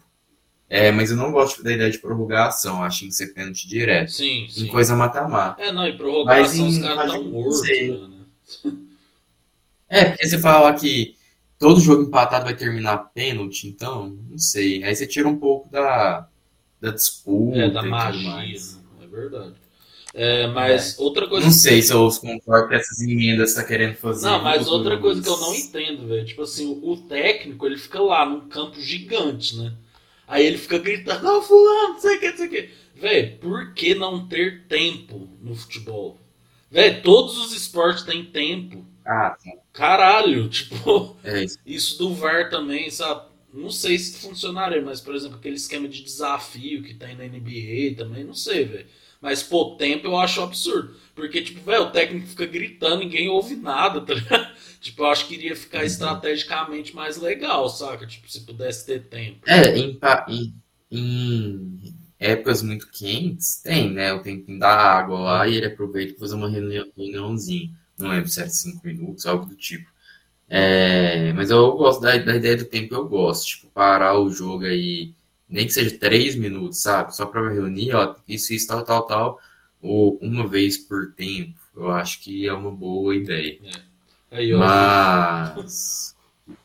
é, 0.70 0.92
mas 0.92 1.10
eu 1.10 1.16
não 1.16 1.32
gosto 1.32 1.62
da 1.62 1.72
ideia 1.72 1.90
de 1.90 1.98
prorrogação. 1.98 2.82
Acho 2.82 3.00
que 3.00 3.08
que 3.08 3.14
ser 3.14 3.28
pênalti 3.34 3.68
direto. 3.68 4.12
Sim, 4.12 4.44
Em 4.44 4.48
sim. 4.50 4.66
coisa 4.68 4.96
mata-mata. 4.96 5.62
É, 5.62 5.72
não, 5.72 5.86
e 5.86 5.96
prorrogação 5.96 6.42
Mas 6.42 6.54
em- 6.56 6.68
os 6.68 6.78
caras 6.78 7.12
não 7.12 7.24
mortos, 7.24 7.62
né? 7.62 8.08
É, 9.88 10.04
porque 10.10 10.26
você 10.28 10.38
fala 10.38 10.74
que 10.74 11.16
todo 11.58 11.80
jogo 11.80 12.02
empatado 12.02 12.44
vai 12.44 12.54
terminar 12.56 12.98
pênalti, 13.14 13.68
então, 13.68 14.10
não 14.28 14.38
sei. 14.38 14.82
Aí 14.84 14.94
você 14.94 15.06
tira 15.06 15.28
um 15.28 15.38
pouco 15.38 15.68
da, 15.70 16.28
da 16.80 16.90
disputa 16.90 17.58
É, 17.58 17.70
da 17.70 17.82
magia, 17.82 18.34
né? 18.34 18.78
É 19.02 19.06
verdade. 19.06 19.54
É, 20.14 20.46
mas 20.48 20.98
outra 20.98 21.28
coisa 21.28 21.44
Não 21.46 21.52
sei 21.52 21.82
se 21.82 21.92
eu 21.92 22.08
concordo 22.20 22.68
com 22.68 22.74
essas 22.74 23.00
emendas 23.02 23.52
que 23.54 23.60
tá 23.60 23.66
querendo 23.66 23.94
fazer. 23.96 24.26
Não, 24.26 24.42
mas 24.42 24.66
outra 24.68 24.98
coisa 24.98 25.22
que 25.22 25.28
eu 25.28 25.36
não 25.36 25.54
entendo, 25.54 26.06
velho. 26.08 26.24
Tipo 26.26 26.42
assim, 26.42 26.80
o 26.82 26.96
técnico, 26.96 27.66
ele 27.66 27.76
fica 27.76 28.00
lá 28.00 28.24
num 28.24 28.48
campo 28.48 28.80
gigante, 28.80 29.56
né? 29.56 29.72
Aí 30.26 30.44
ele 30.46 30.58
fica 30.58 30.78
gritando, 30.78 31.22
não, 31.22 31.42
fulano, 31.42 31.94
não 31.94 32.00
sei 32.00 32.16
o 32.16 32.20
que, 32.20 32.30
não 32.30 32.36
sei 32.36 32.46
o 32.46 32.50
que. 32.50 32.70
Velho, 32.96 33.38
por 33.38 33.74
que 33.74 33.94
não 33.94 34.26
ter 34.26 34.66
tempo 34.66 35.28
no 35.40 35.54
futebol? 35.54 36.18
Velho, 36.70 37.02
todos 37.02 37.38
os 37.38 37.52
esportes 37.52 38.02
têm 38.04 38.24
tempo. 38.24 38.84
Ah, 39.06 39.34
sim. 39.38 39.52
Caralho, 39.72 40.48
tipo, 40.50 41.16
É 41.24 41.44
isso. 41.44 41.58
isso 41.64 41.98
do 41.98 42.14
VAR 42.14 42.50
também, 42.50 42.90
sabe? 42.90 43.27
Não 43.52 43.70
sei 43.70 43.98
se 43.98 44.18
funcionaria, 44.18 44.82
mas, 44.82 45.00
por 45.00 45.14
exemplo, 45.14 45.38
aquele 45.38 45.56
esquema 45.56 45.88
de 45.88 46.02
desafio 46.02 46.82
que 46.82 46.94
tem 46.94 47.16
na 47.16 47.24
NBA 47.24 47.96
também, 47.96 48.24
não 48.24 48.34
sei, 48.34 48.64
velho. 48.64 48.86
Mas, 49.20 49.42
pô, 49.42 49.74
tempo 49.76 50.06
eu 50.06 50.16
acho 50.16 50.40
absurdo. 50.42 50.94
Porque, 51.14 51.42
tipo, 51.42 51.60
velho, 51.62 51.84
o 51.84 51.90
técnico 51.90 52.26
fica 52.28 52.46
gritando, 52.46 52.98
ninguém 53.00 53.28
ouve 53.28 53.56
nada, 53.56 54.00
tá 54.04 54.14
ligado? 54.14 54.54
Tipo, 54.80 55.02
eu 55.02 55.06
acho 55.06 55.26
que 55.26 55.34
iria 55.34 55.56
ficar 55.56 55.84
estrategicamente 55.84 56.94
mais 56.94 57.16
legal, 57.16 57.68
saca? 57.68 58.06
Tipo, 58.06 58.30
se 58.30 58.42
pudesse 58.42 58.86
ter 58.86 59.04
tempo. 59.08 59.46
É, 59.46 59.76
em, 59.78 59.98
em- 60.90 61.94
épocas 62.18 62.62
muito 62.62 62.88
quentes, 62.90 63.60
tem, 63.62 63.90
né? 63.92 64.12
O 64.12 64.22
tempinho 64.22 64.58
da 64.58 64.68
água 64.70 65.18
lá 65.20 65.48
e 65.48 65.56
ele 65.56 65.66
aproveita 65.66 66.12
para 66.14 66.20
fazer 66.20 66.34
uma 66.34 66.48
reunião- 66.50 66.90
reuniãozinha. 66.96 67.70
Não 67.98 68.08
lembro 68.10 68.28
se 68.28 68.40
era 68.40 68.50
cinco 68.50 68.86
minutos, 68.86 69.26
algo 69.26 69.46
do 69.46 69.56
tipo. 69.56 69.88
É, 70.48 71.32
mas 71.34 71.50
eu 71.50 71.72
gosto 71.72 72.00
da, 72.00 72.16
da 72.16 72.36
ideia 72.36 72.56
do 72.56 72.64
tempo, 72.64 72.94
eu 72.94 73.06
gosto. 73.06 73.46
Tipo, 73.46 73.68
parar 73.68 74.18
o 74.18 74.30
jogo 74.30 74.64
aí, 74.64 75.12
nem 75.48 75.66
que 75.66 75.72
seja 75.72 75.98
três 75.98 76.34
minutos, 76.34 76.80
sabe? 76.80 77.14
Só 77.14 77.26
para 77.26 77.50
reunir, 77.50 77.94
ó, 77.94 78.14
isso, 78.26 78.52
isso, 78.54 78.66
tal, 78.66 78.84
tal, 78.84 79.06
tal, 79.06 79.40
ou 79.82 80.18
uma 80.22 80.46
vez 80.46 80.78
por 80.78 81.12
tempo. 81.12 81.58
Eu 81.76 81.90
acho 81.90 82.20
que 82.20 82.46
é 82.46 82.52
uma 82.52 82.70
boa 82.70 83.14
ideia. 83.14 83.58
Aí, 84.30 84.54
ó. 84.54 84.58
Mas. 84.58 86.16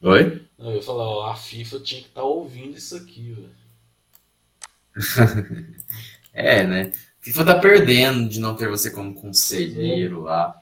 Oi? 0.00 0.42
Não, 0.56 0.70
eu 0.70 0.76
ia 0.76 0.82
falar, 0.82 1.04
ó, 1.04 1.30
a 1.30 1.36
FIFA 1.36 1.80
tinha 1.80 2.00
que 2.02 2.08
estar 2.08 2.22
ouvindo 2.22 2.76
isso 2.76 2.96
aqui, 2.96 3.32
velho. 3.32 3.50
É, 6.32 6.64
né? 6.64 6.92
FIFA 7.20 7.44
tá 7.44 7.58
perdendo 7.58 8.28
de 8.28 8.38
não 8.38 8.54
ter 8.54 8.68
você 8.68 8.92
como 8.92 9.12
conselheiro 9.12 10.22
lá. 10.22 10.60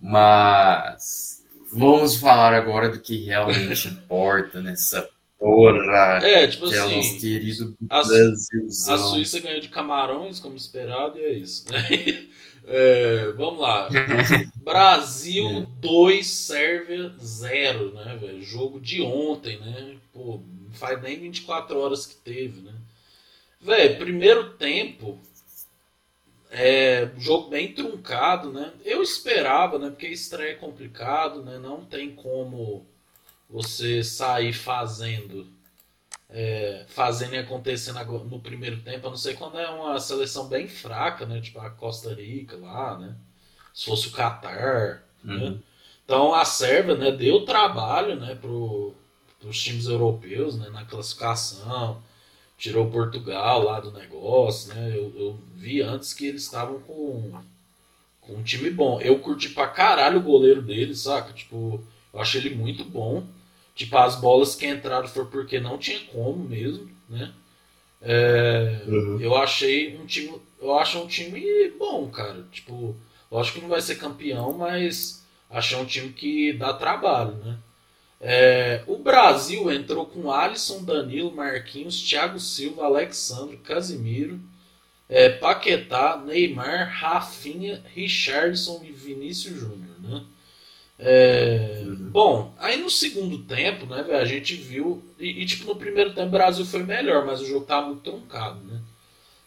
Mas 0.00 1.44
vamos 1.72 2.16
falar 2.16 2.54
agora 2.54 2.88
do 2.88 3.00
que 3.00 3.24
realmente 3.24 3.88
importa 3.88 4.60
nessa 4.60 5.08
porra. 5.38 6.18
É, 6.22 6.46
tipo 6.46 6.68
Que 6.68 6.74
é 6.74 6.84
o 6.84 6.90
nosso 6.90 6.98
assim, 7.10 7.18
querido 7.20 7.76
a- 7.88 8.02
Brasilzão. 8.04 8.94
a 8.94 8.98
Suíça 8.98 9.40
ganhou 9.40 9.60
de 9.60 9.68
Camarões, 9.68 10.40
como 10.40 10.56
esperado, 10.56 11.18
e 11.18 11.22
é 11.22 11.32
isso, 11.32 11.64
né? 11.70 11.78
É, 12.70 13.32
vamos 13.34 13.60
lá. 13.60 13.88
Brasil 14.62 15.66
2, 15.80 16.26
Sérvia 16.26 17.14
0, 17.18 17.94
né, 17.94 18.18
velho? 18.20 18.42
Jogo 18.42 18.78
de 18.78 19.00
ontem, 19.00 19.58
né? 19.58 19.96
Pô, 20.12 20.42
não 20.66 20.70
faz 20.74 21.00
nem 21.00 21.18
24 21.18 21.78
horas 21.80 22.04
que 22.04 22.16
teve, 22.16 22.60
né? 22.60 22.74
Velho, 23.58 23.96
primeiro 23.96 24.50
tempo, 24.50 25.18
é, 26.50 27.10
jogo 27.18 27.50
bem 27.50 27.72
truncado, 27.72 28.52
né? 28.52 28.72
Eu 28.84 29.02
esperava, 29.02 29.78
né? 29.78 29.90
Porque 29.90 30.08
estreia 30.08 30.52
é 30.52 30.54
complicado, 30.54 31.42
né? 31.42 31.58
Não 31.58 31.84
tem 31.84 32.14
como 32.14 32.86
você 33.48 34.02
sair 34.04 34.52
fazendo 34.52 35.46
é, 36.30 36.84
fazendo 36.88 37.34
e 37.34 37.38
acontecendo 37.38 37.98
no 38.24 38.38
primeiro 38.40 38.80
tempo, 38.82 39.06
a 39.06 39.10
não 39.10 39.16
ser 39.16 39.34
quando 39.34 39.58
é 39.58 39.68
uma 39.70 39.98
seleção 39.98 40.48
bem 40.48 40.68
fraca, 40.68 41.24
né? 41.24 41.40
Tipo 41.40 41.60
a 41.60 41.70
Costa 41.70 42.12
Rica 42.12 42.56
lá, 42.56 42.98
né? 42.98 43.16
Se 43.72 43.86
fosse 43.86 44.08
o 44.08 44.12
Catar, 44.12 45.04
né? 45.24 45.34
Uhum. 45.34 45.62
Então 46.04 46.34
a 46.34 46.44
Sérvia, 46.44 46.96
né, 46.96 47.10
deu 47.12 47.44
trabalho, 47.44 48.16
né, 48.18 48.34
pro, 48.34 48.94
pros 49.38 49.62
times 49.62 49.86
europeus, 49.86 50.58
né, 50.58 50.70
na 50.70 50.84
classificação. 50.84 52.02
Tirou 52.58 52.90
Portugal 52.90 53.62
lá 53.62 53.80
do 53.80 53.92
negócio, 53.92 54.74
né? 54.74 54.90
Eu, 54.94 55.12
eu 55.16 55.38
vi 55.54 55.80
antes 55.80 56.12
que 56.12 56.26
eles 56.26 56.42
estavam 56.42 56.80
com, 56.80 57.32
com 58.20 58.34
um 58.34 58.42
time 58.42 58.70
bom. 58.70 59.00
Eu 59.00 59.18
curti 59.20 59.50
pra 59.50 59.68
caralho 59.68 60.18
o 60.18 60.22
goleiro 60.22 60.60
deles, 60.62 61.00
saca? 61.02 61.32
Tipo, 61.32 61.80
eu 62.12 62.20
achei 62.20 62.40
ele 62.40 62.54
muito 62.56 62.84
bom. 62.84 63.24
Tipo, 63.74 63.96
as 63.98 64.16
bolas 64.16 64.56
que 64.56 64.66
entraram 64.66 65.06
foi 65.08 65.24
porque 65.26 65.60
não 65.60 65.78
tinha 65.78 66.00
como 66.06 66.36
mesmo, 66.44 66.90
né? 67.08 67.32
É, 68.02 68.82
Uhum. 68.86 69.20
Eu 69.20 69.36
achei 69.36 69.96
um 69.98 70.06
time. 70.06 70.40
Eu 70.60 70.78
acho 70.78 70.98
um 70.98 71.06
time 71.06 71.70
bom, 71.78 72.08
cara. 72.10 72.44
Tipo, 72.50 72.96
lógico 73.30 73.56
que 73.56 73.62
não 73.62 73.68
vai 73.68 73.80
ser 73.80 73.96
campeão, 73.96 74.52
mas 74.56 75.24
achei 75.50 75.78
um 75.78 75.84
time 75.84 76.12
que 76.12 76.52
dá 76.54 76.72
trabalho, 76.74 77.34
né? 77.36 77.58
É, 78.20 78.82
o 78.86 78.96
Brasil 78.98 79.70
entrou 79.70 80.04
com 80.06 80.30
Alisson, 80.30 80.82
Danilo, 80.82 81.32
Marquinhos, 81.32 82.02
Thiago 82.02 82.40
Silva, 82.40 82.84
Alexandre, 82.84 83.56
Casimiro, 83.58 84.40
é, 85.08 85.28
Paquetá, 85.28 86.16
Neymar, 86.24 86.90
Rafinha, 86.90 87.82
Richardson 87.94 88.82
e 88.84 88.92
Vinícius 88.92 89.60
Júnior, 89.60 90.00
né? 90.00 90.24
É, 90.98 91.84
Bom, 92.10 92.52
aí 92.58 92.76
no 92.76 92.90
segundo 92.90 93.38
tempo, 93.44 93.86
né, 93.86 94.00
a 94.18 94.24
gente 94.24 94.54
viu. 94.56 95.02
E, 95.18 95.42
e, 95.42 95.46
tipo, 95.46 95.66
no 95.66 95.76
primeiro 95.76 96.12
tempo 96.12 96.28
o 96.28 96.30
Brasil 96.30 96.64
foi 96.66 96.82
melhor, 96.82 97.24
mas 97.24 97.40
o 97.40 97.46
jogo 97.46 97.64
tava 97.66 97.86
muito 97.86 98.02
truncado, 98.02 98.60
né? 98.64 98.80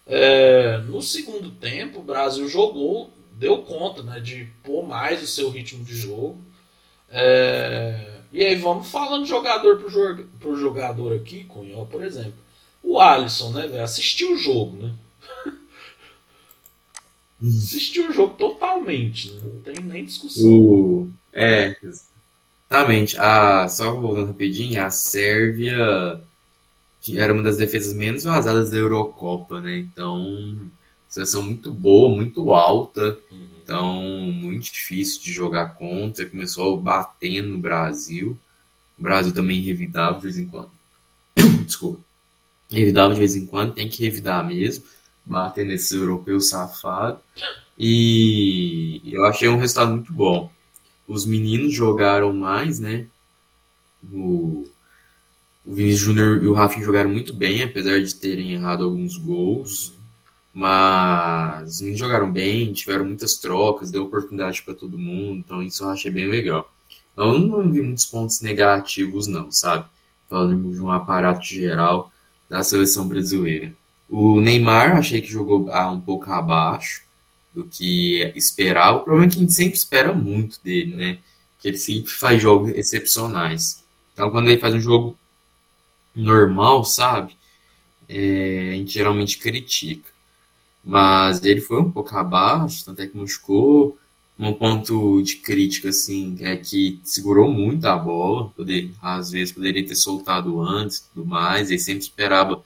É, 0.07 0.77
no 0.79 1.01
segundo 1.01 1.51
tempo, 1.51 1.99
o 1.99 2.03
Brasil 2.03 2.47
jogou, 2.47 3.11
deu 3.33 3.59
conta, 3.63 4.03
né, 4.03 4.19
de 4.19 4.45
pôr 4.63 4.85
mais 4.87 5.21
o 5.21 5.27
seu 5.27 5.49
ritmo 5.49 5.83
de 5.83 5.95
jogo. 5.95 6.41
É, 7.09 8.10
e 8.31 8.43
aí 8.43 8.55
vamos 8.55 8.89
falando 8.89 9.25
jogador 9.25 9.77
por, 9.79 9.91
jo- 9.91 10.27
jogador 10.57 11.15
aqui, 11.15 11.43
Cunha, 11.45 11.77
ó, 11.77 11.85
por 11.85 12.03
exemplo. 12.03 12.33
O 12.83 12.99
Alisson, 12.99 13.51
né, 13.51 13.67
velho, 13.67 13.83
assistiu 13.83 14.33
o 14.33 14.37
jogo, 14.37 14.77
né? 14.77 14.93
assistiu 17.41 18.09
o 18.09 18.13
jogo 18.13 18.35
totalmente, 18.35 19.31
né? 19.31 19.41
Não 19.43 19.61
tem 19.61 19.83
nem 19.83 20.05
discussão. 20.05 20.51
O... 20.51 21.09
É, 21.33 21.75
exatamente. 22.69 23.17
A... 23.19 23.67
Só 23.69 23.93
voltando 23.95 24.27
rapidinho, 24.27 24.83
a 24.83 24.89
Sérvia 24.89 26.21
era 27.15 27.33
uma 27.33 27.43
das 27.43 27.57
defesas 27.57 27.93
menos 27.93 28.23
vazadas 28.23 28.69
da 28.71 28.77
Eurocopa, 28.77 29.59
né? 29.59 29.79
Então, 29.79 30.57
seleção 31.07 31.41
muito 31.43 31.71
boa, 31.73 32.15
muito 32.15 32.53
alta. 32.53 33.17
Então, 33.71 34.01
muito 34.01 34.69
difícil 34.69 35.21
de 35.21 35.31
jogar 35.31 35.75
contra. 35.75 36.25
Começou 36.25 36.77
batendo 36.77 37.47
no 37.47 37.57
Brasil. 37.57 38.37
O 38.99 39.01
Brasil 39.01 39.33
também 39.33 39.61
revidava 39.61 40.17
de 40.17 40.23
vez 40.23 40.37
em 40.37 40.45
quando. 40.45 40.71
Desculpa. 41.65 42.01
Revidava 42.69 43.13
de 43.13 43.19
vez 43.19 43.33
em 43.33 43.45
quando, 43.45 43.73
tem 43.73 43.87
que 43.87 44.03
revidar 44.03 44.45
mesmo. 44.45 44.83
Bater 45.25 45.65
nesses 45.65 45.93
europeus 45.93 46.49
safados. 46.49 47.21
E 47.77 49.01
eu 49.05 49.23
achei 49.23 49.47
um 49.47 49.57
resultado 49.57 49.91
muito 49.91 50.11
bom. 50.11 50.51
Os 51.07 51.25
meninos 51.25 51.73
jogaram 51.73 52.33
mais, 52.33 52.77
né? 52.77 53.07
O, 54.11 54.67
o 55.65 55.73
Vinícius 55.73 56.01
Júnior 56.01 56.43
e 56.43 56.47
o 56.47 56.53
Rafinha 56.53 56.85
jogaram 56.85 57.09
muito 57.09 57.33
bem, 57.33 57.63
apesar 57.63 58.01
de 58.01 58.13
terem 58.15 58.51
errado 58.51 58.83
alguns 58.83 59.15
gols. 59.15 59.93
Mas 60.53 61.79
meninos 61.79 61.99
jogaram 61.99 62.31
bem, 62.31 62.73
tiveram 62.73 63.05
muitas 63.05 63.37
trocas, 63.37 63.89
deu 63.89 64.03
oportunidade 64.03 64.61
para 64.61 64.73
todo 64.73 64.97
mundo, 64.97 65.39
então 65.39 65.63
isso 65.63 65.83
eu 65.83 65.89
achei 65.89 66.11
bem 66.11 66.27
legal. 66.27 66.71
Eu 67.15 67.39
não 67.39 67.71
vi 67.71 67.81
muitos 67.81 68.05
pontos 68.05 68.41
negativos, 68.41 69.27
não, 69.27 69.51
sabe? 69.51 69.85
Falando 70.29 70.71
de 70.71 70.81
um 70.81 70.91
aparato 70.91 71.43
geral 71.45 72.11
da 72.49 72.63
seleção 72.63 73.07
brasileira. 73.07 73.73
O 74.09 74.41
Neymar, 74.41 74.97
achei 74.97 75.21
que 75.21 75.31
jogou 75.31 75.71
ah, 75.71 75.89
um 75.89 76.01
pouco 76.01 76.29
abaixo 76.31 77.03
do 77.53 77.63
que 77.65 78.31
esperava. 78.35 78.97
O 78.97 79.03
problema 79.03 79.27
é 79.27 79.29
que 79.29 79.37
a 79.37 79.39
gente 79.41 79.53
sempre 79.53 79.77
espera 79.77 80.13
muito 80.13 80.61
dele, 80.61 80.95
né? 80.95 81.19
Que 81.59 81.69
ele 81.69 81.77
sempre 81.77 82.11
faz 82.11 82.41
jogos 82.41 82.71
excepcionais. 82.71 83.83
Então, 84.13 84.29
quando 84.29 84.49
ele 84.49 84.59
faz 84.59 84.73
um 84.73 84.81
jogo 84.81 85.17
normal, 86.13 86.83
sabe? 86.83 87.37
É, 88.07 88.71
a 88.73 88.75
gente 88.75 88.91
geralmente 88.93 89.37
critica. 89.37 90.10
Mas 90.83 91.43
ele 91.43 91.61
foi 91.61 91.79
um 91.81 91.91
pouco 91.91 92.15
abaixo, 92.15 92.85
tanto 92.85 93.01
é 93.01 93.07
que 93.07 93.17
machucou. 93.17 93.97
Um 94.39 94.53
ponto 94.53 95.21
de 95.21 95.35
crítica, 95.35 95.89
assim, 95.89 96.35
é 96.39 96.55
que 96.57 96.99
segurou 97.03 97.51
muito 97.51 97.85
a 97.85 97.95
bola. 97.95 98.49
Poder, 98.49 98.91
às 99.01 99.31
vezes 99.31 99.53
poderia 99.53 99.85
ter 99.85 99.95
soltado 99.95 100.59
antes 100.61 100.97
e 100.97 101.03
tudo 101.13 101.25
mais. 101.27 101.69
Ele 101.69 101.79
sempre 101.79 102.01
esperava 102.01 102.63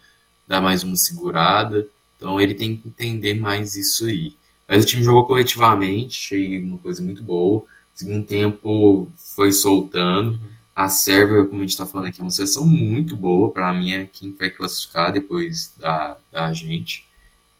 dar 0.47 0.61
mais 0.61 0.83
uma 0.83 0.95
segurada. 0.95 1.87
Então 2.17 2.39
ele 2.39 2.53
tem 2.53 2.77
que 2.77 2.87
entender 2.87 3.33
mais 3.33 3.75
isso 3.75 4.05
aí. 4.05 4.35
Mas 4.67 4.83
o 4.83 4.87
time 4.87 5.03
jogou 5.03 5.25
coletivamente, 5.25 6.19
achei 6.19 6.59
uma 6.63 6.77
coisa 6.77 7.01
muito 7.03 7.21
boa. 7.21 7.63
Segundo 7.93 8.25
tempo 8.25 9.11
foi 9.35 9.51
soltando. 9.51 10.39
A 10.75 10.89
Sérvia, 10.89 11.45
como 11.45 11.61
a 11.61 11.63
gente 11.63 11.69
está 11.69 11.85
falando 11.85 12.07
aqui, 12.07 12.19
é 12.19 12.23
uma 12.23 12.31
seleção 12.31 12.65
muito 12.65 13.15
boa. 13.15 13.51
Para 13.51 13.73
mim, 13.73 13.91
é 13.91 14.05
quem 14.05 14.33
vai 14.33 14.49
classificar 14.49 15.13
depois 15.13 15.73
da, 15.77 16.17
da 16.31 16.51
gente. 16.51 17.04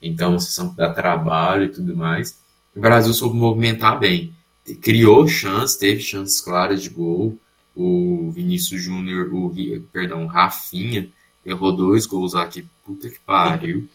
Então, 0.06 0.40
seleção 0.40 0.70
que 0.70 0.78
dá 0.78 0.94
trabalho 0.94 1.66
e 1.66 1.70
tudo 1.70 1.96
mais. 1.96 2.38
O 2.76 2.80
Brasil 2.80 3.14
soube 3.14 3.36
movimentar 3.36 4.00
bem. 4.00 4.34
Criou 4.82 5.28
chances, 5.28 5.78
teve 5.78 6.00
chances 6.00 6.40
claras 6.40 6.82
de 6.84 6.90
gol. 6.90 7.38
O 7.76 8.32
Vinícius 8.32 8.82
Júnior, 8.82 9.34
o 9.34 9.52
perdão, 9.92 10.28
Rafinha, 10.28 11.10
errou 11.46 11.76
dois 11.76 12.06
gols 12.06 12.34
que 12.52 12.66
puta 12.86 13.10
que 13.10 13.20
pariu. 13.20 13.90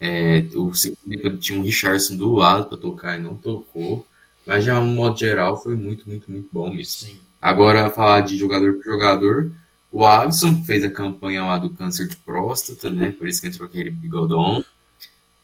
É, 0.00 0.44
o 0.54 0.72
segundo 0.74 1.38
tinha 1.38 1.58
um 1.58 1.62
Richardson 1.62 2.16
do 2.16 2.32
lado 2.34 2.66
para 2.66 2.78
tocar 2.78 3.18
e 3.18 3.22
não 3.22 3.34
tocou. 3.34 4.06
Mas 4.46 4.64
já, 4.64 4.78
no 4.80 4.86
modo 4.86 5.18
geral, 5.18 5.60
foi 5.60 5.74
muito, 5.74 6.08
muito, 6.08 6.30
muito 6.30 6.48
bom 6.52 6.70
mesmo. 6.70 7.08
Sim. 7.08 7.18
Agora, 7.40 7.90
falar 7.90 8.20
de 8.20 8.36
jogador 8.36 8.74
por 8.74 8.84
jogador, 8.84 9.50
o 9.90 10.04
Alisson 10.04 10.62
fez 10.64 10.84
a 10.84 10.90
campanha 10.90 11.44
lá 11.44 11.58
do 11.58 11.70
câncer 11.70 12.06
de 12.06 12.16
próstata, 12.16 12.90
né? 12.90 13.12
Por 13.12 13.26
isso 13.26 13.40
que 13.40 13.48
entrou 13.48 13.66
aquele 13.66 13.90
bigodão. 13.90 14.64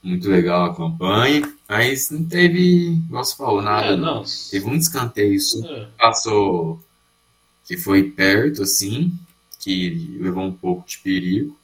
Muito 0.05 0.29
legal 0.29 0.67
a 0.67 0.77
campanha. 0.77 1.51
Mas 1.67 2.11
não 2.11 2.23
teve, 2.27 2.93
igual 2.93 3.25
você 3.25 3.35
falou, 3.35 3.63
nada. 3.63 3.95
É, 3.95 3.97
não. 3.97 4.23
Teve 4.51 4.67
um 4.67 4.77
descanteio 4.77 5.33
isso 5.33 5.67
é. 5.67 5.89
passou 5.99 6.79
que 7.67 7.79
foi 7.79 8.03
perto, 8.11 8.63
assim, 8.63 9.19
que 9.59 10.19
levou 10.21 10.45
um 10.45 10.53
pouco 10.53 10.87
de 10.87 10.99
perigo. 10.99 11.59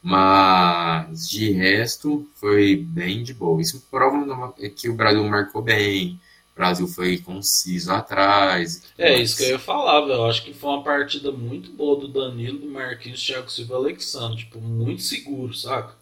Mas 0.00 1.28
de 1.28 1.50
resto 1.50 2.26
foi 2.36 2.76
bem 2.76 3.24
de 3.24 3.34
boa. 3.34 3.60
Isso 3.60 3.84
prova 3.90 4.54
que 4.76 4.88
o 4.88 4.94
Brasil 4.94 5.22
marcou 5.24 5.60
bem, 5.60 6.18
o 6.54 6.58
Brasil 6.58 6.86
foi 6.86 7.18
conciso 7.18 7.92
atrás. 7.92 8.84
É 8.96 9.20
isso 9.20 9.36
que 9.36 9.42
eu 9.42 9.48
ia 9.48 9.58
falar, 9.58 10.00
velho. 10.02 10.12
Eu 10.12 10.26
acho 10.26 10.44
que 10.44 10.54
foi 10.54 10.70
uma 10.70 10.84
partida 10.84 11.32
muito 11.32 11.72
boa 11.72 12.00
do 12.00 12.08
Danilo, 12.08 12.60
do 12.60 12.68
Marquinhos, 12.68 13.22
Thiago 13.22 13.50
Silva 13.50 13.74
e 13.74 13.76
Alexandre. 13.76 14.38
Tipo, 14.38 14.60
muito 14.60 15.02
seguro, 15.02 15.52
saca? 15.52 15.94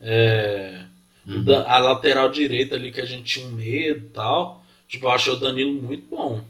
É... 0.00 0.84
Uhum. 1.26 1.44
A 1.66 1.78
lateral 1.78 2.30
direita 2.30 2.74
ali 2.76 2.90
que 2.90 3.00
a 3.00 3.06
gente 3.06 3.24
tinha 3.24 3.46
um 3.46 3.52
medo 3.52 4.06
e 4.06 4.10
tal. 4.10 4.64
Tipo, 4.88 5.06
eu 5.06 5.10
achei 5.10 5.32
o 5.32 5.36
Danilo 5.36 5.72
muito 5.82 6.08
bom. 6.08 6.42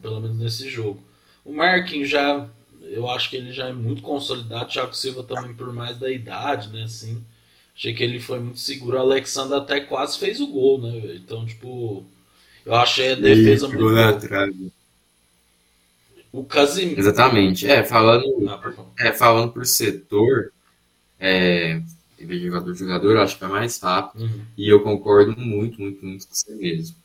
Pelo 0.00 0.20
menos 0.20 0.38
nesse 0.38 0.68
jogo. 0.68 1.02
O 1.44 1.52
Marquinhos 1.52 2.08
já 2.08 2.48
eu 2.90 3.08
acho 3.08 3.30
que 3.30 3.36
ele 3.36 3.52
já 3.52 3.66
é 3.66 3.72
muito 3.72 4.02
consolidado. 4.02 4.70
Thiago 4.70 4.94
Silva 4.94 5.22
também 5.22 5.54
por 5.54 5.72
mais 5.72 5.98
da 5.98 6.10
idade, 6.10 6.68
né? 6.70 6.84
Assim, 6.84 7.22
achei 7.74 7.94
que 7.94 8.02
ele 8.02 8.18
foi 8.18 8.40
muito 8.40 8.58
seguro. 8.58 8.96
O 8.96 9.00
Alexandre 9.00 9.56
até 9.56 9.80
quase 9.80 10.18
fez 10.18 10.40
o 10.40 10.46
gol, 10.46 10.80
né? 10.80 11.16
Então, 11.16 11.44
tipo, 11.44 12.04
eu 12.64 12.74
achei 12.74 13.12
a 13.12 13.16
defesa 13.16 13.66
e, 13.66 13.68
muito 13.68 13.80
boa. 13.80 14.50
O 16.32 16.44
Casimiro. 16.44 17.00
Exatamente. 17.00 17.68
É, 17.68 17.82
falando, 17.84 18.24
é, 18.98 19.12
falando 19.12 19.52
por 19.52 19.66
setor, 19.66 20.52
é, 21.18 21.80
jogador 22.18 22.74
jogador, 22.74 23.12
eu 23.12 23.20
acho 23.20 23.38
que 23.38 23.44
é 23.44 23.48
mais 23.48 23.78
rápido. 23.80 24.24
Uhum. 24.24 24.40
E 24.56 24.68
eu 24.68 24.82
concordo 24.82 25.38
muito, 25.38 25.80
muito, 25.80 26.04
muito 26.04 26.26
com 26.26 26.34
você 26.34 26.54
mesmo. 26.54 26.96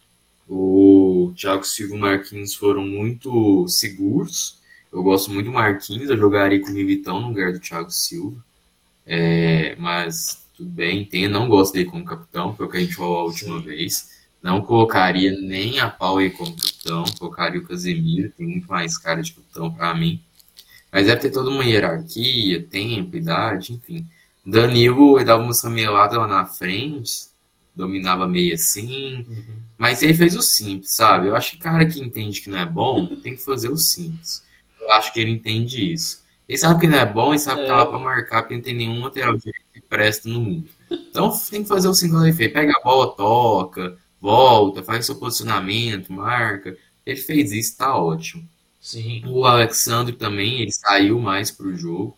O 0.48 1.34
Thiago 1.36 1.64
Silva 1.64 1.96
e 1.96 1.98
o 1.98 2.02
Marquinhos 2.02 2.54
foram 2.54 2.86
muito 2.86 3.68
seguros 3.68 4.62
eu 4.94 5.02
gosto 5.02 5.32
muito 5.32 5.48
do 5.48 5.52
Marquinhos, 5.52 6.10
eu 6.10 6.18
jogaria 6.18 6.62
com 6.62 6.70
o 6.70 6.74
Militão 6.74 7.20
no 7.20 7.30
lugar 7.30 7.52
do 7.52 7.60
Thiago 7.60 7.90
Silva. 7.90 8.38
É, 9.06 9.76
mas 9.78 10.46
tudo 10.56 10.70
bem, 10.70 11.02
entendo, 11.02 11.34
não 11.34 11.50
gosto 11.50 11.74
dele 11.74 11.90
como 11.90 12.06
capitão, 12.06 12.56
foi 12.56 12.68
o 12.68 12.70
que 12.70 12.78
a 12.78 12.80
gente 12.80 12.96
falou 12.96 13.18
a 13.18 13.24
última 13.24 13.58
Sim. 13.58 13.66
vez. 13.66 14.12
Não 14.42 14.62
colocaria 14.62 15.32
nem 15.32 15.80
a 15.80 15.90
Pau 15.90 16.20
aí 16.20 16.30
como 16.30 16.56
capitão, 16.56 17.04
colocaria 17.18 17.60
o 17.60 17.66
Casemiro, 17.66 18.32
tem 18.38 18.46
muito 18.46 18.68
mais 18.68 18.96
cara 18.96 19.24
de 19.24 19.34
capitão 19.34 19.74
para 19.74 19.96
mim. 19.96 20.22
Mas 20.92 21.08
deve 21.08 21.22
ter 21.22 21.32
toda 21.32 21.50
uma 21.50 21.66
hierarquia, 21.66 22.62
tempo, 22.62 23.18
idade, 23.18 23.74
enfim. 23.74 24.06
Danilo 24.46 25.18
ele 25.18 25.26
dava 25.26 25.42
uma 25.42 25.54
samelada 25.54 26.18
lá 26.18 26.28
na 26.28 26.46
frente, 26.46 27.28
dominava 27.76 28.28
meio 28.28 28.54
assim, 28.54 29.26
uhum. 29.28 29.56
mas 29.78 30.04
ele 30.04 30.14
fez 30.14 30.36
o 30.36 30.42
simples, 30.42 30.92
sabe? 30.92 31.28
Eu 31.28 31.36
acho 31.36 31.52
que 31.52 31.58
cara 31.58 31.86
que 31.86 32.00
entende 32.00 32.42
que 32.42 32.50
não 32.50 32.58
é 32.58 32.66
bom 32.66 33.08
tem 33.16 33.36
que 33.36 33.44
fazer 33.44 33.70
o 33.70 33.78
simples. 33.78 34.44
Eu 34.80 34.92
acho 34.92 35.14
que 35.14 35.20
ele 35.20 35.32
entende 35.32 35.94
isso. 35.94 36.24
Ele 36.48 36.58
sabe 36.58 36.82
que 36.82 36.88
não 36.88 36.98
é 36.98 37.06
bom 37.06 37.34
e 37.34 37.40
sabe 37.40 37.62
é. 37.62 37.64
que 37.64 37.70
tá 37.70 37.78
lá 37.78 37.86
pra 37.86 37.98
marcar, 37.98 38.42
porque 38.42 38.56
não 38.56 38.62
tem 38.62 38.76
nenhum 38.76 39.02
lateral 39.02 39.38
que 39.40 39.82
presta 39.82 40.28
no 40.28 40.42
mundo. 40.42 40.70
Então 40.92 41.32
tem 41.50 41.64
que 41.64 41.70
fazer 41.70 41.88
o 41.88 41.94
single 41.94 42.26
ele 42.26 42.36
fez. 42.36 42.52
Pega 42.52 42.74
a 42.76 42.84
bola, 42.84 43.16
toca, 43.16 43.98
volta, 44.20 44.84
faz 44.84 45.06
seu 45.06 45.16
posicionamento, 45.16 46.12
marca. 46.12 46.78
Ele 47.06 47.20
fez 47.20 47.52
isso, 47.52 47.78
tá 47.78 47.96
ótimo. 47.96 48.48
Sim. 48.80 49.24
O 49.26 49.46
Alexandre 49.46 50.14
também, 50.14 50.62
ele 50.62 50.72
saiu 50.72 51.18
mais 51.18 51.50
pro 51.50 51.76
jogo. 51.76 52.18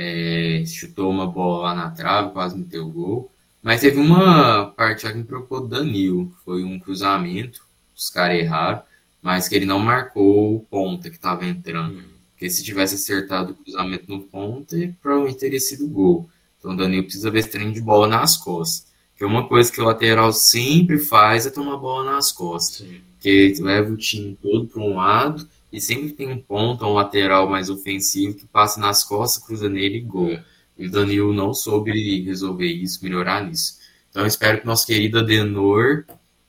É, 0.00 0.64
chutou 0.64 1.10
uma 1.10 1.26
bola 1.26 1.64
lá 1.64 1.74
na 1.74 1.90
trave, 1.90 2.32
quase 2.32 2.56
meteu 2.56 2.86
o 2.86 2.90
gol. 2.90 3.32
Mas 3.60 3.80
teve 3.80 3.98
uma 3.98 4.66
parte 4.66 5.06
que 5.06 5.12
me 5.12 5.24
preocupou 5.24 5.62
do 5.62 5.68
Danilo. 5.68 6.32
Foi 6.44 6.62
um 6.62 6.78
cruzamento, 6.78 7.66
os 7.96 8.08
caras 8.08 8.38
erraram 8.38 8.82
mas 9.22 9.48
que 9.48 9.54
ele 9.54 9.66
não 9.66 9.78
marcou 9.78 10.56
o 10.56 10.60
ponta 10.60 11.10
que 11.10 11.16
estava 11.16 11.44
entrando. 11.44 12.02
Porque 12.30 12.48
se 12.48 12.64
tivesse 12.64 12.94
acertado 12.94 13.52
o 13.52 13.54
cruzamento 13.56 14.04
no 14.08 14.20
ponta, 14.20 14.76
provavelmente 15.02 15.40
teria 15.40 15.60
sido 15.60 15.88
gol. 15.88 16.30
Então 16.58 16.72
o 16.72 16.76
Danilo 16.76 17.04
precisa 17.04 17.30
ver 17.30 17.40
esse 17.40 17.50
trem 17.50 17.72
de 17.72 17.80
bola 17.80 18.06
nas 18.06 18.36
costas. 18.36 18.86
Que 19.16 19.24
é 19.24 19.26
uma 19.26 19.48
coisa 19.48 19.72
que 19.72 19.80
o 19.80 19.84
lateral 19.84 20.32
sempre 20.32 20.98
faz 20.98 21.46
é 21.46 21.50
tomar 21.50 21.76
bola 21.76 22.12
nas 22.12 22.30
costas. 22.30 22.86
Sim. 22.86 23.00
Que 23.20 23.54
leva 23.60 23.92
o 23.92 23.96
time 23.96 24.38
todo 24.40 24.66
para 24.68 24.80
um 24.80 24.94
lado 24.94 25.48
e 25.72 25.80
sempre 25.80 26.12
tem 26.12 26.28
um 26.28 26.40
ponto, 26.40 26.84
um 26.84 26.94
lateral 26.94 27.48
mais 27.48 27.68
ofensivo 27.68 28.36
que 28.36 28.46
passa 28.46 28.80
nas 28.80 29.04
costas, 29.04 29.42
cruza 29.44 29.68
nele 29.68 29.98
e 29.98 30.02
gol. 30.02 30.38
E 30.76 30.86
o 30.86 30.90
Danilo 30.90 31.32
não 31.32 31.52
soube 31.52 32.22
resolver 32.22 32.66
isso, 32.66 33.02
melhorar 33.02 33.44
nisso. 33.44 33.78
Então 34.10 34.22
eu 34.22 34.28
espero 34.28 34.60
que 34.60 34.66
nosso 34.66 34.86
querido 34.86 35.18
Adenor 35.18 36.04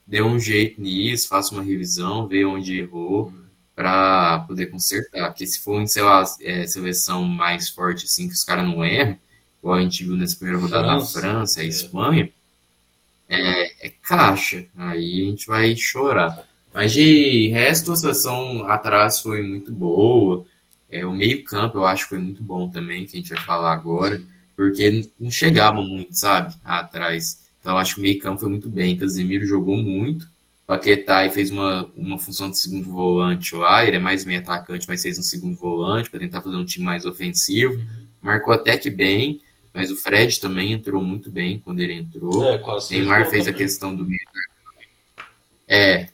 dê 0.06 0.22
um 0.22 0.40
jeito 0.40 0.82
nisso, 0.82 1.28
faça 1.28 1.54
uma 1.54 1.64
revisão, 1.64 2.28
vê 2.28 2.46
onde 2.46 2.80
errou, 2.80 3.34
para 3.76 4.40
poder 4.40 4.68
consertar. 4.68 5.30
Porque 5.30 5.48
se 5.48 5.60
for 5.60 5.82
em, 5.82 5.88
sei 5.88 6.02
lá, 6.02 6.24
é, 6.42 6.68
seleção 6.68 7.24
mais 7.24 7.70
forte, 7.70 8.06
assim, 8.06 8.28
que 8.28 8.34
os 8.34 8.44
caras 8.44 8.66
não 8.66 8.84
erram, 8.84 9.18
igual 9.60 9.76
a 9.76 9.82
gente 9.82 10.04
viu 10.04 10.18
nessa 10.18 10.36
primeira 10.36 10.60
rodada 10.60 10.88
França, 10.88 11.22
na 11.22 11.22
França, 11.22 11.62
a 11.62 11.64
Espanha, 11.64 12.30
é, 13.30 13.88
é, 13.88 13.90
caixa. 14.02 14.66
Aí 14.76 15.22
a 15.22 15.26
gente 15.30 15.48
vai 15.48 15.76
chorar. 15.78 16.49
Mas 16.74 16.92
de 16.92 17.50
resto, 17.50 17.92
a 17.92 17.96
seleção 17.96 18.66
atrás 18.68 19.20
foi 19.20 19.42
muito 19.44 19.72
boa. 19.72 20.46
É, 20.90 21.06
o 21.06 21.12
meio-campo 21.12 21.78
eu 21.78 21.86
acho 21.86 22.04
que 22.04 22.10
foi 22.10 22.20
muito 22.20 22.42
bom 22.42 22.70
também, 22.70 23.06
que 23.06 23.16
a 23.16 23.20
gente 23.20 23.34
vai 23.34 23.44
falar 23.44 23.74
agora, 23.74 24.22
porque 24.56 25.08
não 25.20 25.30
chegava 25.30 25.82
muito, 25.82 26.16
sabe, 26.18 26.54
atrás. 26.64 27.40
Então 27.60 27.78
acho 27.78 27.96
que 27.96 28.02
o 28.02 28.04
meio 28.04 28.20
campo 28.20 28.40
foi 28.40 28.50
muito 28.50 28.70
bem. 28.70 28.98
Casemiro 28.98 29.46
jogou 29.46 29.78
muito. 29.78 30.28
Paquetá 30.66 31.28
fez 31.32 31.50
uma, 31.50 31.90
uma 31.96 32.20
função 32.20 32.50
de 32.50 32.58
segundo 32.58 32.90
volante 32.90 33.56
lá. 33.56 33.84
Ele 33.86 33.98
é 33.98 34.00
mais 34.00 34.24
meio 34.24 34.40
atacante, 34.40 34.88
mas 34.88 35.02
fez 35.02 35.18
um 35.18 35.24
segundo 35.24 35.56
volante 35.56 36.10
para 36.10 36.20
tentar 36.20 36.42
fazer 36.42 36.56
um 36.56 36.66
time 36.66 36.86
mais 36.86 37.06
ofensivo. 37.06 37.82
Marcou 38.22 38.54
até 38.54 38.78
que 38.78 38.90
bem, 38.90 39.42
mas 39.74 39.92
o 39.92 39.96
Fred 39.96 40.40
também 40.40 40.74
entrou 40.74 41.02
muito 41.04 41.32
bem 41.32 41.60
quando 41.60 41.80
ele 41.80 41.94
entrou. 41.94 42.44
É, 42.46 42.62
Neymar 42.92 43.30
fez 43.30 43.46
também. 43.46 43.56
a 43.56 43.58
questão 43.58 43.96
do 43.96 44.06
meio 44.06 44.20
É, 45.68 46.10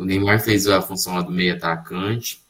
o 0.00 0.04
Neymar 0.04 0.40
fez 0.40 0.66
a 0.66 0.80
função 0.80 1.14
lá 1.14 1.20
do 1.20 1.30
meio 1.30 1.54
atacante. 1.54 2.40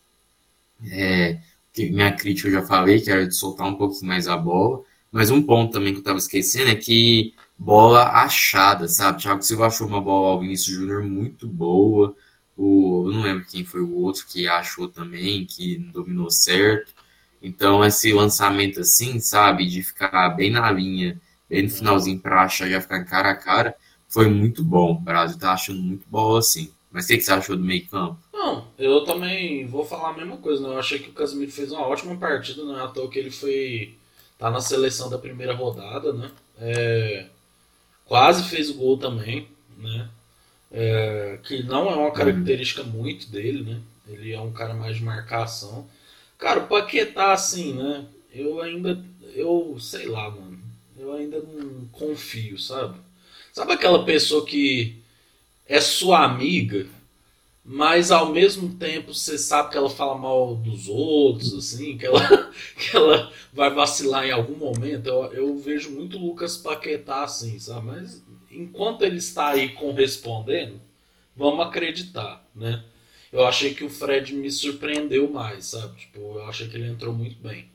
É, 0.89 1.41
minha 1.77 2.13
crítica 2.13 2.49
eu 2.49 2.53
já 2.53 2.63
falei, 2.63 3.01
que 3.01 3.11
era 3.11 3.27
de 3.27 3.35
soltar 3.35 3.67
um 3.67 3.75
pouquinho 3.75 4.07
mais 4.07 4.29
a 4.29 4.37
bola. 4.37 4.83
Mas 5.11 5.31
um 5.33 5.43
ponto 5.43 5.73
também 5.73 5.93
que 5.93 5.99
eu 5.99 6.03
estava 6.03 6.19
esquecendo 6.19 6.71
é 6.71 6.77
que 6.77 7.35
bola 7.59 8.05
achada, 8.05 8.87
sabe? 8.87 9.21
Thiago 9.21 9.43
Silva 9.43 9.67
achou 9.67 9.89
uma 9.89 10.01
bola 10.01 10.29
ao 10.29 10.41
Vinícius 10.41 10.77
Júnior 10.77 11.03
muito 11.03 11.49
boa. 11.49 12.15
O, 12.57 13.07
eu 13.07 13.13
não 13.13 13.23
lembro 13.23 13.45
quem 13.47 13.65
foi 13.65 13.81
o 13.81 13.97
outro 13.97 14.27
que 14.29 14.47
achou 14.47 14.87
também, 14.89 15.45
que 15.45 15.77
dominou 15.93 16.31
certo. 16.31 16.95
Então, 17.43 17.85
esse 17.85 18.13
lançamento 18.13 18.81
assim, 18.81 19.19
sabe, 19.19 19.67
de 19.67 19.83
ficar 19.83 20.29
bem 20.31 20.51
na 20.53 20.71
linha, 20.71 21.21
bem 21.49 21.65
no 21.65 21.71
finalzinho 21.71 22.21
para 22.21 22.43
achar 22.43 22.69
já 22.69 22.81
ficar 22.81 23.05
cara 23.05 23.31
a 23.31 23.35
cara, 23.35 23.75
foi 24.09 24.29
muito 24.29 24.63
bom. 24.63 24.93
O 24.93 25.01
Brasil 25.01 25.39
tá 25.39 25.53
achando 25.53 25.83
muito 25.83 26.07
bola 26.09 26.39
assim. 26.39 26.71
Mas 26.91 27.05
o 27.05 27.09
que, 27.09 27.19
que 27.19 27.23
você 27.23 27.33
achou 27.33 27.57
do 27.57 27.63
meio 27.63 27.87
campo? 27.87 28.19
Não, 28.33 28.67
eu 28.79 29.05
também 29.05 29.67
vou 29.67 29.85
falar 29.85 30.11
a 30.11 30.17
mesma 30.17 30.37
coisa. 30.39 30.63
Né? 30.63 30.75
Eu 30.75 30.79
achei 30.79 30.99
que 30.99 31.11
o 31.11 31.15
Casemiro 31.15 31.53
fez 31.53 31.71
uma 31.71 31.87
ótima 31.87 32.17
partida, 32.17 32.65
não 32.65 32.79
é 32.79 32.83
à 32.83 32.89
toa 32.89 33.09
que 33.09 33.19
ele 33.19 33.31
foi. 33.31 33.95
tá 34.39 34.51
na 34.51 34.61
seleção 34.61 35.09
da 35.09 35.19
primeira 35.19 35.55
rodada, 35.55 36.13
né? 36.13 36.31
É, 36.59 37.27
quase 38.05 38.49
fez 38.49 38.71
o 38.71 38.75
gol 38.75 38.99
também, 38.99 39.47
né? 39.79 40.09
É, 40.73 41.39
que 41.43 41.63
não 41.63 41.91
é 41.91 41.95
uma 41.97 42.13
característica 42.13 42.83
muito 42.83 43.31
dele, 43.31 43.63
né? 43.63 43.81
Ele 44.09 44.33
é 44.33 44.41
um 44.41 44.53
cara 44.53 44.75
mais 44.75 44.97
de 44.97 45.05
marcação. 45.05 45.87
Cara, 46.39 46.61
o 46.61 46.67
Paquetá, 46.67 47.33
assim, 47.33 47.75
né? 47.75 48.07
Eu 48.33 48.61
ainda, 48.61 49.05
eu 49.35 49.77
sei 49.81 50.07
lá, 50.07 50.31
mano. 50.31 50.59
Eu 50.99 51.13
ainda 51.13 51.41
não 51.41 51.87
confio, 51.93 52.59
sabe? 52.59 52.99
Sabe 53.53 53.73
aquela 53.73 54.05
pessoa 54.05 54.45
que 54.45 55.00
é 55.71 55.81
sua 55.81 56.25
amiga, 56.25 56.89
mas 57.65 58.11
ao 58.11 58.33
mesmo 58.33 58.75
tempo 58.75 59.15
você 59.15 59.39
sabe 59.39 59.71
que 59.71 59.77
ela 59.77 59.89
fala 59.89 60.19
mal 60.19 60.57
dos 60.57 60.89
outros, 60.89 61.55
assim, 61.55 61.97
que 61.97 62.05
ela, 62.05 62.21
que 62.77 62.97
ela 62.97 63.33
vai 63.53 63.73
vacilar 63.73 64.27
em 64.27 64.33
algum 64.33 64.57
momento. 64.57 65.07
Eu, 65.09 65.33
eu 65.33 65.59
vejo 65.59 65.93
muito 65.93 66.19
Lucas 66.19 66.57
Paquetá 66.57 67.23
assim, 67.23 67.57
sabe? 67.61 67.87
Mas 67.87 68.21
enquanto 68.51 69.03
ele 69.03 69.19
está 69.19 69.51
aí 69.51 69.69
correspondendo, 69.69 70.81
vamos 71.37 71.65
acreditar, 71.65 72.45
né? 72.53 72.83
Eu 73.33 73.47
achei 73.47 73.73
que 73.73 73.85
o 73.85 73.89
Fred 73.89 74.35
me 74.35 74.51
surpreendeu 74.51 75.31
mais, 75.31 75.67
sabe? 75.67 75.97
Tipo, 76.01 76.19
eu 76.19 76.45
achei 76.47 76.67
que 76.67 76.75
ele 76.77 76.89
entrou 76.89 77.15
muito 77.15 77.37
bem. 77.41 77.71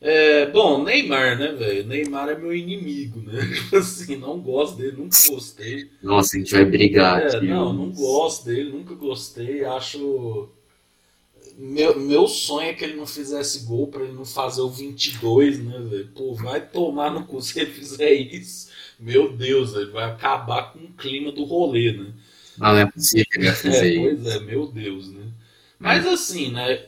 É, 0.00 0.46
bom, 0.46 0.82
Neymar, 0.82 1.38
né, 1.38 1.52
velho? 1.52 1.86
Neymar 1.86 2.30
é 2.30 2.38
meu 2.38 2.54
inimigo, 2.54 3.20
né? 3.20 3.38
Tipo 3.54 3.76
assim, 3.76 4.16
não 4.16 4.40
gosto 4.40 4.78
dele, 4.78 4.96
nunca 4.96 5.16
gostei. 5.28 5.90
Nossa, 6.02 6.36
a 6.36 6.38
gente 6.38 6.52
vai 6.52 6.64
brigar. 6.64 7.20
É, 7.20 7.40
não, 7.42 7.72
não 7.72 7.90
gosto 7.90 8.46
dele, 8.46 8.72
nunca 8.72 8.94
gostei. 8.94 9.62
Acho. 9.64 10.48
Meu, 11.58 12.00
meu 12.00 12.26
sonho 12.26 12.70
é 12.70 12.72
que 12.72 12.82
ele 12.82 12.94
não 12.94 13.06
fizesse 13.06 13.66
gol 13.66 13.88
pra 13.88 14.02
ele 14.02 14.14
não 14.14 14.24
fazer 14.24 14.62
o 14.62 14.70
22, 14.70 15.62
né, 15.62 15.78
velho? 15.78 16.08
Pô, 16.14 16.34
vai 16.34 16.66
tomar 16.66 17.10
no 17.10 17.26
cu 17.26 17.42
se 17.42 17.60
ele 17.60 17.70
fizer 17.70 18.14
isso. 18.14 18.70
Meu 18.98 19.30
Deus, 19.36 19.74
ele 19.74 19.90
vai 19.90 20.04
acabar 20.04 20.72
com 20.72 20.78
o 20.78 20.92
clima 20.92 21.30
do 21.30 21.44
rolê, 21.44 21.92
né? 21.92 22.14
Não, 22.56 22.72
não 22.72 22.78
é 22.78 22.86
possível 22.86 23.26
que 23.30 23.38
ele 23.38 23.46
vai 23.46 23.54
fazer 23.54 23.96
é, 23.96 24.00
Pois 24.00 24.26
é, 24.26 24.40
meu 24.40 24.66
Deus, 24.66 25.10
né? 25.10 25.26
Mas 25.78 26.06
assim, 26.06 26.50
né? 26.52 26.86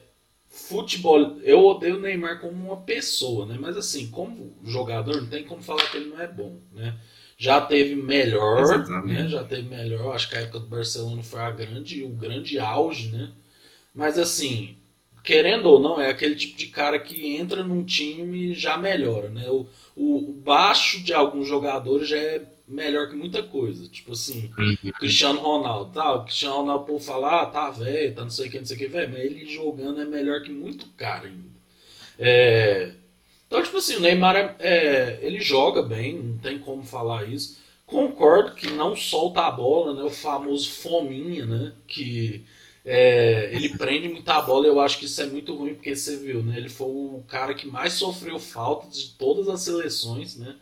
Futebol, 0.53 1.41
eu 1.43 1.65
odeio 1.65 1.97
o 1.97 2.01
Neymar 2.01 2.39
como 2.39 2.53
uma 2.53 2.77
pessoa, 2.77 3.47
né? 3.47 3.57
Mas 3.59 3.77
assim, 3.77 4.09
como 4.09 4.55
jogador, 4.63 5.21
não 5.23 5.29
tem 5.29 5.45
como 5.45 5.63
falar 5.63 5.91
que 5.91 5.97
ele 5.97 6.11
não 6.11 6.21
é 6.21 6.29
bom, 6.29 6.61
né? 6.73 6.95
Já 7.39 7.61
teve 7.61 7.97
melhor, 7.97 8.63
né? 9.03 9.29
Já 9.29 9.43
teve 9.43 9.69
melhor. 9.69 10.15
Acho 10.15 10.29
que 10.29 10.37
a 10.37 10.41
época 10.43 10.61
do 10.61 10.67
Barcelona 10.67 11.23
foi 11.23 11.41
a 11.41 11.51
grande, 11.51 12.05
o 12.05 12.11
grande 12.11 12.59
auge, 12.59 13.11
né? 13.11 13.33
Mas 13.95 14.19
assim, 14.19 14.77
querendo 15.25 15.67
ou 15.67 15.81
não, 15.81 16.01
é 16.01 16.11
aquele 16.11 16.37
tipo 16.37 16.57
de 16.57 16.67
cara 16.67 16.99
que 16.99 17.35
entra 17.35 17.65
num 17.65 17.83
time 17.83 18.51
e 18.51 18.55
já 18.55 18.77
melhora, 18.77 19.31
né? 19.31 19.49
O, 19.49 19.67
o, 19.97 20.31
o 20.31 20.33
baixo 20.33 21.03
de 21.03 21.15
alguns 21.15 21.49
jogadores 21.49 22.09
já 22.09 22.19
é 22.19 22.43
melhor 22.67 23.09
que 23.09 23.17
muita 23.17 23.43
coisa. 23.43 23.89
Tipo 23.89 24.13
assim, 24.13 24.51
uhum. 24.59 24.93
Cristiano 24.99 25.41
Ronaldo, 25.41 25.93
tá? 25.93 26.15
O 26.15 26.25
Cristiano 26.25 26.57
Ronaldo 26.57 26.85
por 26.85 27.01
falar, 27.01 27.43
ah, 27.43 27.47
tá 27.47 27.71
velho, 27.71 28.15
tá 28.15 28.23
não 28.23 28.31
sei 28.31 28.49
o 28.49 28.51
que, 28.51 28.59
não 28.59 28.67
sei 28.67 28.77
o 28.77 28.79
que, 28.79 28.87
velho, 28.87 29.11
mas 29.11 29.21
ele 29.21 29.47
jogando 29.47 30.01
é 30.01 30.05
melhor 30.05 30.43
que 30.43 30.51
muito 30.51 30.87
cara 30.97 31.27
ainda. 31.27 31.53
É... 32.19 32.93
Então, 33.47 33.63
tipo 33.63 33.77
assim, 33.77 33.97
o 33.97 34.01
Neymar 34.01 34.37
é, 34.37 34.57
é, 34.61 35.19
ele 35.23 35.41
joga 35.41 35.83
bem, 35.83 36.15
não 36.19 36.39
tem 36.39 36.59
como 36.59 36.83
falar 36.83 37.29
isso. 37.29 37.61
Concordo 37.85 38.55
que 38.55 38.71
não 38.71 38.97
solta 38.97 39.43
a 39.43 39.51
bola, 39.51 39.95
né? 39.95 40.03
O 40.03 40.11
famoso 40.11 40.71
fominha, 40.71 41.45
né? 41.45 41.73
Que 41.87 42.47
é, 42.85 43.51
ele 43.53 43.77
prende 43.77 44.09
muita 44.09 44.41
bola. 44.41 44.67
Eu 44.67 44.81
acho 44.81 44.99
que 44.99 45.05
isso 45.05 45.21
é 45.21 45.27
muito 45.27 45.55
ruim 45.55 45.75
porque 45.75 45.95
você 45.95 46.17
viu, 46.17 46.43
né? 46.43 46.57
Ele 46.57 46.71
foi 46.71 46.87
o 46.89 47.23
cara 47.29 47.53
que 47.53 47.67
mais 47.67 47.93
sofreu 47.93 48.39
falta 48.39 48.89
de 48.89 49.11
todas 49.19 49.49
as 49.49 49.61
seleções, 49.61 50.37
né? 50.37 50.57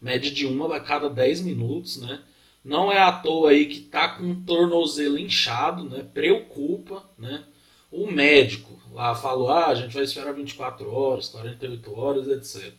Média 0.00 0.30
de 0.30 0.46
uma 0.46 0.74
a 0.76 0.80
cada 0.80 1.08
10 1.08 1.42
minutos, 1.42 2.00
né? 2.00 2.20
Não 2.64 2.92
é 2.92 2.98
à 2.98 3.10
toa 3.10 3.50
aí 3.50 3.66
que 3.66 3.80
tá 3.80 4.08
com 4.08 4.24
um 4.24 4.42
tornozelo 4.44 5.18
inchado, 5.18 5.84
né? 5.88 6.06
Preocupa, 6.12 7.08
né? 7.18 7.44
O 7.90 8.10
médico 8.10 8.80
lá 8.92 9.14
falou: 9.14 9.50
ah, 9.50 9.68
a 9.68 9.74
gente 9.74 9.94
vai 9.94 10.04
esperar 10.04 10.34
24 10.34 10.90
horas, 10.92 11.28
48 11.28 11.98
horas, 11.98 12.28
etc. 12.28 12.72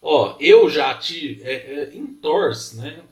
Ó, 0.00 0.36
eu 0.40 0.70
já 0.70 0.94
tive. 0.94 1.42
É, 1.42 1.54
é, 1.54 1.96
entorce, 1.96 2.76
né? 2.76 3.02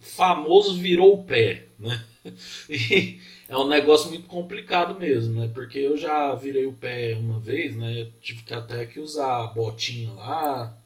Famoso 0.00 0.74
virou 0.74 1.14
o 1.14 1.24
pé, 1.24 1.68
né? 1.78 2.04
E 2.68 3.20
é 3.48 3.56
um 3.56 3.68
negócio 3.68 4.08
muito 4.10 4.26
complicado 4.26 4.98
mesmo, 4.98 5.40
né? 5.40 5.48
Porque 5.54 5.78
eu 5.78 5.96
já 5.96 6.34
virei 6.34 6.66
o 6.66 6.72
pé 6.72 7.14
uma 7.14 7.38
vez, 7.38 7.76
né? 7.76 8.10
tive 8.20 8.42
que 8.42 8.52
até 8.52 8.84
que 8.84 8.98
usar 8.98 9.44
a 9.44 9.46
botinha 9.46 10.12
lá. 10.12 10.76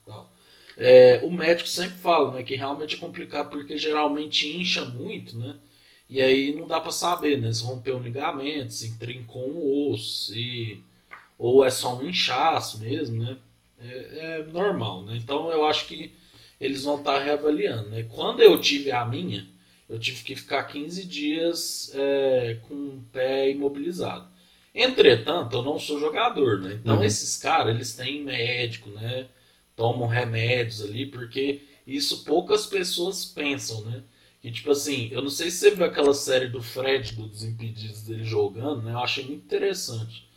É, 0.76 1.20
o 1.22 1.30
médico 1.30 1.68
sempre 1.68 1.98
fala 1.98 2.32
né, 2.32 2.42
que 2.42 2.54
realmente 2.54 2.96
é 2.96 2.98
complicado 2.98 3.50
porque 3.50 3.76
geralmente 3.76 4.48
incha 4.56 4.84
muito, 4.84 5.38
né? 5.38 5.56
E 6.08 6.20
aí 6.20 6.54
não 6.54 6.66
dá 6.66 6.80
para 6.80 6.90
saber, 6.90 7.40
né? 7.40 7.52
Se 7.52 7.62
rompeu 7.62 7.96
o 7.96 8.02
ligamento, 8.02 8.72
se 8.72 8.98
trincou 8.98 9.48
um 9.48 9.92
osso, 9.92 10.32
se... 10.32 10.82
ou 11.38 11.64
é 11.64 11.70
só 11.70 11.96
um 11.96 12.08
inchaço 12.08 12.80
mesmo, 12.80 13.22
né? 13.22 13.36
É, 13.80 14.40
é 14.40 14.44
normal, 14.52 15.04
né? 15.04 15.16
Então 15.16 15.50
eu 15.50 15.64
acho 15.64 15.86
que 15.86 16.12
eles 16.60 16.82
vão 16.82 16.98
estar 16.98 17.18
tá 17.18 17.24
reavaliando, 17.24 17.90
né? 17.90 18.02
Quando 18.10 18.42
eu 18.42 18.60
tive 18.60 18.90
a 18.90 19.04
minha, 19.04 19.46
eu 19.88 19.98
tive 19.98 20.22
que 20.22 20.36
ficar 20.36 20.64
15 20.64 21.04
dias 21.04 21.92
é, 21.94 22.58
com 22.68 22.74
o 22.74 23.04
pé 23.12 23.50
imobilizado. 23.50 24.28
Entretanto, 24.74 25.56
eu 25.56 25.62
não 25.62 25.78
sou 25.78 25.98
jogador, 25.98 26.60
né? 26.60 26.78
Então 26.80 26.98
uhum. 26.98 27.04
esses 27.04 27.36
caras, 27.36 27.74
eles 27.74 27.94
têm 27.94 28.22
médico, 28.22 28.88
né? 28.90 29.26
Tomam 29.81 30.07
remédios 30.07 30.83
ali, 30.83 31.07
porque 31.07 31.62
isso 31.87 32.22
poucas 32.22 32.66
pessoas 32.66 33.24
pensam, 33.24 33.81
né? 33.87 34.03
Que 34.43 34.53
tipo 34.53 34.70
assim, 34.70 35.09
eu 35.11 35.22
não 35.22 35.31
sei 35.31 35.51
se 35.51 35.57
você 35.57 35.70
viu 35.70 35.87
aquela 35.87 36.12
série 36.12 36.49
do 36.49 36.61
Fred, 36.61 37.14
do 37.14 37.26
Desimpedidos 37.26 38.03
dele 38.03 38.22
jogando, 38.22 38.83
né? 38.83 38.93
Eu 38.93 38.99
achei 38.99 39.24
muito 39.24 39.43
interessante. 39.43 40.28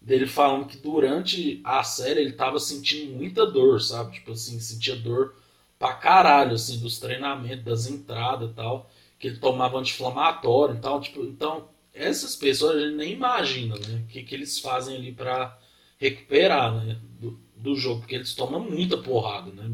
Dele 0.00 0.26
falando 0.26 0.66
que 0.66 0.78
durante 0.78 1.60
a 1.62 1.82
série 1.84 2.20
ele 2.20 2.32
tava 2.32 2.58
sentindo 2.58 3.12
muita 3.12 3.44
dor, 3.44 3.82
sabe? 3.82 4.14
Tipo 4.14 4.32
assim, 4.32 4.58
sentia 4.60 4.96
dor 4.96 5.34
pra 5.78 5.92
caralho, 5.92 6.52
assim, 6.54 6.78
dos 6.78 6.98
treinamentos, 6.98 7.66
das 7.66 7.86
entradas 7.86 8.50
e 8.50 8.54
tal. 8.54 8.90
Que 9.18 9.26
ele 9.28 9.36
tomava 9.38 9.78
anti-inflamatório 9.78 10.76
e 10.76 10.80
tal. 10.80 11.02
Tipo, 11.02 11.22
então, 11.22 11.68
essas 11.92 12.34
pessoas 12.34 12.76
a 12.76 12.80
gente 12.80 12.96
nem 12.96 13.12
imagina, 13.12 13.74
né? 13.76 14.04
O 14.04 14.06
que, 14.06 14.22
que 14.22 14.34
eles 14.34 14.58
fazem 14.58 14.96
ali 14.96 15.12
para 15.12 15.58
recuperar, 15.98 16.74
né? 16.74 16.98
Do, 17.20 17.45
do 17.56 17.74
jogo, 17.76 18.00
porque 18.00 18.14
eles 18.14 18.34
tomam 18.34 18.60
muita 18.60 18.96
porrada, 18.98 19.50
né? 19.52 19.70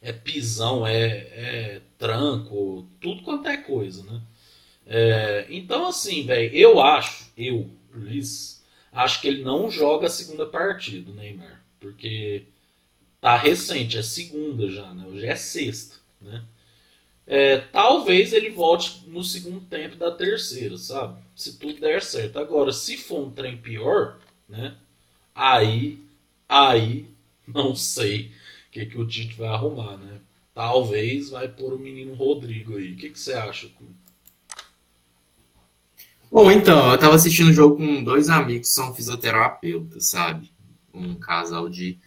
É 0.00 0.12
pisão, 0.12 0.86
é, 0.86 1.06
é 1.06 1.82
tranco, 1.98 2.86
tudo 3.00 3.22
quanto 3.22 3.48
é 3.48 3.56
coisa, 3.56 4.02
né? 4.04 4.20
É, 4.86 5.46
então, 5.50 5.86
assim, 5.88 6.24
velho, 6.24 6.54
eu 6.54 6.80
acho, 6.80 7.30
eu, 7.36 7.68
Luiz, 7.92 8.64
acho 8.92 9.20
que 9.20 9.28
ele 9.28 9.42
não 9.42 9.70
joga 9.70 10.06
a 10.06 10.10
segunda 10.10 10.46
partida, 10.46 11.12
Neymar, 11.12 11.62
porque 11.80 12.44
tá 13.20 13.36
recente, 13.36 13.98
é 13.98 14.02
segunda 14.02 14.70
já, 14.70 14.94
né? 14.94 15.04
Hoje 15.06 15.26
é 15.26 15.36
sexta, 15.36 15.96
né? 16.20 16.44
É, 17.26 17.58
talvez 17.58 18.32
ele 18.32 18.50
volte 18.50 19.02
no 19.08 19.24
segundo 19.24 19.60
tempo 19.62 19.96
da 19.96 20.12
terceira, 20.12 20.76
sabe? 20.78 21.20
Se 21.34 21.58
tudo 21.58 21.80
der 21.80 22.00
certo. 22.02 22.38
Agora, 22.38 22.72
se 22.72 22.96
for 22.96 23.26
um 23.26 23.30
trem 23.32 23.56
pior, 23.56 24.18
né? 24.48 24.76
Aí, 25.34 25.98
aí 26.48 27.10
não 27.52 27.74
sei 27.74 28.32
o 28.68 28.70
que, 28.72 28.86
que 28.86 28.98
o 28.98 29.06
Tite 29.06 29.36
vai 29.36 29.48
arrumar, 29.48 29.96
né? 29.96 30.20
Talvez 30.54 31.30
vai 31.30 31.48
pôr 31.48 31.74
o 31.74 31.78
menino 31.78 32.14
Rodrigo 32.14 32.76
aí. 32.76 32.92
O 32.92 32.96
que, 32.96 33.10
que 33.10 33.18
você 33.18 33.34
acha? 33.34 33.70
Bom, 36.30 36.50
então, 36.50 36.92
eu 36.92 36.98
tava 36.98 37.14
assistindo 37.14 37.50
o 37.50 37.52
jogo 37.52 37.76
com 37.76 38.02
dois 38.02 38.28
amigos 38.28 38.68
que 38.68 38.74
são 38.74 38.94
fisioterapeutas, 38.94 40.08
sabe? 40.10 40.50
Um 40.92 41.14
casal 41.14 41.68
de 41.68 41.98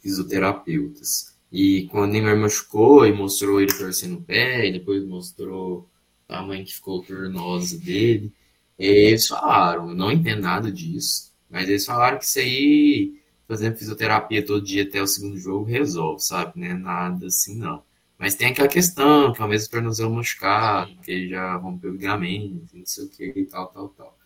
fisioterapeutas. 0.00 1.36
E 1.50 1.88
quando 1.90 2.10
o 2.10 2.12
Neymar 2.12 2.36
machucou 2.36 3.06
e 3.06 3.12
mostrou 3.12 3.60
ele 3.60 3.72
torcendo 3.72 4.18
o 4.18 4.22
pé, 4.22 4.68
e 4.68 4.72
depois 4.72 5.04
mostrou 5.04 5.88
a 6.28 6.42
mãe 6.42 6.64
que 6.64 6.74
ficou 6.74 7.02
tornosa 7.02 7.78
dele, 7.78 8.32
eles 8.78 9.28
falaram, 9.28 9.90
eu 9.90 9.94
não 9.94 10.12
entendo 10.12 10.42
nada 10.42 10.70
disso, 10.70 11.32
mas 11.50 11.68
eles 11.68 11.86
falaram 11.86 12.18
que 12.18 12.24
isso 12.24 12.38
aí 12.38 13.14
fazendo 13.46 13.76
fisioterapia 13.76 14.44
todo 14.44 14.64
dia 14.64 14.82
até 14.82 15.00
o 15.00 15.06
segundo 15.06 15.38
jogo 15.38 15.64
resolve, 15.64 16.20
sabe? 16.22 16.60
Né? 16.60 16.74
Nada 16.74 17.26
assim, 17.26 17.56
não. 17.56 17.82
Mas 18.18 18.34
tem 18.34 18.48
aquela 18.48 18.68
questão, 18.68 19.32
que 19.32 19.42
é 19.42 19.44
o 19.44 19.48
mesmo 19.48 19.70
tornozelo 19.70 20.14
machucado, 20.14 20.90
que 21.02 21.28
já 21.28 21.56
rompeu 21.56 21.90
o 21.90 21.92
ligamento, 21.92 22.74
não 22.74 22.86
sei 22.86 23.04
o 23.04 23.08
que 23.08 23.32
e 23.36 23.46
tal, 23.46 23.66
tal, 23.68 23.88
tal. 23.90 24.16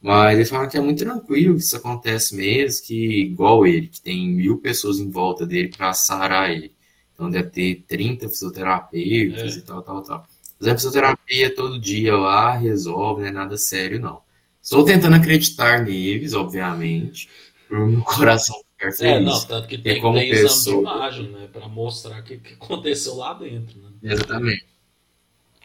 Mas 0.00 0.34
eles 0.34 0.48
falam 0.48 0.68
que 0.68 0.76
é 0.76 0.80
muito 0.80 1.04
tranquilo 1.04 1.56
que 1.56 1.60
isso 1.60 1.76
acontece 1.76 2.34
mesmo, 2.36 2.86
que 2.86 3.22
igual 3.22 3.66
ele, 3.66 3.88
que 3.88 4.00
tem 4.00 4.28
mil 4.28 4.58
pessoas 4.58 4.98
em 4.98 5.10
volta 5.10 5.46
dele 5.46 5.68
para 5.76 5.92
sarar 5.92 6.50
ele. 6.50 6.72
Então 7.14 7.30
deve 7.30 7.50
ter 7.50 7.84
30 7.86 8.28
fisioterapeutas 8.28 9.56
é. 9.56 9.58
e 9.58 9.62
tal, 9.62 9.82
tal, 9.82 10.02
tal. 10.02 10.26
Fazendo 10.58 10.76
fisioterapia 10.76 11.54
todo 11.54 11.80
dia 11.80 12.16
lá, 12.16 12.56
resolve, 12.56 13.22
não 13.22 13.28
é 13.28 13.32
nada 13.32 13.56
sério, 13.56 14.00
não. 14.00 14.22
Estou 14.60 14.84
tentando 14.84 15.16
acreditar 15.16 15.82
neles, 15.82 16.34
obviamente 16.34 17.28
meu 17.72 18.02
coração 18.02 18.56
ficar 18.82 18.92
feliz. 18.92 19.00
É, 19.00 19.20
não, 19.20 19.44
tanto 19.46 19.68
que 19.68 19.78
tem, 19.78 20.00
como 20.00 20.18
tem 20.18 20.30
pessoa... 20.30 20.82
exame 20.82 20.86
de 20.86 20.96
imagem, 20.96 21.28
né? 21.30 21.48
Pra 21.52 21.68
mostrar 21.68 22.20
o 22.20 22.24
que, 22.24 22.38
que 22.38 22.54
aconteceu 22.54 23.14
lá 23.14 23.34
dentro, 23.34 23.80
né? 23.80 23.90
Exatamente. 24.02 24.66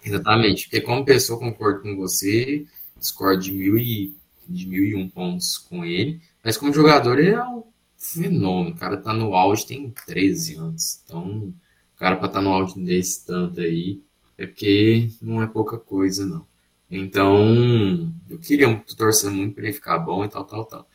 Exatamente. 0.04 0.64
Porque 0.64 0.82
como 0.82 1.06
pessoa 1.06 1.40
concordo 1.40 1.82
com 1.82 1.96
você, 1.96 2.66
discordo 2.98 3.44
de 3.44 3.52
mil 3.52 3.78
e, 3.78 4.16
de 4.48 4.68
mil 4.68 4.86
e 4.86 4.96
um 4.96 5.10
pontos 5.10 5.58
com 5.58 5.84
ele, 5.84 6.22
mas 6.44 6.58
como 6.58 6.74
jogador 6.74 7.20
ele 7.20 7.32
é 7.32 7.44
um 7.44 7.64
fenômeno. 7.98 8.76
O 8.76 8.80
cara 8.80 8.98
tá 8.98 9.14
no 9.14 9.34
auge 9.36 9.66
tem 9.66 9.90
13 10.06 10.56
anos. 10.56 11.02
Então, 11.04 11.54
o 11.96 12.00
cara 12.00 12.16
pra 12.16 12.28
estar 12.28 12.40
tá 12.40 12.44
no 12.44 12.52
auge 12.52 12.80
desse 12.80 13.26
tanto 13.26 13.60
aí, 13.60 14.02
é 14.38 14.46
porque 14.46 15.10
não 15.22 15.42
é 15.42 15.48
pouca 15.48 15.78
coisa, 15.78 16.26
não. 16.26 16.46
Então, 16.90 18.14
eu 18.30 18.40
queria 18.40 18.68
muito 18.68 18.96
torcer 18.96 19.30
muito 19.30 19.56
para 19.56 19.66
ele 19.66 19.74
ficar 19.74 19.98
bom 20.00 20.24
e 20.24 20.30
tal, 20.30 20.46
tal, 20.46 20.64
tal. 20.64 20.88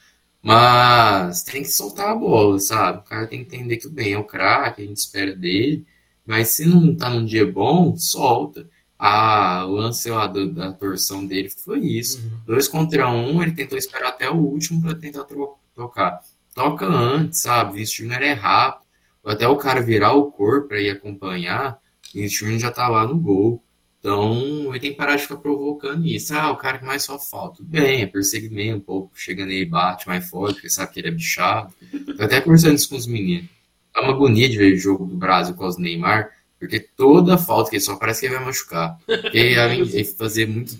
Mas 0.43 1.45
tem 1.45 1.63
que 1.63 1.69
soltar 1.69 2.09
a 2.11 2.15
bola, 2.17 2.59
sabe? 2.59 2.99
O 2.99 3.03
cara 3.03 3.27
tem 3.29 3.45
que 3.45 3.55
entender 3.55 3.77
que 3.77 3.87
o 3.87 3.91
bem 3.91 4.15
é 4.15 4.19
o 4.19 4.25
craque, 4.25 4.83
a 4.83 4.87
gente 4.87 4.97
espera 4.97 5.37
dele. 5.37 5.87
Mas 6.27 6.49
se 6.49 6.67
não 6.67 6.95
tá 6.97 7.09
num 7.09 7.25
dia 7.25 7.47
bom, 7.47 7.97
solta. 7.97 8.69
Ah, 8.99 9.65
o 9.67 9.73
lance 9.73 10.09
lá 10.11 10.27
da, 10.27 10.45
da 10.45 10.73
torção 10.73 11.27
dele 11.27 11.49
foi 11.51 11.81
isso. 11.81 12.19
Uhum. 12.21 12.39
Dois 12.47 12.69
contra 12.69 13.09
um, 13.09 13.43
ele 13.43 13.53
tentou 13.53 13.79
esperar 13.79 14.09
até 14.11 14.31
o 14.31 14.37
último 14.37 14.83
para 14.83 14.95
tentar 14.95 15.27
tocar. 15.75 16.21
Toca 16.55 16.87
antes, 16.87 17.41
sabe? 17.41 17.75
Vinicius 17.75 17.97
Júnior 17.97 18.23
é 18.23 18.33
rápido. 18.33 18.83
Até 19.25 19.47
o 19.47 19.57
cara 19.57 19.81
virar 19.81 20.13
o 20.13 20.31
corpo 20.31 20.69
para 20.69 20.81
ir 20.81 20.91
acompanhar, 20.91 21.79
Vinicius 22.13 22.41
Júnior 22.41 22.59
já 22.61 22.71
tá 22.71 22.89
lá 22.89 23.07
no 23.07 23.17
gol. 23.19 23.63
Então, 24.03 24.71
ele 24.71 24.81
tem 24.81 24.91
que 24.91 24.97
parar 24.97 25.15
de 25.15 25.23
ficar 25.23 25.37
provocando 25.37 26.05
isso. 26.05 26.35
Ah, 26.35 26.51
o 26.51 26.57
cara 26.57 26.79
que 26.79 26.85
mais 26.85 27.05
só 27.05 27.21
falta. 27.21 27.59
Tudo 27.59 27.69
bem, 27.69 28.03
é 28.03 28.07
perseguimento, 28.07 28.79
um 28.79 28.81
pouco, 28.81 29.13
chega 29.15 29.47
nele, 29.47 29.65
bate 29.65 30.09
mais 30.09 30.29
forte, 30.29 30.55
porque 30.55 30.69
sabe 30.69 30.93
que 30.93 30.99
ele 30.99 31.07
é 31.07 31.13
bichado. 31.13 31.73
Tô 32.17 32.25
até 32.25 32.41
conversando 32.41 32.75
isso 32.75 32.89
com 32.89 32.97
os 32.97 33.07
meninos. 33.07 33.49
É 33.95 34.01
uma 34.01 34.13
agonia 34.13 34.49
de 34.49 34.59
ver 34.59 34.75
o 34.75 34.77
jogo 34.77 35.07
do 35.07 35.17
Brasil 35.17 35.55
com 35.55 35.65
os 35.65 35.79
Neymar, 35.79 36.33
porque 36.59 36.81
toda 36.81 37.39
falta 37.39 37.71
que 37.71 37.77
ele 37.77 37.85
só 37.85 37.95
parece 37.95 38.21
que 38.23 38.27
ele 38.27 38.35
vai 38.35 38.45
machucar. 38.45 38.99
Porque 39.07 39.39
ele 39.39 40.05
fazer 40.05 40.49
muito. 40.49 40.77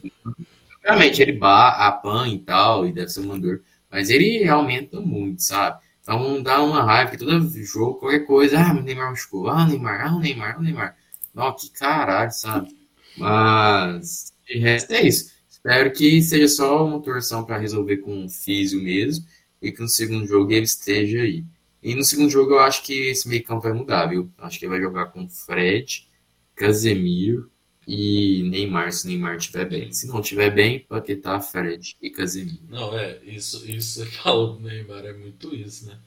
Realmente, 0.83 1.23
ele 1.23 1.39
apanha 1.41 2.35
e 2.35 2.39
tal, 2.41 2.89
e 2.89 2.93
deve 2.93 3.09
ser 3.09 3.21
uma 3.21 3.39
dor. 3.39 3.63
Mas 3.89 4.11
ele 4.11 4.49
aumenta 4.49 5.01
muito, 5.01 5.45
sabe? 5.45 5.81
Então 6.03 6.43
dá 6.43 6.61
uma 6.61 6.83
raiva 6.83 7.13
que 7.13 7.19
todo 7.19 7.49
jogo, 7.63 8.01
qualquer 8.01 8.27
coisa, 8.27 8.59
ah, 8.59 8.73
o 8.73 8.83
Neymar 8.83 9.11
machucou, 9.11 9.49
ah, 9.49 9.63
o 9.63 9.69
Neymar, 9.69 10.09
ah, 10.09 10.17
o 10.17 10.19
Neymar, 10.19 10.57
ah, 10.57 10.59
o 10.59 10.63
Neymar. 10.63 10.97
Nossa, 11.33 11.69
que 11.69 11.79
caralho, 11.79 12.33
sabe? 12.33 12.82
Mas 13.17 14.33
de 14.47 14.59
resto 14.59 14.93
é 14.93 15.03
isso. 15.03 15.33
Espero 15.49 15.93
que 15.93 16.21
seja 16.23 16.49
só 16.49 16.85
uma 16.87 17.01
torção 17.01 17.45
para 17.45 17.59
resolver 17.59 17.99
com 17.99 18.25
o 18.25 18.29
físio 18.29 18.83
mesmo 18.83 19.25
e 19.61 19.71
que 19.71 19.81
no 19.81 19.89
segundo 19.89 20.27
jogo 20.27 20.53
ele 20.53 20.65
esteja 20.65 21.21
aí. 21.23 21.45
E 21.83 21.95
no 21.95 22.05
segundo 22.05 22.31
jogo 22.31 22.53
eu 22.53 22.61
acho 22.61 22.83
que 22.83 22.93
esse 23.09 23.29
meio 23.29 23.45
campo 23.45 23.63
vai 23.63 23.73
mudar, 23.73 24.07
viu? 24.07 24.31
Acho 24.39 24.59
que 24.59 24.65
ele 24.65 24.73
vai 24.73 24.81
jogar 24.81 25.07
com 25.07 25.29
Fred, 25.29 26.09
Casemiro 26.55 27.51
e 27.87 28.43
Neymar, 28.51 28.93
se 28.93 29.07
Neymar 29.07 29.37
estiver 29.37 29.69
bem. 29.69 29.93
Se 29.93 30.07
não 30.07 30.21
estiver 30.21 30.51
bem, 30.51 30.81
Paquetá, 30.81 31.41
Fred 31.41 31.97
e 32.01 32.11
Casemiro. 32.11 32.59
Não, 32.69 32.97
é, 32.97 33.19
isso, 33.25 33.69
isso 33.69 34.01
você 34.01 34.07
falou 34.19 34.55
do 34.55 34.61
Neymar, 34.61 35.05
é 35.05 35.13
muito 35.13 35.55
isso, 35.55 35.87
né? 35.87 35.99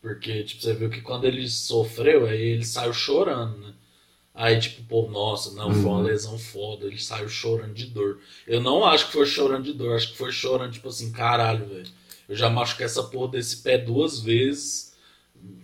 Porque, 0.00 0.44
tipo, 0.44 0.62
você 0.62 0.74
viu 0.74 0.90
que 0.90 1.00
quando 1.00 1.24
ele 1.24 1.48
sofreu, 1.48 2.26
aí 2.26 2.40
ele 2.40 2.64
saiu 2.64 2.92
chorando, 2.92 3.58
né? 3.58 3.74
Aí, 4.34 4.58
tipo, 4.58 4.82
pô, 4.82 5.08
nossa, 5.08 5.52
não, 5.52 5.72
foi 5.72 5.84
uma 5.84 5.98
uhum. 5.98 6.02
lesão 6.02 6.36
foda. 6.36 6.86
Ele 6.86 6.98
saiu 6.98 7.28
chorando 7.28 7.72
de 7.72 7.86
dor. 7.86 8.18
Eu 8.46 8.60
não 8.60 8.84
acho 8.84 9.06
que 9.06 9.12
foi 9.12 9.26
chorando 9.26 9.64
de 9.64 9.72
dor, 9.72 9.94
acho 9.94 10.10
que 10.10 10.18
foi 10.18 10.32
chorando, 10.32 10.72
tipo 10.72 10.88
assim, 10.88 11.12
caralho, 11.12 11.66
velho. 11.66 11.86
Eu 12.28 12.34
já 12.34 12.50
machuquei 12.50 12.84
essa 12.84 13.04
porra 13.04 13.28
desse 13.28 13.58
pé 13.58 13.78
duas 13.78 14.18
vezes. 14.18 14.92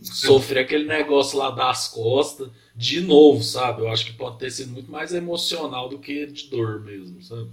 Sofri 0.00 0.60
aquele 0.60 0.84
negócio 0.84 1.36
lá 1.36 1.50
das 1.50 1.88
costas. 1.88 2.48
De 2.76 3.00
novo, 3.00 3.42
sabe? 3.42 3.82
Eu 3.82 3.88
acho 3.88 4.06
que 4.06 4.12
pode 4.12 4.38
ter 4.38 4.52
sido 4.52 4.70
muito 4.70 4.90
mais 4.90 5.12
emocional 5.12 5.88
do 5.88 5.98
que 5.98 6.26
de 6.26 6.46
dor 6.48 6.80
mesmo, 6.80 7.20
sabe? 7.22 7.50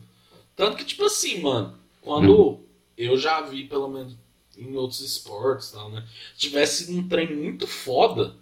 Tanto 0.55 0.78
que, 0.78 0.86
tipo 0.86 1.03
assim, 1.03 1.41
mano, 1.41 1.78
quando 2.01 2.30
uhum. 2.30 2.63
eu 2.95 3.18
já 3.18 3.41
vi, 3.41 3.63
pelo 3.63 3.88
menos 3.88 4.15
em 4.55 4.76
outros 4.76 5.01
esportes 5.01 5.72
tal, 5.72 5.89
né? 5.89 6.05
Se 6.34 6.41
tivesse 6.41 6.91
um 6.91 7.07
trem 7.07 7.36
muito 7.36 7.65
foda 7.65 8.36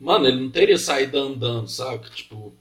Mano, 0.00 0.26
ele 0.26 0.40
não 0.40 0.50
teria 0.50 0.78
saído 0.78 1.18
andando, 1.18 1.68
sabe? 1.68 2.08
Tipo, 2.10 2.54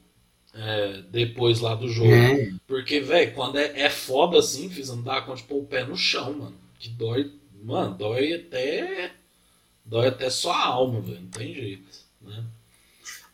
é, 0.53 1.01
depois 1.09 1.61
lá 1.61 1.73
do 1.73 1.87
jogo. 1.87 2.11
É. 2.11 2.51
Porque, 2.67 2.99
velho, 2.99 3.33
quando 3.33 3.57
é, 3.57 3.79
é 3.79 3.89
foda 3.89 4.37
assim, 4.37 4.69
fiz 4.69 4.89
andar 4.89 5.25
com 5.25 5.33
tipo, 5.33 5.57
o 5.57 5.65
pé 5.65 5.85
no 5.85 5.95
chão, 5.95 6.33
mano. 6.33 6.55
Que 6.77 6.89
dói, 6.89 7.31
mano, 7.63 7.95
dói 7.95 8.33
até. 8.33 9.11
Dói 9.85 10.07
até 10.07 10.29
só 10.29 10.51
a 10.51 10.65
alma, 10.65 10.99
velho. 10.99 11.21
Não 11.21 11.29
tem 11.29 11.53
jeito, 11.53 11.87
né? 12.21 12.43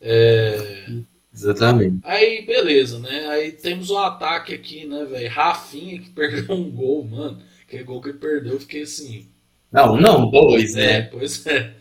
É... 0.00 0.86
Exatamente. 1.34 1.98
Aí, 2.04 2.46
beleza, 2.46 2.98
né? 3.00 3.26
Aí 3.26 3.52
temos 3.52 3.90
o 3.90 3.94
um 3.94 3.98
ataque 3.98 4.54
aqui, 4.54 4.86
né, 4.86 5.04
velho? 5.04 5.28
Rafinha 5.28 6.00
que 6.00 6.10
perdeu 6.10 6.54
um 6.54 6.70
gol, 6.70 7.04
mano. 7.04 7.42
Que 7.68 7.82
gol 7.82 8.00
que 8.00 8.10
ele 8.10 8.18
perdeu, 8.18 8.54
eu 8.54 8.60
fiquei 8.60 8.82
assim. 8.82 9.26
Não, 9.70 9.96
não, 9.96 10.30
dois, 10.30 10.74
né? 10.74 10.98
É, 10.98 11.02
pois 11.02 11.44
é. 11.46 11.74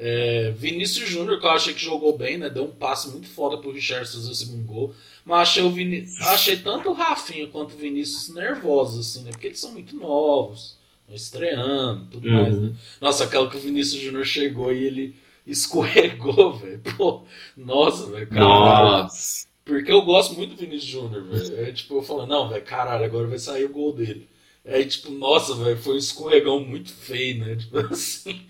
É, 0.00 0.52
Vinícius 0.56 1.08
Júnior, 1.08 1.40
que 1.40 1.46
eu 1.46 1.50
achei 1.50 1.74
que 1.74 1.80
jogou 1.80 2.16
bem, 2.16 2.38
né? 2.38 2.48
Deu 2.48 2.64
um 2.64 2.70
passe 2.70 3.08
muito 3.10 3.26
foda 3.26 3.58
pro 3.58 3.72
Richardson 3.72 4.18
fazer 4.18 4.30
o 4.30 4.34
segundo 4.34 4.64
gol. 4.64 4.94
Mas 5.24 5.48
achei, 5.48 5.62
o 5.62 6.32
achei 6.32 6.56
tanto 6.56 6.90
o 6.90 6.92
Rafinha 6.92 7.48
quanto 7.48 7.74
o 7.74 7.76
Vinícius 7.76 8.32
nervosos, 8.32 9.00
assim, 9.00 9.24
né? 9.24 9.32
Porque 9.32 9.48
eles 9.48 9.58
são 9.58 9.72
muito 9.72 9.96
novos, 9.96 10.78
estreando, 11.10 12.06
tudo 12.12 12.28
uhum. 12.28 12.34
mais, 12.34 12.60
né? 12.60 12.72
Nossa, 13.00 13.24
aquela 13.24 13.50
que 13.50 13.56
o 13.56 13.60
Vinícius 13.60 14.00
Júnior 14.00 14.24
chegou 14.24 14.72
e 14.72 14.84
ele 14.84 15.16
escorregou, 15.44 16.56
velho. 16.56 16.80
Pô, 16.96 17.24
nossa, 17.56 18.06
velho. 18.06 18.28
Nossa. 18.30 19.48
Porque 19.64 19.90
eu 19.90 20.02
gosto 20.02 20.34
muito 20.34 20.54
do 20.54 20.60
Vinícius 20.60 20.90
Júnior, 20.90 21.24
velho. 21.24 21.60
É 21.60 21.72
tipo, 21.72 21.96
eu 21.96 22.02
falo, 22.02 22.24
não, 22.24 22.48
velho, 22.48 22.64
caralho, 22.64 23.04
agora 23.04 23.26
vai 23.26 23.38
sair 23.38 23.64
o 23.64 23.72
gol 23.72 23.92
dele. 23.92 24.28
Aí, 24.64 24.86
tipo, 24.86 25.10
nossa, 25.10 25.54
velho, 25.56 25.76
foi 25.76 25.94
um 25.94 25.98
escorregão 25.98 26.60
muito 26.60 26.92
feio, 26.92 27.44
né? 27.44 27.56
Tipo 27.60 27.78
assim. 27.78 28.46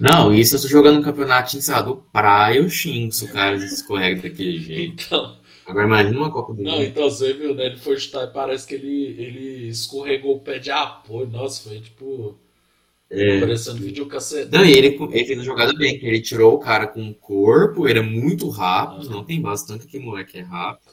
Não, 0.00 0.32
isso 0.32 0.56
eu 0.56 0.62
tô 0.62 0.66
jogando 0.66 0.98
um 0.98 1.02
campeonato 1.02 1.58
do 1.84 1.96
praia, 2.10 2.56
eu 2.56 2.70
xingo 2.70 3.12
se 3.12 3.26
o 3.26 3.32
cara 3.32 3.56
escorrega 3.56 4.22
daquele 4.22 4.58
jeito. 4.58 5.04
Então. 5.04 5.38
Agora 5.66 5.86
imagina 5.86 6.18
uma 6.18 6.32
Copa 6.32 6.54
do 6.54 6.62
Mundo. 6.62 6.70
Não, 6.70 6.82
então 6.82 7.04
você 7.04 7.34
viu, 7.34 7.54
né? 7.54 7.66
Ele 7.66 7.76
foi 7.76 7.98
chutar 7.98 8.24
e 8.24 8.32
parece 8.32 8.66
que 8.66 8.74
ele, 8.74 9.14
ele 9.18 9.68
escorregou 9.68 10.36
o 10.36 10.40
pé 10.40 10.58
de 10.58 10.70
apoio. 10.70 11.28
Nossa, 11.28 11.68
foi 11.68 11.80
tipo. 11.80 12.38
É. 13.10 13.40
Parecendo 13.40 13.78
vídeo 13.78 14.06
cacete. 14.06 14.50
Não, 14.50 14.64
e 14.64 14.72
ele, 14.72 14.96
ele 15.12 15.24
fez 15.24 15.38
uma 15.38 15.44
jogada 15.44 15.72
bem, 15.74 15.98
que 15.98 16.06
ele 16.06 16.20
tirou 16.22 16.54
o 16.54 16.58
cara 16.58 16.86
com 16.86 17.08
o 17.08 17.14
corpo, 17.14 17.88
ele 17.88 17.98
é 17.98 18.02
muito 18.02 18.48
rápido, 18.48 19.08
ah. 19.08 19.12
não 19.12 19.24
tem 19.24 19.40
bastante 19.40 19.86
que 19.86 19.98
moleque 19.98 20.38
é 20.38 20.42
rápido. 20.42 20.92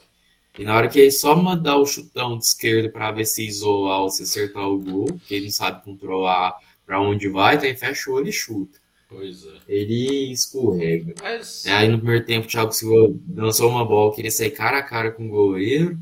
E 0.58 0.64
na 0.64 0.76
hora 0.76 0.88
que 0.88 0.98
ele 0.98 1.12
só 1.12 1.34
mandar 1.36 1.76
o 1.76 1.86
chutão 1.86 2.36
de 2.36 2.44
esquerda 2.44 2.88
para 2.90 3.12
ver 3.12 3.24
se 3.24 3.46
isolar 3.46 4.00
ou 4.00 4.10
se 4.10 4.24
acertar 4.24 4.68
o 4.68 4.78
gol, 4.78 5.06
que 5.26 5.34
ele 5.34 5.44
não 5.46 5.52
sabe 5.52 5.84
controlar 5.84 6.54
para 6.84 7.00
onde 7.00 7.28
vai, 7.28 7.54
então 7.54 7.68
ele 7.68 7.78
fecha 7.78 8.10
o 8.10 8.14
olho 8.14 8.28
e 8.28 8.32
chuta. 8.32 8.78
Pois 9.08 9.46
é. 9.46 9.56
Ele 9.66 10.30
escorrega. 10.30 11.14
Mas... 11.22 11.66
Aí 11.66 11.88
no 11.88 11.98
primeiro 11.98 12.24
tempo 12.26 12.46
o 12.46 12.50
Thiago 12.50 12.72
Silva 12.72 13.18
lançou 13.34 13.70
uma 13.70 13.84
bola, 13.84 14.14
queria 14.14 14.30
sair 14.30 14.50
cara 14.50 14.78
a 14.78 14.82
cara 14.82 15.10
com 15.10 15.26
o 15.26 15.30
goleiro. 15.30 15.98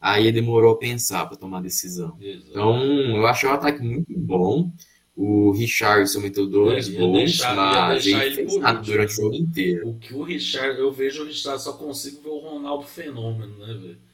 Aí 0.00 0.24
ele 0.24 0.40
demorou 0.40 0.74
a 0.74 0.78
pensar 0.78 1.26
para 1.26 1.36
tomar 1.36 1.58
a 1.58 1.62
decisão. 1.62 2.16
Exato. 2.20 2.50
Então, 2.50 2.82
eu 3.16 3.26
achei 3.26 3.48
o 3.48 3.52
ataque 3.52 3.82
muito 3.82 4.16
bom. 4.16 4.70
O 5.16 5.50
Richardson 5.50 6.20
meteu 6.20 6.46
dois 6.46 6.88
é, 6.88 6.92
gols, 6.96 7.18
deixar, 7.18 7.56
mas 7.56 8.06
ele, 8.06 8.24
ele 8.24 8.34
fez 8.36 8.56
nada 8.58 8.80
durante 8.80 9.12
o 9.14 9.16
jogo 9.16 9.34
inteiro. 9.34 9.88
O 9.88 9.98
que 9.98 10.14
o 10.14 10.22
Richard, 10.22 10.78
eu 10.78 10.92
vejo 10.92 11.24
o 11.24 11.26
Richard 11.26 11.60
só 11.60 11.72
consigo 11.72 12.22
ver 12.22 12.28
o 12.28 12.38
Ronaldo 12.38 12.84
fenômeno, 12.84 13.58
né, 13.58 13.74
velho? 13.74 14.07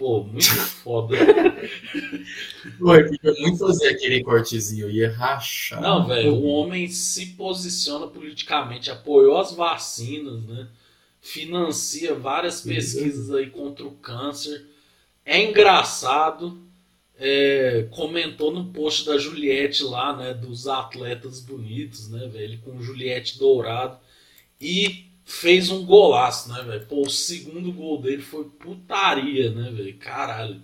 Pô, 0.00 0.24
muito 0.24 0.46
foda. 0.46 1.14
Eu 2.80 3.10
queria 3.10 3.34
muito 3.42 3.58
fazer 3.58 3.88
aquele 3.88 4.24
cortezinho, 4.24 4.90
ia 4.90 5.12
rachar. 5.12 5.78
Não, 5.78 6.06
velho, 6.06 6.32
o 6.32 6.46
homem 6.46 6.88
se 6.88 7.26
posiciona 7.26 8.06
politicamente, 8.06 8.90
apoiou 8.90 9.36
as 9.36 9.52
vacinas, 9.52 10.42
né? 10.44 10.68
Financia 11.20 12.14
várias 12.14 12.62
pesquisas 12.62 13.30
aí 13.30 13.50
contra 13.50 13.84
o 13.84 13.90
câncer. 13.90 14.64
É 15.22 15.44
engraçado. 15.44 16.58
É, 17.18 17.86
comentou 17.90 18.50
no 18.50 18.72
post 18.72 19.04
da 19.04 19.18
Juliette 19.18 19.84
lá, 19.84 20.16
né? 20.16 20.32
Dos 20.32 20.66
atletas 20.66 21.40
bonitos, 21.40 22.08
né, 22.08 22.26
velho? 22.26 22.58
Com 22.60 22.80
Juliette 22.80 23.38
dourado. 23.38 23.98
E 24.58 25.09
fez 25.30 25.70
um 25.70 25.86
golaço, 25.86 26.52
né, 26.52 26.62
velho? 26.62 26.86
Pô, 26.86 27.02
o 27.02 27.10
segundo 27.10 27.72
gol 27.72 28.02
dele 28.02 28.20
foi 28.20 28.44
putaria, 28.44 29.50
né, 29.50 29.70
velho? 29.70 29.96
Caralho. 29.98 30.62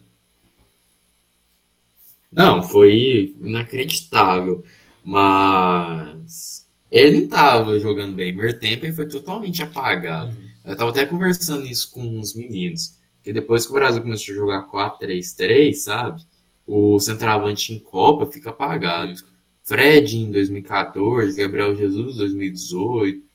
Não, 2.31 2.63
foi 2.63 3.35
inacreditável. 3.41 4.65
Mas 5.05 6.69
ele 6.91 7.29
tava 7.29 7.79
jogando 7.79 8.15
bem. 8.15 8.37
Ele 8.39 8.93
foi 8.93 9.07
totalmente 9.09 9.63
apagado. 9.63 10.37
Uhum. 10.37 10.49
Eu 10.65 10.77
tava 10.77 10.91
até 10.91 11.07
conversando 11.07 11.65
isso 11.65 11.93
com 11.93 12.19
os 12.19 12.35
meninos. 12.35 12.99
Que 13.23 13.33
depois 13.33 13.65
que 13.65 13.71
o 13.73 13.75
Brasil 13.75 14.03
começou 14.03 14.35
a 14.35 14.37
jogar 14.37 14.67
4-3-3, 14.69 15.75
sabe? 15.75 16.23
O 16.67 16.99
centroavante 16.99 17.73
em 17.73 17.79
Copa 17.79 18.27
fica 18.27 18.51
apagado. 18.51 19.15
Fred 19.63 20.17
em 20.17 20.31
2014, 20.31 21.37
Gabriel 21.37 21.75
Jesus 21.77 22.17
em 22.17 22.19
2018. 22.19 23.26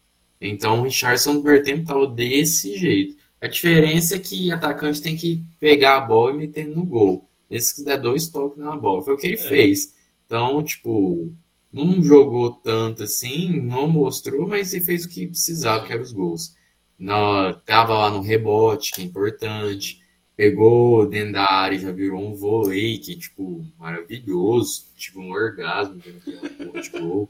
Então 0.41 0.79
o 0.79 0.83
Richardson 0.83 1.33
no 1.33 1.41
primeiro 1.41 1.63
tempo 1.63 1.81
estava 1.81 2.07
desse 2.07 2.75
jeito. 2.77 3.15
A 3.39 3.47
diferença 3.47 4.15
é 4.15 4.19
que 4.19 4.51
atacante 4.51 5.01
tem 5.01 5.15
que 5.15 5.43
pegar 5.59 5.97
a 5.97 6.01
bola 6.01 6.31
e 6.31 6.37
meter 6.37 6.67
no 6.67 6.83
gol. 6.83 7.29
Esse 7.49 7.75
que 7.75 7.83
der 7.83 7.99
dois 7.99 8.27
toques 8.27 8.57
na 8.57 8.75
bola. 8.75 9.03
Foi 9.03 9.13
o 9.13 9.17
que 9.17 9.27
ele 9.27 9.35
é. 9.35 9.37
fez. 9.37 9.93
Então, 10.25 10.63
tipo, 10.63 11.31
não 11.71 12.01
jogou 12.03 12.51
tanto 12.51 13.03
assim, 13.03 13.61
não 13.61 13.87
mostrou, 13.87 14.47
mas 14.47 14.73
ele 14.73 14.85
fez 14.85 15.05
o 15.05 15.09
que 15.09 15.27
precisava, 15.27 15.85
que 15.85 15.93
era 15.93 16.01
os 16.01 16.11
gols. 16.11 16.55
Na, 16.97 17.53
tava 17.65 17.93
lá 17.97 18.09
no 18.11 18.21
rebote, 18.21 18.91
que 18.91 19.01
é 19.01 19.05
importante. 19.05 19.99
pegou 20.35 21.07
dentro 21.07 21.33
da 21.33 21.51
área 21.51 21.79
já 21.79 21.91
virou 21.91 22.21
um 22.21 22.33
vôlei 22.35 22.97
que, 22.99 23.15
tipo, 23.15 23.65
maravilhoso. 23.77 24.85
Tipo, 24.95 25.21
um 25.21 25.31
orgasmo 25.31 25.99
de 26.81 26.89
gol. 26.91 27.29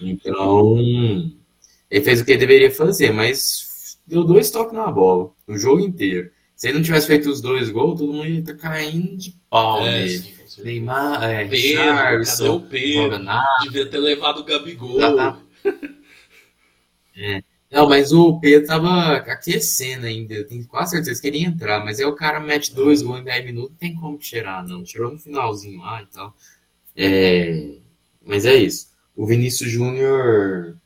Então, 0.00 0.76
ele 1.90 2.04
fez 2.04 2.20
o 2.20 2.24
que 2.24 2.32
ele 2.32 2.40
deveria 2.40 2.70
fazer, 2.70 3.12
mas 3.12 3.98
deu 4.06 4.24
dois 4.24 4.50
toques 4.50 4.74
na 4.74 4.90
bola, 4.90 5.30
o 5.46 5.58
jogo 5.58 5.80
inteiro. 5.80 6.30
Se 6.54 6.68
ele 6.68 6.76
não 6.76 6.84
tivesse 6.84 7.06
feito 7.06 7.30
os 7.30 7.40
dois 7.40 7.70
gols, 7.70 7.98
todo 7.98 8.12
mundo 8.12 8.28
ia 8.28 8.40
estar 8.40 8.52
tá 8.52 8.58
caindo 8.58 9.16
de 9.16 9.34
pau 9.48 9.80
é, 9.80 9.92
nele. 9.92 10.18
Sim, 10.46 10.62
Neymar, 10.62 11.22
é, 11.22 11.48
Pedro, 11.48 11.84
Charles, 11.84 12.38
cadê 12.38 12.48
o 12.50 12.60
Pedro? 12.60 13.24
Devia 13.62 13.86
ter 13.86 13.98
levado 13.98 14.40
o 14.40 14.44
Gabigol. 14.44 14.98
Tá. 14.98 15.40
é. 17.16 17.42
Não, 17.70 17.88
mas 17.88 18.12
o 18.12 18.38
Pedro 18.40 18.66
tava 18.66 19.16
aquecendo 19.16 20.06
ainda. 20.06 20.34
Eu 20.34 20.46
tenho 20.46 20.66
quase 20.66 20.90
certeza 20.90 21.20
que 21.20 21.28
ele 21.28 21.38
ia 21.38 21.46
entrar. 21.46 21.84
Mas 21.84 22.00
aí 22.00 22.04
o 22.04 22.16
cara 22.16 22.40
mete 22.40 22.74
dois 22.74 23.00
gols 23.00 23.20
em 23.20 23.24
10 23.24 23.44
minutos, 23.46 23.70
não 23.70 23.76
tem 23.76 23.94
como 23.94 24.18
tirar, 24.18 24.66
não. 24.66 24.82
Tirou 24.82 25.12
no 25.12 25.18
finalzinho 25.18 25.80
lá 25.80 26.02
e 26.02 26.06
tal. 26.06 26.36
É... 26.96 27.76
Mas 28.22 28.44
é 28.44 28.56
isso. 28.56 28.90
O 29.14 29.24
Vinícius 29.24 29.70
Júnior. 29.70 30.76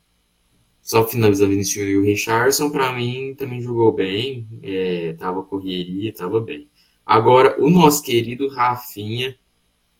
Só 0.85 1.05
finalizando 1.09 1.49
o 1.49 1.53
Vinícius 1.53 1.77
Júnior 1.77 1.95
e 1.95 1.99
o 1.99 2.05
Richardson, 2.05 2.71
pra 2.71 2.93
mim, 2.93 3.35
também 3.37 3.61
jogou 3.61 3.91
bem. 3.91 4.47
É... 4.63 5.15
Tava 5.15 5.43
correria, 5.43 6.13
tava 6.13 6.41
bem. 6.41 6.69
Agora, 7.07 7.57
o 7.59 7.71
nosso 7.71 8.03
querido 8.03 8.49
Rafinha 8.49 9.37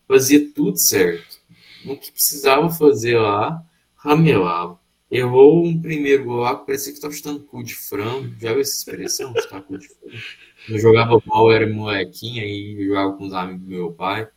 fazia 0.07 0.47
tudo 0.53 0.77
certo. 0.77 1.39
O 1.85 1.97
que 1.97 2.11
precisava 2.11 2.69
fazer 2.69 3.17
lá, 3.17 3.63
ramelava. 3.95 4.79
Errou 5.09 5.63
um 5.65 5.79
primeiro 5.79 6.25
gol 6.25 6.37
lá, 6.37 6.55
parecia 6.55 6.91
que 6.91 6.97
estava 6.97 7.13
chutando 7.13 7.39
cu 7.41 7.63
de 7.63 7.75
frango. 7.75 8.33
Já 8.39 8.51
viu 8.51 8.61
essa 8.61 8.75
expressão? 8.75 9.33
Chutar 9.35 9.61
cu 9.61 9.77
de 9.77 9.87
frango. 9.87 10.17
Eu 10.69 10.79
jogava 10.79 11.21
mal, 11.25 11.51
era 11.51 11.71
molequinha, 11.71 12.43
e 12.43 12.85
jogava 12.85 13.13
com 13.13 13.25
os 13.25 13.33
amigos 13.33 13.61
do 13.63 13.69
meu 13.69 13.91
pai. 13.91 14.27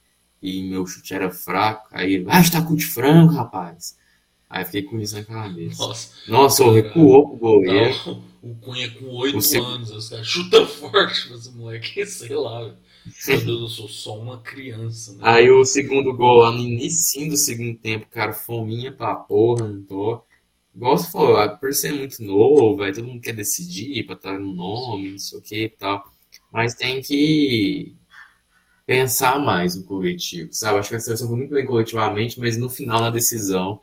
E 0.43 0.63
meu 0.63 0.87
chute 0.87 1.13
era 1.13 1.31
fraco. 1.31 1.89
Aí, 1.91 2.23
vai 2.23 2.43
chutar 2.43 2.67
cu 2.67 2.77
de 2.77 2.87
frango, 2.87 3.33
rapaz. 3.33 3.99
Aí 4.51 4.65
fiquei 4.65 4.83
com 4.83 4.99
isso 4.99 5.15
na 5.15 5.25
cabeça. 5.25 5.83
Nossa, 5.83 6.15
Nossa 6.27 6.65
cara, 6.65 6.75
recuou 6.77 7.29
pro 7.29 7.37
goleiro. 7.37 7.95
Não, 8.07 8.25
o 8.43 8.55
Cunha 8.57 8.91
com 8.93 9.07
8 9.07 9.35
Você... 9.35 9.59
anos, 9.59 9.91
os 9.91 10.09
caras 10.09 10.27
chuta 10.27 10.67
forte, 10.67 11.29
mas 11.31 11.47
o 11.47 11.53
moleque, 11.53 12.05
sei 12.07 12.35
lá. 12.35 12.75
Meu 13.27 13.41
Deus, 13.45 13.61
eu 13.61 13.69
sou 13.69 13.89
só 13.89 14.19
uma 14.19 14.39
criança. 14.41 15.13
Né? 15.15 15.19
Aí 15.23 15.51
o 15.51 15.65
segundo 15.65 16.15
gol 16.15 16.39
lá 16.39 16.51
no 16.51 16.61
início 16.61 17.29
do 17.29 17.37
segundo 17.37 17.79
tempo, 17.79 18.07
cara, 18.11 18.33
fominha 18.33 18.93
pra 18.93 19.15
porra, 19.15 19.69
não 19.69 19.83
tô. 19.83 20.23
Igual 20.75 20.97
você 20.97 21.11
falou, 21.11 21.37
ah, 21.37 21.49
por 21.49 21.73
ser 21.75 21.93
muito 21.93 22.23
novo, 22.23 22.83
aí 22.83 22.93
todo 22.93 23.07
mundo 23.07 23.21
quer 23.21 23.35
decidir 23.35 24.05
para 24.05 24.15
estar 24.15 24.39
no 24.39 24.53
nome, 24.53 25.11
não 25.11 25.19
sei 25.19 25.39
o 25.39 25.43
que 25.43 25.65
e 25.65 25.69
tal. 25.69 26.05
Mas 26.53 26.75
tem 26.75 27.01
que 27.01 27.97
pensar 28.87 29.39
mais 29.39 29.75
no 29.75 29.85
coletivo, 29.85 30.53
sabe? 30.53 30.79
Acho 30.79 30.91
que 30.91 30.97
a 30.97 31.01
seleção 31.01 31.29
foi 31.29 31.37
muito 31.37 31.53
bem 31.53 31.67
coletivamente, 31.67 32.39
mas 32.39 32.57
no 32.57 32.71
final, 32.71 33.01
na 33.01 33.11
decisão, 33.11 33.81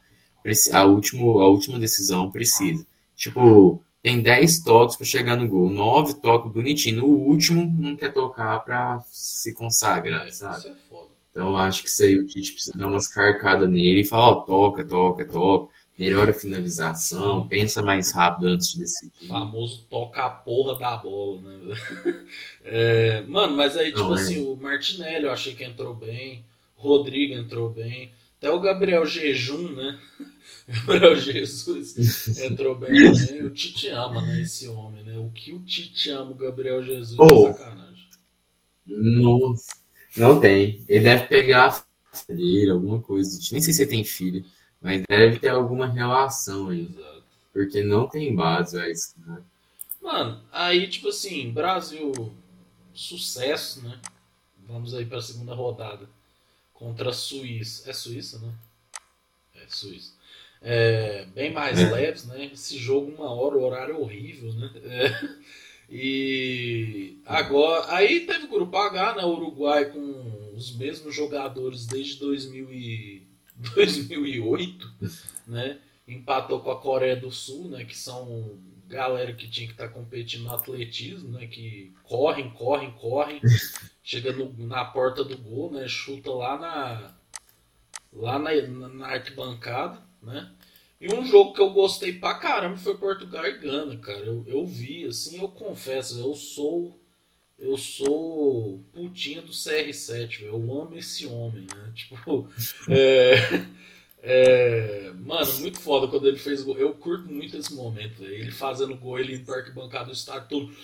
a, 0.74 0.86
último, 0.86 1.40
a 1.40 1.48
última 1.48 1.80
decisão 1.80 2.32
precisa. 2.32 2.86
Tipo, 3.16 3.82
tem 4.02 4.22
10 4.22 4.64
toques 4.64 4.96
para 4.96 5.06
chegar 5.06 5.36
no 5.36 5.48
gol, 5.48 5.70
9 5.70 6.16
toques 6.16 6.52
bonitinho. 6.52 6.98
No 7.02 7.08
último, 7.08 7.66
não 7.80 7.96
quer 7.96 8.14
tocar 8.14 8.60
para 8.64 9.04
se 9.12 9.54
consagrar, 9.54 10.32
sabe? 10.32 10.68
É. 10.68 10.74
Então, 11.32 11.58
acho 11.58 11.84
que 11.84 11.90
isso 11.90 12.04
aí 12.04 12.18
o 12.18 12.26
Tite 12.26 12.54
precisa 12.54 12.78
dar 12.78 12.88
umas 12.88 13.08
carcadas 13.08 13.70
nele 13.70 14.02
e 14.02 14.06
falar: 14.06 14.30
ó, 14.30 14.36
toca, 14.42 14.86
toca, 14.86 15.26
toca 15.26 15.74
melhora 15.98 16.32
a 16.32 16.34
finalização, 16.34 17.48
pensa 17.48 17.82
mais 17.82 18.12
rápido 18.12 18.48
antes 18.48 18.74
de 18.74 18.80
decidir. 18.80 19.12
O 19.24 19.28
famoso 19.28 19.86
toca 19.90 20.26
a 20.26 20.30
porra 20.30 20.78
da 20.78 20.98
bola, 20.98 21.42
né? 21.42 21.76
É, 22.68 23.22
mano, 23.28 23.56
mas 23.56 23.78
aí, 23.78 23.92
tipo 23.92 24.06
Não, 24.06 24.14
assim, 24.14 24.44
é. 24.44 24.50
o 24.50 24.56
Martinelli 24.56 25.26
eu 25.26 25.32
achei 25.32 25.54
que 25.54 25.64
entrou 25.64 25.94
bem, 25.94 26.44
o 26.76 26.82
Rodrigo 26.82 27.36
entrou 27.36 27.70
bem, 27.70 28.12
até 28.46 28.52
o 28.52 28.60
Gabriel 28.60 29.06
Jejum, 29.06 29.72
né? 29.72 30.00
Gabriel 30.68 31.16
Jesus 31.16 32.38
entrou 32.40 32.76
bem 32.76 32.90
também. 32.90 33.44
O 33.44 33.50
Tite 33.50 33.90
ama, 33.90 34.22
né, 34.22 34.42
esse 34.42 34.68
homem, 34.68 35.04
né? 35.04 35.18
O 35.18 35.32
que 35.32 35.52
o 35.52 35.60
Tite 35.60 36.12
ama 36.12 36.32
o 36.32 36.36
Gabriel 36.36 36.84
Jesus 36.84 37.20
oh, 37.20 37.48
é 37.50 37.54
sacanagem. 37.54 38.10
Não, 38.86 39.56
não 40.16 40.40
tem. 40.40 40.84
Ele 40.88 41.04
deve 41.04 41.28
pegar 41.28 41.86
a 42.14 42.34
dele, 42.34 42.72
alguma 42.72 43.02
coisa. 43.02 43.40
Nem 43.52 43.62
sei 43.62 43.74
se 43.74 43.88
tem 43.88 44.04
filho. 44.04 44.46
Mas 44.80 45.04
deve 45.10 45.40
ter 45.40 45.50
alguma 45.50 45.88
relação 45.88 46.70
aí. 46.70 46.82
Exato. 46.82 47.24
Porque 47.52 47.84
não 47.84 48.08
tem 48.08 48.36
base, 48.36 48.78
é 48.80 48.92
isso, 48.92 49.16
né? 49.26 49.42
Mano, 50.02 50.42
aí, 50.52 50.88
tipo 50.88 51.10
assim, 51.10 51.52
Brasil, 51.52 52.12
sucesso, 52.94 53.84
né? 53.84 54.00
Vamos 54.68 54.94
aí 54.94 55.06
pra 55.06 55.22
segunda 55.22 55.56
rodada. 55.56 56.08
Contra 56.76 57.10
a 57.10 57.14
Suíça. 57.14 57.90
É 57.90 57.94
Suíça, 57.94 58.38
né? 58.40 58.54
É 59.56 59.66
Suíça. 59.68 60.14
É, 60.62 61.26
bem 61.34 61.52
mais 61.52 61.80
é. 61.80 61.90
leves, 61.92 62.26
né? 62.26 62.52
Esse 62.54 62.78
jogo, 62.78 63.12
uma 63.12 63.32
hora, 63.32 63.56
o 63.56 63.64
horário 63.64 63.96
é 63.96 63.98
horrível, 63.98 64.54
né? 64.54 64.72
É. 64.84 65.36
E 65.90 67.20
agora. 67.26 67.94
Aí 67.94 68.22
teve 68.22 68.46
o 68.46 68.50
grupo 68.50 68.76
H, 68.76 69.16
né? 69.16 69.24
Uruguai 69.24 69.86
com 69.86 70.52
os 70.56 70.76
mesmos 70.76 71.16
jogadores 71.16 71.86
desde 71.86 72.20
2000 72.20 72.74
e 72.74 73.28
2008, 73.76 74.94
né? 75.48 75.80
Empatou 76.08 76.60
com 76.60 76.72
a 76.72 76.82
Coreia 76.82 77.16
do 77.16 77.32
Sul, 77.32 77.70
né? 77.70 77.86
Que 77.86 77.96
são 77.96 78.60
galera 78.88 79.34
que 79.34 79.48
tinha 79.48 79.68
que 79.68 79.74
estar 79.74 79.88
tá 79.88 79.94
competindo 79.94 80.44
no 80.44 80.54
atletismo, 80.54 81.30
né? 81.30 81.48
Que 81.48 81.94
correm, 82.04 82.50
correm, 82.50 82.92
correm, 82.92 83.40
chega 84.06 84.32
no, 84.32 84.54
na 84.66 84.86
porta 84.86 85.24
do 85.24 85.36
gol, 85.36 85.72
né? 85.72 85.88
Chuta 85.88 86.32
lá 86.32 86.58
na 86.58 87.16
lá 88.14 88.40
na, 88.40 88.52
na 88.88 89.08
arquibancada, 89.08 90.02
né? 90.22 90.54
E 91.02 91.14
um 91.14 91.26
jogo 91.26 91.54
que 91.54 91.60
eu 91.60 91.72
gostei 91.72 92.14
pra 92.14 92.36
caramba 92.36 92.78
foi 92.78 92.98
Portugal 92.98 93.46
e 93.46 93.58
Gana, 93.58 93.98
cara. 93.98 94.20
Eu, 94.20 94.46
eu 94.48 94.66
vi, 94.66 95.06
assim, 95.06 95.42
eu 95.42 95.50
confesso, 95.50 96.20
eu 96.20 96.34
sou 96.36 97.02
eu 97.58 97.78
sou 97.78 98.84
putinha 98.94 99.42
do 99.42 99.52
CR7, 99.52 100.42
eu 100.42 100.56
amo 100.56 100.96
esse 100.96 101.26
homem, 101.26 101.66
né? 101.74 101.92
Tipo, 101.96 102.48
é, 102.90 103.36
é, 104.28 105.12
mano, 105.24 105.54
muito 105.60 105.80
foda 105.80 106.08
quando 106.08 106.28
ele 106.28 106.40
fez 106.40 106.64
gol. 106.64 106.76
Eu 106.76 106.96
curto 106.96 107.32
muito 107.32 107.56
esse 107.56 107.72
momento, 107.76 108.24
véio. 108.24 108.34
ele 108.34 108.52
fazendo 108.52 108.96
gol, 108.96 109.20
ele 109.20 109.36
indo 109.36 109.46
para 109.46 109.70
bancada 109.70 110.06
do 110.06 110.14
estádio 110.14 110.50
todo. 110.50 110.76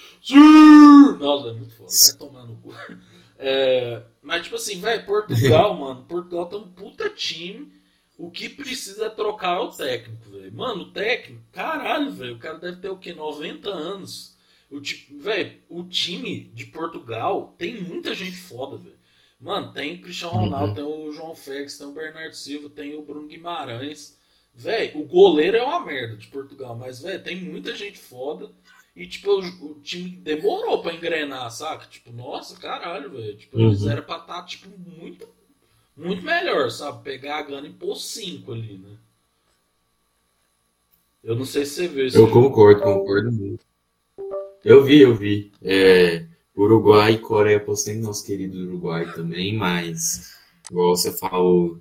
Nossa, 1.19 1.49
é 1.49 1.53
muito 1.53 1.73
foda, 1.73 1.89
vai 1.89 2.17
tomar 2.17 2.45
no 2.45 2.55
cu. 2.57 2.71
É, 3.43 4.03
mas, 4.21 4.43
tipo 4.43 4.55
assim, 4.55 4.79
velho, 4.79 5.03
Portugal, 5.03 5.73
mano, 5.73 6.03
Portugal 6.03 6.45
tá 6.45 6.57
um 6.57 6.67
puta 6.67 7.09
time. 7.09 7.73
O 8.15 8.29
que 8.29 8.47
precisa 8.47 9.05
é 9.05 9.09
trocar 9.09 9.59
o 9.61 9.71
técnico, 9.71 10.29
velho. 10.29 10.53
Mano, 10.53 10.83
o 10.83 10.91
técnico, 10.91 11.41
caralho, 11.51 12.11
velho, 12.11 12.35
o 12.35 12.37
cara 12.37 12.59
deve 12.59 12.77
ter 12.77 12.89
o 12.89 12.97
quê? 12.97 13.15
90 13.15 13.67
anos. 13.67 14.37
O, 14.69 14.79
véio, 15.19 15.57
o 15.67 15.83
time 15.85 16.51
de 16.53 16.67
Portugal 16.67 17.55
tem 17.57 17.81
muita 17.81 18.13
gente 18.13 18.37
foda, 18.37 18.77
velho. 18.77 19.00
Mano, 19.41 19.73
tem 19.73 19.95
o 19.95 20.01
Cristiano 20.01 20.35
Ronaldo, 20.35 20.67
uhum. 20.67 20.73
tem 20.75 20.83
o 20.83 21.11
João 21.11 21.35
Félix, 21.35 21.77
tem 21.77 21.87
o 21.87 21.91
Bernardo 21.91 22.35
Silva, 22.35 22.69
tem 22.69 22.93
o 22.95 23.01
Bruno 23.01 23.27
Guimarães. 23.27 24.19
Velho, 24.53 25.01
o 25.01 25.05
goleiro 25.05 25.57
é 25.57 25.63
uma 25.63 25.83
merda 25.83 26.15
de 26.15 26.27
Portugal, 26.27 26.75
mas, 26.75 27.01
velho, 27.01 27.23
tem 27.23 27.35
muita 27.35 27.75
gente 27.75 27.97
foda. 27.97 28.51
E, 28.95 29.07
tipo, 29.07 29.31
o, 29.31 29.71
o, 29.71 29.79
time 29.81 30.09
demorou 30.09 30.81
pra 30.81 30.93
engrenar, 30.93 31.49
saca? 31.49 31.87
Tipo, 31.87 32.11
nossa, 32.11 32.59
caralho, 32.59 33.09
velho. 33.09 33.35
Tipo, 33.35 33.57
uhum. 33.57 33.67
eles 33.69 33.85
eram 33.85 34.03
pra 34.03 34.17
estar, 34.17 34.41
tá, 34.41 34.43
tipo, 34.43 34.69
muito, 34.77 35.27
muito 35.97 36.21
melhor, 36.23 36.69
sabe? 36.69 37.03
Pegar 37.03 37.39
a 37.39 37.41
Gana 37.41 37.67
e 37.67 37.73
pôr 37.73 37.95
cinco 37.95 38.51
ali, 38.51 38.77
né? 38.77 38.97
Eu 41.23 41.35
não 41.35 41.45
sei 41.45 41.65
se 41.65 41.75
você 41.75 41.87
viu 41.87 42.05
isso. 42.05 42.17
Eu 42.17 42.29
concordo, 42.29 42.81
concordo 42.81 43.31
muito. 43.31 43.65
Eu 44.63 44.83
vi, 44.83 44.99
eu 44.99 45.15
vi. 45.15 45.51
É, 45.63 46.27
Uruguai 46.55 47.13
e 47.13 47.17
Coreia, 47.19 47.59
postei 47.59 47.95
no 47.95 48.03
nosso 48.03 48.25
querido 48.25 48.59
Uruguai 48.59 49.11
também, 49.13 49.55
mas, 49.55 50.35
igual 50.69 50.95
você 50.95 51.11
falou, 51.11 51.79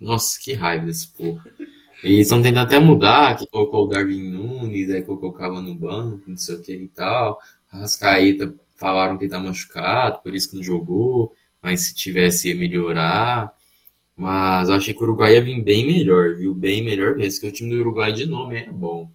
nossa, 0.00 0.38
que 0.40 0.52
raiva 0.52 0.86
desse 0.86 1.08
povo. 1.08 1.40
Eles 2.02 2.26
estão 2.26 2.42
tentando 2.42 2.66
até 2.66 2.78
mudar, 2.78 3.36
que 3.36 3.46
colocou 3.46 3.84
o 3.84 3.88
Darwin 3.88 4.30
Nunes, 4.30 4.90
aí 4.90 5.02
colocou 5.02 5.30
o 5.30 5.32
Cava 5.32 5.60
no 5.62 5.74
banco, 5.74 6.22
não 6.26 6.36
sei 6.36 6.56
o 6.56 6.62
que 6.62 6.74
e 6.74 6.88
tal. 6.88 7.38
Rascaeta 7.68 8.54
falaram 8.76 9.16
que 9.16 9.28
tá 9.28 9.38
machucado, 9.38 10.20
por 10.22 10.34
isso 10.34 10.50
que 10.50 10.56
não 10.56 10.62
jogou, 10.62 11.34
mas 11.62 11.80
se 11.82 11.94
tivesse 11.94 12.48
ia 12.48 12.54
melhorar. 12.54 13.54
Mas 14.16 14.68
eu 14.68 14.74
achei 14.76 14.94
que 14.94 15.00
o 15.00 15.04
Uruguai 15.04 15.34
ia 15.34 15.42
vir 15.42 15.62
bem 15.62 15.86
melhor, 15.86 16.36
viu? 16.36 16.54
Bem 16.54 16.84
melhor 16.84 17.16
mesmo, 17.16 17.40
que 17.40 17.48
o 17.48 17.52
time 17.52 17.70
do 17.70 17.80
Uruguai 17.80 18.12
de 18.12 18.26
nome 18.26 18.56
é 18.56 18.70
bom. 18.70 19.10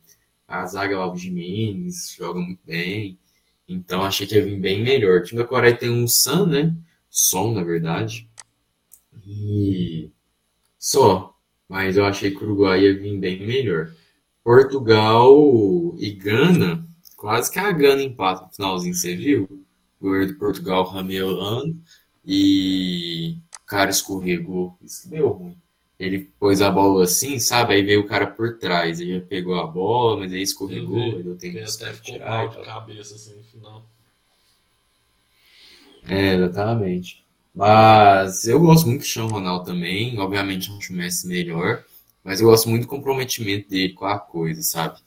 A 0.47 0.65
zaga 0.65 0.99
o 1.05 1.15
Jimenez 1.15 2.15
joga 2.17 2.39
muito 2.39 2.59
bem. 2.65 3.17
Então 3.69 4.03
achei 4.03 4.25
que 4.27 4.35
ia 4.35 4.43
vir 4.43 4.59
bem 4.59 4.83
melhor. 4.83 5.19
O 5.19 5.23
time 5.23 5.41
da 5.41 5.47
Coreia 5.47 5.77
tem 5.77 5.89
um 5.89 6.07
Sun, 6.07 6.47
né? 6.47 6.75
Som, 7.09 7.53
na 7.53 7.63
verdade. 7.63 8.27
E 9.25 10.09
só. 10.77 11.35
Mas 11.67 11.95
eu 11.97 12.05
achei 12.05 12.31
que 12.31 12.43
o 12.43 12.47
Uruguai 12.47 12.81
ia 12.83 12.97
vir 12.97 13.19
bem 13.19 13.45
melhor. 13.45 13.93
Portugal 14.43 15.95
e 15.99 16.11
Gana, 16.11 16.87
quase 17.15 17.51
que 17.51 17.59
a 17.59 17.71
Gana 17.71 18.01
empata 18.01 18.45
no 18.45 18.51
finalzinho, 18.51 18.95
você 18.95 19.15
viu? 19.15 19.59
goleiro 19.99 20.27
de 20.27 20.33
Portugal, 20.39 20.83
Ramelano, 20.85 21.77
e 22.25 23.37
o 23.61 23.65
cara 23.65 23.89
escorregou. 23.89 24.77
Isso 24.81 25.09
deu 25.09 25.29
ruim. 25.29 25.57
Ele 25.99 26.19
pôs 26.39 26.61
a 26.61 26.71
bola 26.71 27.03
assim, 27.03 27.39
sabe? 27.39 27.73
Aí 27.75 27.83
veio 27.83 28.01
o 28.01 28.07
cara 28.07 28.27
por 28.27 28.57
trás. 28.57 28.99
Ele 28.99 29.19
pegou 29.21 29.55
a 29.59 29.67
bola, 29.67 30.17
mas 30.21 30.33
aí 30.33 30.41
escorregou. 30.41 30.97
Tenho 31.37 31.57
Ele 31.57 31.65
que 31.65 31.69
até 31.69 31.93
tirar. 31.93 32.47
de 32.49 32.61
cabeça 32.65 33.15
assim 33.15 33.35
no 33.35 33.43
final. 33.43 33.85
É, 36.07 36.33
exatamente. 36.35 37.23
Mas 37.53 38.45
eu 38.47 38.59
gosto 38.59 38.85
muito 38.85 38.99
do 38.99 39.01
Cristiano 39.01 39.29
Ronaldo 39.29 39.65
também. 39.65 40.17
Obviamente, 40.19 40.71
acho 40.77 40.93
o 40.93 40.95
Messi 40.95 41.27
melhor. 41.27 41.83
Mas 42.23 42.41
eu 42.41 42.47
gosto 42.47 42.69
muito 42.69 42.83
do 42.83 42.87
comprometimento 42.89 43.69
dele 43.69 43.93
com 43.93 44.05
a 44.05 44.19
coisa, 44.19 44.61
sabe? 44.61 44.99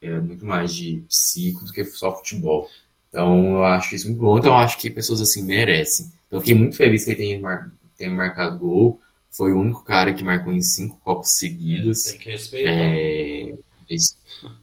É 0.00 0.20
muito 0.20 0.44
mais 0.46 0.74
de 0.74 1.02
psico 1.08 1.64
do 1.64 1.72
que 1.72 1.84
só 1.86 2.14
futebol. 2.16 2.68
Então, 3.08 3.56
eu 3.56 3.64
acho 3.64 3.94
isso 3.94 4.08
muito 4.08 4.20
bom. 4.20 4.38
Então, 4.38 4.52
eu 4.52 4.58
acho 4.58 4.78
que 4.78 4.90
pessoas 4.90 5.20
assim 5.20 5.44
merecem. 5.44 6.06
Então, 6.28 6.38
eu 6.38 6.40
fiquei 6.40 6.54
muito 6.54 6.76
feliz 6.76 7.04
que 7.04 7.10
ele 7.12 7.18
tenha, 7.18 7.40
mar... 7.40 7.72
tenha 7.96 8.10
marcado 8.10 8.58
gol. 8.58 9.00
Foi 9.36 9.52
o 9.52 9.60
único 9.60 9.84
cara 9.84 10.14
que 10.14 10.24
marcou 10.24 10.52
em 10.52 10.62
cinco 10.62 10.98
Copas 11.04 11.32
seguidas. 11.32 12.04
Tem 12.04 12.18
que 12.18 12.30
respeitar. 12.30 12.70
É, 12.70 13.54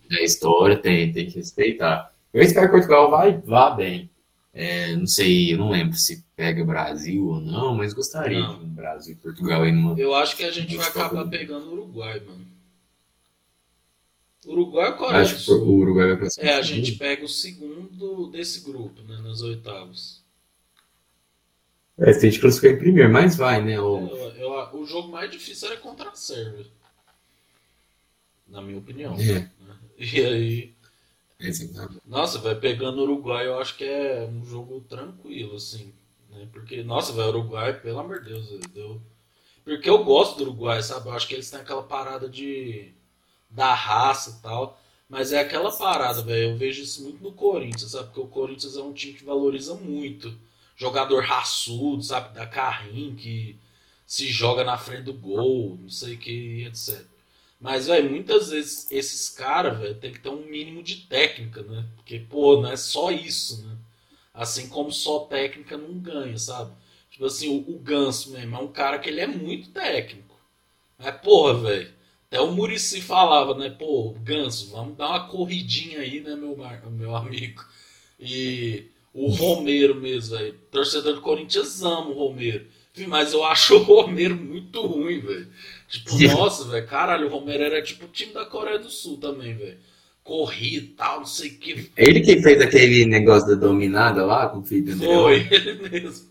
da 0.10 0.22
história, 0.22 0.78
tem, 0.78 1.14
tem 1.14 1.28
que 1.28 1.36
respeitar. 1.36 2.12
Eu 2.34 2.42
espero 2.42 2.68
que 2.68 2.74
Portugal 2.74 3.12
vai, 3.12 3.38
vá 3.38 3.70
bem. 3.70 4.10
É, 4.54 4.96
não 4.96 5.08
sei, 5.08 5.54
eu 5.54 5.58
não 5.58 5.70
lembro 5.70 5.96
se 5.96 6.24
pega 6.36 6.64
Brasil 6.64 7.28
ou 7.28 7.40
não, 7.40 7.76
mas 7.76 7.94
gostaria 7.94 8.40
Não. 8.40 8.60
de 8.60 8.66
um 8.66 8.70
Brasil 8.70 9.14
e 9.14 9.18
Portugal 9.18 9.64
aí 9.64 9.72
numa. 9.72 10.00
Eu 10.00 10.14
acho 10.16 10.36
que 10.36 10.44
a 10.44 10.52
gente 10.52 10.76
vai 10.76 10.88
acabar 10.88 11.28
pegando 11.28 11.68
o 11.68 11.74
Uruguai, 11.74 12.20
mano. 12.20 12.46
Uruguai 14.46 14.92
ou 14.92 14.98
Coreia 14.98 15.22
Acho 15.22 15.34
do 15.34 15.38
que 15.40 15.46
Sul? 15.46 15.64
o 15.64 15.78
Uruguai 15.80 16.08
vai 16.08 16.18
pra 16.18 16.28
É, 16.38 16.54
a 16.56 16.62
gente 16.62 16.94
pega 16.94 17.24
o 17.26 17.30
segundo 17.30 18.28
desse 18.28 18.60
grupo, 18.62 19.02
né? 19.04 19.18
Nas 19.24 19.42
oitavas. 19.42 20.23
É, 22.06 22.14
se 22.14 22.28
a 22.28 22.30
gente 22.30 22.40
classificar 22.42 22.76
em 22.76 22.80
primeiro, 22.80 23.12
mas 23.12 23.36
vai, 23.36 23.62
né? 23.64 23.78
Eu, 23.78 23.86
O... 23.96 24.10
eu- 24.38 24.82
o 24.82 24.86
jogo 24.86 25.10
mais 25.10 25.30
difícil 25.32 25.70
era 25.70 25.78
contra 25.78 26.10
a 26.10 26.16
Sérvia. 26.16 26.66
Na 28.48 28.62
minha 28.62 28.78
opinião. 28.78 29.16
É. 29.16 29.40
né? 29.40 29.52
E 29.98 30.20
aí. 30.26 30.74
Exatamente. 31.40 32.02
Nossa, 32.06 32.40
vai 32.40 32.56
pegando 32.56 33.00
o 33.00 33.04
Uruguai, 33.04 33.48
eu 33.48 33.60
acho 33.60 33.76
que 33.78 33.84
é 33.84 34.28
um 34.30 34.44
jogo 34.46 34.82
tranquilo, 34.82 35.56
assim. 35.56 35.94
Né? 36.30 36.48
Porque, 36.52 36.84
nossa, 36.84 37.12
vai, 37.14 37.28
Uruguai, 37.28 37.80
pelo 37.80 38.00
amor 38.00 38.22
de 38.22 38.30
Deus, 38.30 38.48
deu. 38.74 39.02
Porque 39.64 39.90
eu 39.90 40.04
gosto 40.04 40.38
do 40.38 40.44
Uruguai, 40.44 40.82
sabe? 40.82 41.08
Eu 41.08 41.14
acho 41.14 41.28
que 41.28 41.34
eles 41.36 41.50
têm 41.50 41.60
aquela 41.60 41.84
parada 41.84 42.28
de. 42.28 42.92
da 43.50 43.74
raça 43.74 44.38
e 44.40 44.42
tal. 44.42 44.80
Mas 45.08 45.32
é 45.32 45.40
aquela 45.42 45.72
parada, 45.72 46.22
velho. 46.22 46.52
Eu 46.52 46.58
vejo 46.58 46.82
isso 46.84 47.04
muito 47.04 47.24
no 47.24 47.32
Corinthians, 47.34 47.92
sabe? 47.92 48.08
Porque 48.08 48.20
o 48.22 48.28
Corinthians 48.28 48.76
é 48.76 48.82
um 48.82 48.94
time 48.94 49.14
que 49.14 49.24
valoriza 49.24 49.76
muito. 49.76 50.36
Jogador 50.76 51.24
raçudo, 51.24 52.04
sabe? 52.04 52.34
Da 52.36 52.46
carrinho, 52.46 53.16
que 53.16 53.58
se 54.06 54.28
joga 54.28 54.64
na 54.64 54.78
frente 54.78 55.04
do 55.04 55.14
gol, 55.14 55.78
não 55.82 55.90
sei 55.90 56.16
o 56.16 56.18
que, 56.18 56.66
etc. 56.66 57.06
Mas, 57.60 57.88
velho, 57.88 58.10
muitas 58.12 58.50
vezes 58.50 58.92
esses 58.92 59.30
caras, 59.30 59.80
velho, 59.80 59.96
tem 59.96 60.12
que 60.12 60.20
ter 60.20 60.30
um 60.30 60.46
mínimo 60.46 60.84
de 60.84 60.98
técnica, 61.08 61.62
né? 61.64 61.86
Porque, 61.96 62.20
pô, 62.20 62.62
não 62.62 62.72
é 62.72 62.76
só 62.78 63.12
isso, 63.12 63.66
né? 63.66 63.78
Assim 64.34 64.70
como 64.70 64.92
só 64.92 65.22
técnica 65.22 65.78
não 65.78 65.98
ganha, 66.00 66.38
sabe? 66.38 66.74
Tipo 67.12 67.26
assim, 67.26 67.48
o, 67.50 67.76
o 67.76 67.80
Ganso 67.80 68.32
mesmo 68.32 68.56
é 68.56 68.60
um 68.60 68.68
cara 68.68 69.00
que 69.00 69.10
ele 69.10 69.22
é 69.22 69.28
muito 69.28 69.70
técnico. 69.72 70.36
Mas, 70.98 71.16
porra, 71.22 71.56
velho, 71.62 71.94
até 72.28 72.42
o 72.42 72.52
Murici 72.52 73.02
falava, 73.02 73.56
né? 73.56 73.70
Pô, 73.70 74.14
Ganso, 74.24 74.72
vamos 74.72 74.98
dar 74.98 75.10
uma 75.10 75.28
corridinha 75.28 76.00
aí, 76.00 76.22
né, 76.22 76.36
meu, 76.36 76.58
meu 76.92 77.16
amigo? 77.16 77.64
E 78.20 78.88
o 79.14 79.30
Romero 79.30 79.96
mesmo, 79.96 80.38
velho. 80.38 80.56
Torcedor 80.72 81.16
do 81.16 81.22
Corinthians 81.22 81.84
ama 81.84 82.10
o 82.10 82.14
Romero. 82.14 82.66
Mas 83.08 83.34
eu 83.34 83.44
acho 83.44 83.76
o 83.78 83.84
Romero 83.84 84.36
muito 84.36 84.82
ruim, 84.86 85.20
velho. 85.20 85.48
Tipo, 85.88 86.18
nossa, 86.36 86.66
velho, 86.66 86.88
caralho, 86.88 87.28
o 87.28 87.30
Romero 87.30 87.64
era 87.64 87.82
tipo 87.82 88.06
o 88.06 88.10
time 88.10 88.34
da 88.34 88.46
Coreia 88.46 88.80
do 88.80 88.90
Sul 88.90 89.18
também, 89.18 89.56
velho. 89.56 89.78
Corria 90.24 90.80
e 90.80 90.82
tal, 90.82 91.20
não 91.20 91.26
sei 91.26 91.50
o 91.50 91.58
que. 91.58 91.92
Ele 91.98 92.22
que 92.22 92.42
fez 92.42 92.62
aquele 92.62 93.06
negócio 93.06 93.50
da 93.50 93.56
dominada 93.56 94.26
lá 94.26 94.48
com 94.48 94.60
o 94.60 94.64
Felipe 94.64 94.92
André. 94.92 95.06
Foi 95.06 95.48
ele 95.52 95.90
mesmo. 95.90 96.30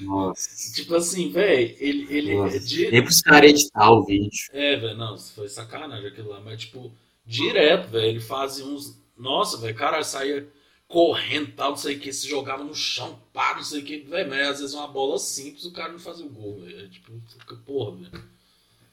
Nossa. 0.00 0.72
Tipo 0.74 0.94
assim, 0.96 1.30
velho, 1.30 1.76
ele, 1.78 2.06
ele 2.08 2.30
é 2.30 2.34
Nossa. 2.34 2.60
de... 2.60 2.90
Nem 2.90 3.02
pros 3.02 3.20
caras 3.20 3.50
editar 3.50 3.90
o 3.90 4.04
vídeo. 4.04 4.30
É, 4.52 4.76
velho, 4.76 4.96
não, 4.96 5.18
foi 5.18 5.48
sacanagem 5.48 6.08
aquilo 6.08 6.30
lá. 6.30 6.40
Mas, 6.40 6.60
tipo, 6.60 6.90
direto, 7.26 7.90
velho, 7.90 8.06
ele 8.06 8.20
fazia 8.20 8.64
uns. 8.64 8.98
Nossa, 9.18 9.58
velho, 9.58 9.74
cara, 9.74 10.02
saía 10.02 10.46
correndo 10.88 11.52
tal, 11.54 11.70
não 11.70 11.76
sei 11.76 11.96
o 11.96 12.00
que, 12.00 12.12
se 12.12 12.28
jogava 12.28 12.64
no 12.64 12.74
chão, 12.74 13.20
pá, 13.32 13.54
não 13.54 13.62
sei 13.62 13.82
o 13.82 13.84
que, 13.84 13.98
velho, 13.98 14.28
mas 14.30 14.48
às 14.48 14.60
vezes 14.60 14.74
uma 14.74 14.88
bola 14.88 15.18
simples 15.18 15.64
o 15.66 15.72
cara 15.72 15.92
não 15.92 15.98
fazia 16.00 16.26
o 16.26 16.30
gol, 16.30 16.60
velho. 16.60 16.86
É, 16.86 16.88
Tipo, 16.88 17.12
fica, 17.28 17.56
porra, 17.56 17.96
velho. 17.96 18.24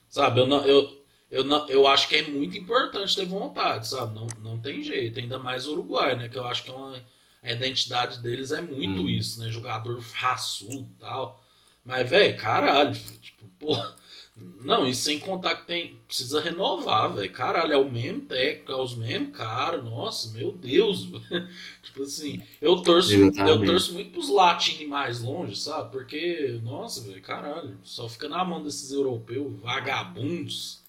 Sabe, 0.09 0.39
eu 0.41 0.47
não. 0.47 0.65
Eu, 0.65 1.05
eu, 1.31 1.43
não, 1.43 1.67
eu 1.69 1.87
acho 1.87 2.07
que 2.07 2.15
é 2.15 2.27
muito 2.27 2.57
importante 2.57 3.15
ter 3.15 3.25
vontade, 3.25 3.87
sabe? 3.87 4.15
Não, 4.15 4.27
não 4.41 4.59
tem 4.59 4.83
jeito. 4.83 5.19
Ainda 5.19 5.39
mais 5.39 5.67
o 5.67 5.73
Uruguai, 5.73 6.15
né? 6.15 6.29
Que 6.29 6.37
eu 6.37 6.45
acho 6.47 6.63
que 6.63 6.69
é 6.71 6.73
uma, 6.73 7.01
a 7.43 7.51
identidade 7.51 8.19
deles 8.21 8.51
é 8.51 8.61
muito 8.61 9.01
Hum. 9.01 9.09
isso, 9.09 9.39
né? 9.41 9.49
Jogador 9.49 9.99
raçudo 10.13 10.87
e 10.95 10.99
tal. 10.99 11.43
Mas, 11.83 12.09
velho, 12.09 12.37
caralho, 12.37 12.93
tipo, 13.21 13.47
porra. 13.59 13.95
Não, 14.35 14.85
e 14.85 14.93
sem 14.93 15.17
contar 15.19 15.55
que 15.55 15.67
tem. 15.67 15.97
Precisa 16.07 16.41
renovar, 16.41 17.13
velho. 17.13 17.31
Caralho, 17.31 17.71
é 17.71 17.77
o 17.77 17.89
mesmo 17.89 18.21
técnico, 18.21 18.71
é 18.71 18.75
os 18.75 18.95
mesmos 18.95 19.35
caras. 19.37 19.83
Nossa, 19.83 20.31
meu 20.33 20.51
Deus. 20.51 21.07
tipo 21.81 22.03
assim, 22.03 22.41
eu 22.61 22.81
torço, 22.81 23.13
eu 23.13 23.65
torço 23.65 23.93
muito 23.93 24.11
pros 24.11 24.29
latinos 24.29 24.87
mais 24.87 25.21
longe, 25.21 25.55
sabe? 25.55 25.91
Porque, 25.91 26.59
nossa, 26.63 27.01
velho, 27.01 27.21
caralho, 27.21 27.77
só 27.83 28.09
fica 28.09 28.27
na 28.27 28.43
mão 28.43 28.61
desses 28.61 28.91
europeus 28.91 29.53
vagabundos. 29.61 30.81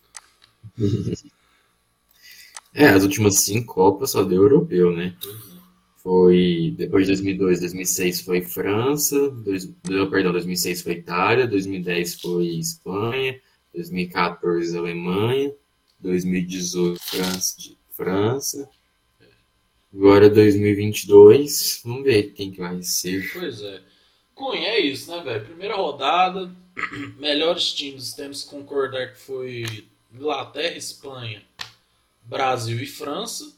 É, 2.78 2.88
as 2.88 3.04
últimas 3.04 3.36
cinco 3.36 3.72
Copas 3.72 4.10
só 4.10 4.22
deu 4.22 4.42
europeu, 4.42 4.94
né? 4.94 5.16
Foi 6.06 6.72
depois 6.78 7.04
de 7.04 7.14
2002, 7.14 7.58
2006 7.58 8.20
foi 8.20 8.40
França, 8.40 9.28
dois, 9.28 9.66
perdão, 10.08 10.30
2006 10.30 10.82
foi 10.82 10.92
Itália, 10.92 11.48
2010 11.48 12.20
foi 12.20 12.46
Espanha, 12.46 13.40
2014 13.74 14.78
Alemanha, 14.78 15.52
2018 15.98 17.00
França, 17.02 17.56
França. 17.90 18.70
Agora 19.92 20.30
2022, 20.30 21.82
vamos 21.84 22.04
ver 22.04 22.32
quem 22.34 22.52
que 22.52 22.60
vai 22.60 22.80
ser. 22.84 23.28
Pois 23.32 23.60
é. 23.62 23.82
Cunha, 24.32 24.68
é 24.68 24.78
isso, 24.78 25.10
né, 25.10 25.20
velho? 25.24 25.44
Primeira 25.44 25.74
rodada, 25.74 26.54
melhores 27.18 27.72
times, 27.72 28.14
temos 28.14 28.44
que 28.44 28.50
concordar 28.50 29.12
que 29.12 29.18
foi 29.18 29.64
Inglaterra, 30.14 30.76
Espanha, 30.76 31.42
Brasil 32.22 32.78
e 32.80 32.86
França. 32.86 33.55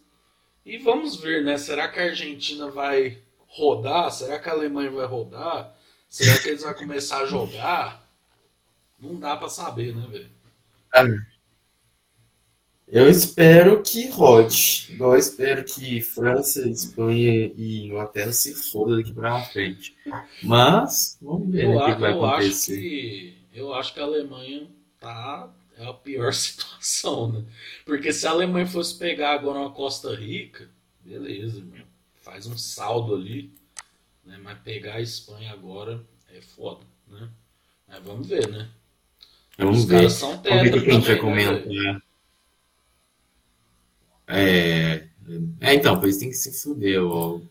E 0.69 0.79
vamos 0.79 1.17
ver, 1.17 1.43
né? 1.45 1.57
Será 1.57 1.89
que 1.89 1.99
a 1.99 2.05
Argentina 2.05 2.71
vai 2.71 3.19
rodar? 3.47 4.11
Será 4.13 4.39
que 4.39 4.49
a 4.49 4.53
Alemanha 4.53 4.91
vai 4.91 5.07
rodar? 5.07 5.75
Será 6.09 6.39
que 6.41 6.49
eles 6.49 6.63
vão 6.63 6.75
começar 6.75 7.23
a 7.23 7.27
jogar? 7.27 8.07
Não 9.01 9.19
dá 9.19 9.37
pra 9.37 9.49
saber, 9.49 9.95
né, 9.97 10.07
velho? 10.11 10.31
Eu 12.87 13.09
espero 13.09 13.83
que 13.83 14.09
rode. 14.09 14.87
Igual 14.91 15.13
eu 15.13 15.19
espero 15.19 15.63
que 15.65 16.01
França, 16.01 16.67
Espanha 16.69 17.53
e 17.55 17.87
Inglaterra 17.87 18.33
se 18.33 18.55
fodam 18.55 18.97
daqui 18.97 19.13
pra 19.13 19.43
frente. 19.45 19.95
Mas, 20.43 21.19
vamos 21.21 21.51
ver 21.51 21.69
né, 21.69 21.75
Eu, 21.75 21.79
o 21.79 21.85
que 21.85 21.91
a- 21.91 21.95
que 21.95 22.01
vai 22.01 22.13
eu 22.13 22.25
acho 22.25 22.39
acontecer. 22.39 22.81
que 22.81 23.39
eu 23.53 23.75
acho 23.75 23.93
que 23.95 24.01
a 24.01 24.05
Alemanha 24.05 24.69
tá 24.99 25.51
é 25.79 25.87
a 25.87 25.93
pior 25.93 26.33
situação, 26.35 27.33
né? 27.33 27.45
Porque 27.85 28.13
se 28.13 28.27
a 28.27 28.31
Alemanha 28.31 28.67
fosse 28.67 28.99
pegar 28.99 29.33
agora 29.35 29.61
uma 29.61 29.71
Costa 29.73 30.15
Rica, 30.15 30.69
beleza, 31.05 31.59
irmão. 31.59 31.87
Faz 32.21 32.47
um 32.47 32.59
saldo 32.59 33.15
ali, 33.15 33.53
né? 34.25 34.39
Mas 34.43 34.59
pegar 34.61 34.97
a 34.97 35.01
Espanha 35.01 35.53
agora 35.53 36.05
é 36.29 36.41
foda, 36.43 36.85
né? 37.09 37.29
Mas 37.89 38.03
vamos 38.05 38.27
ver, 38.29 38.49
né? 38.49 38.71
Vamos 39.59 39.81
Os 39.81 39.85
ver. 39.87 39.97
caras 39.97 40.13
são 40.15 40.39
tetra 40.39 40.83
que 40.83 40.91
vai 40.93 41.17
também, 41.19 41.47
né, 41.47 41.61
comentar. 41.61 42.03
É, 44.27 45.09
é, 45.61 45.75
então, 45.75 45.99
pois 46.01 46.19
tem 46.19 46.29
que 46.29 46.35
se 46.37 46.53
fuder 46.63 47.03
logo 47.03 47.49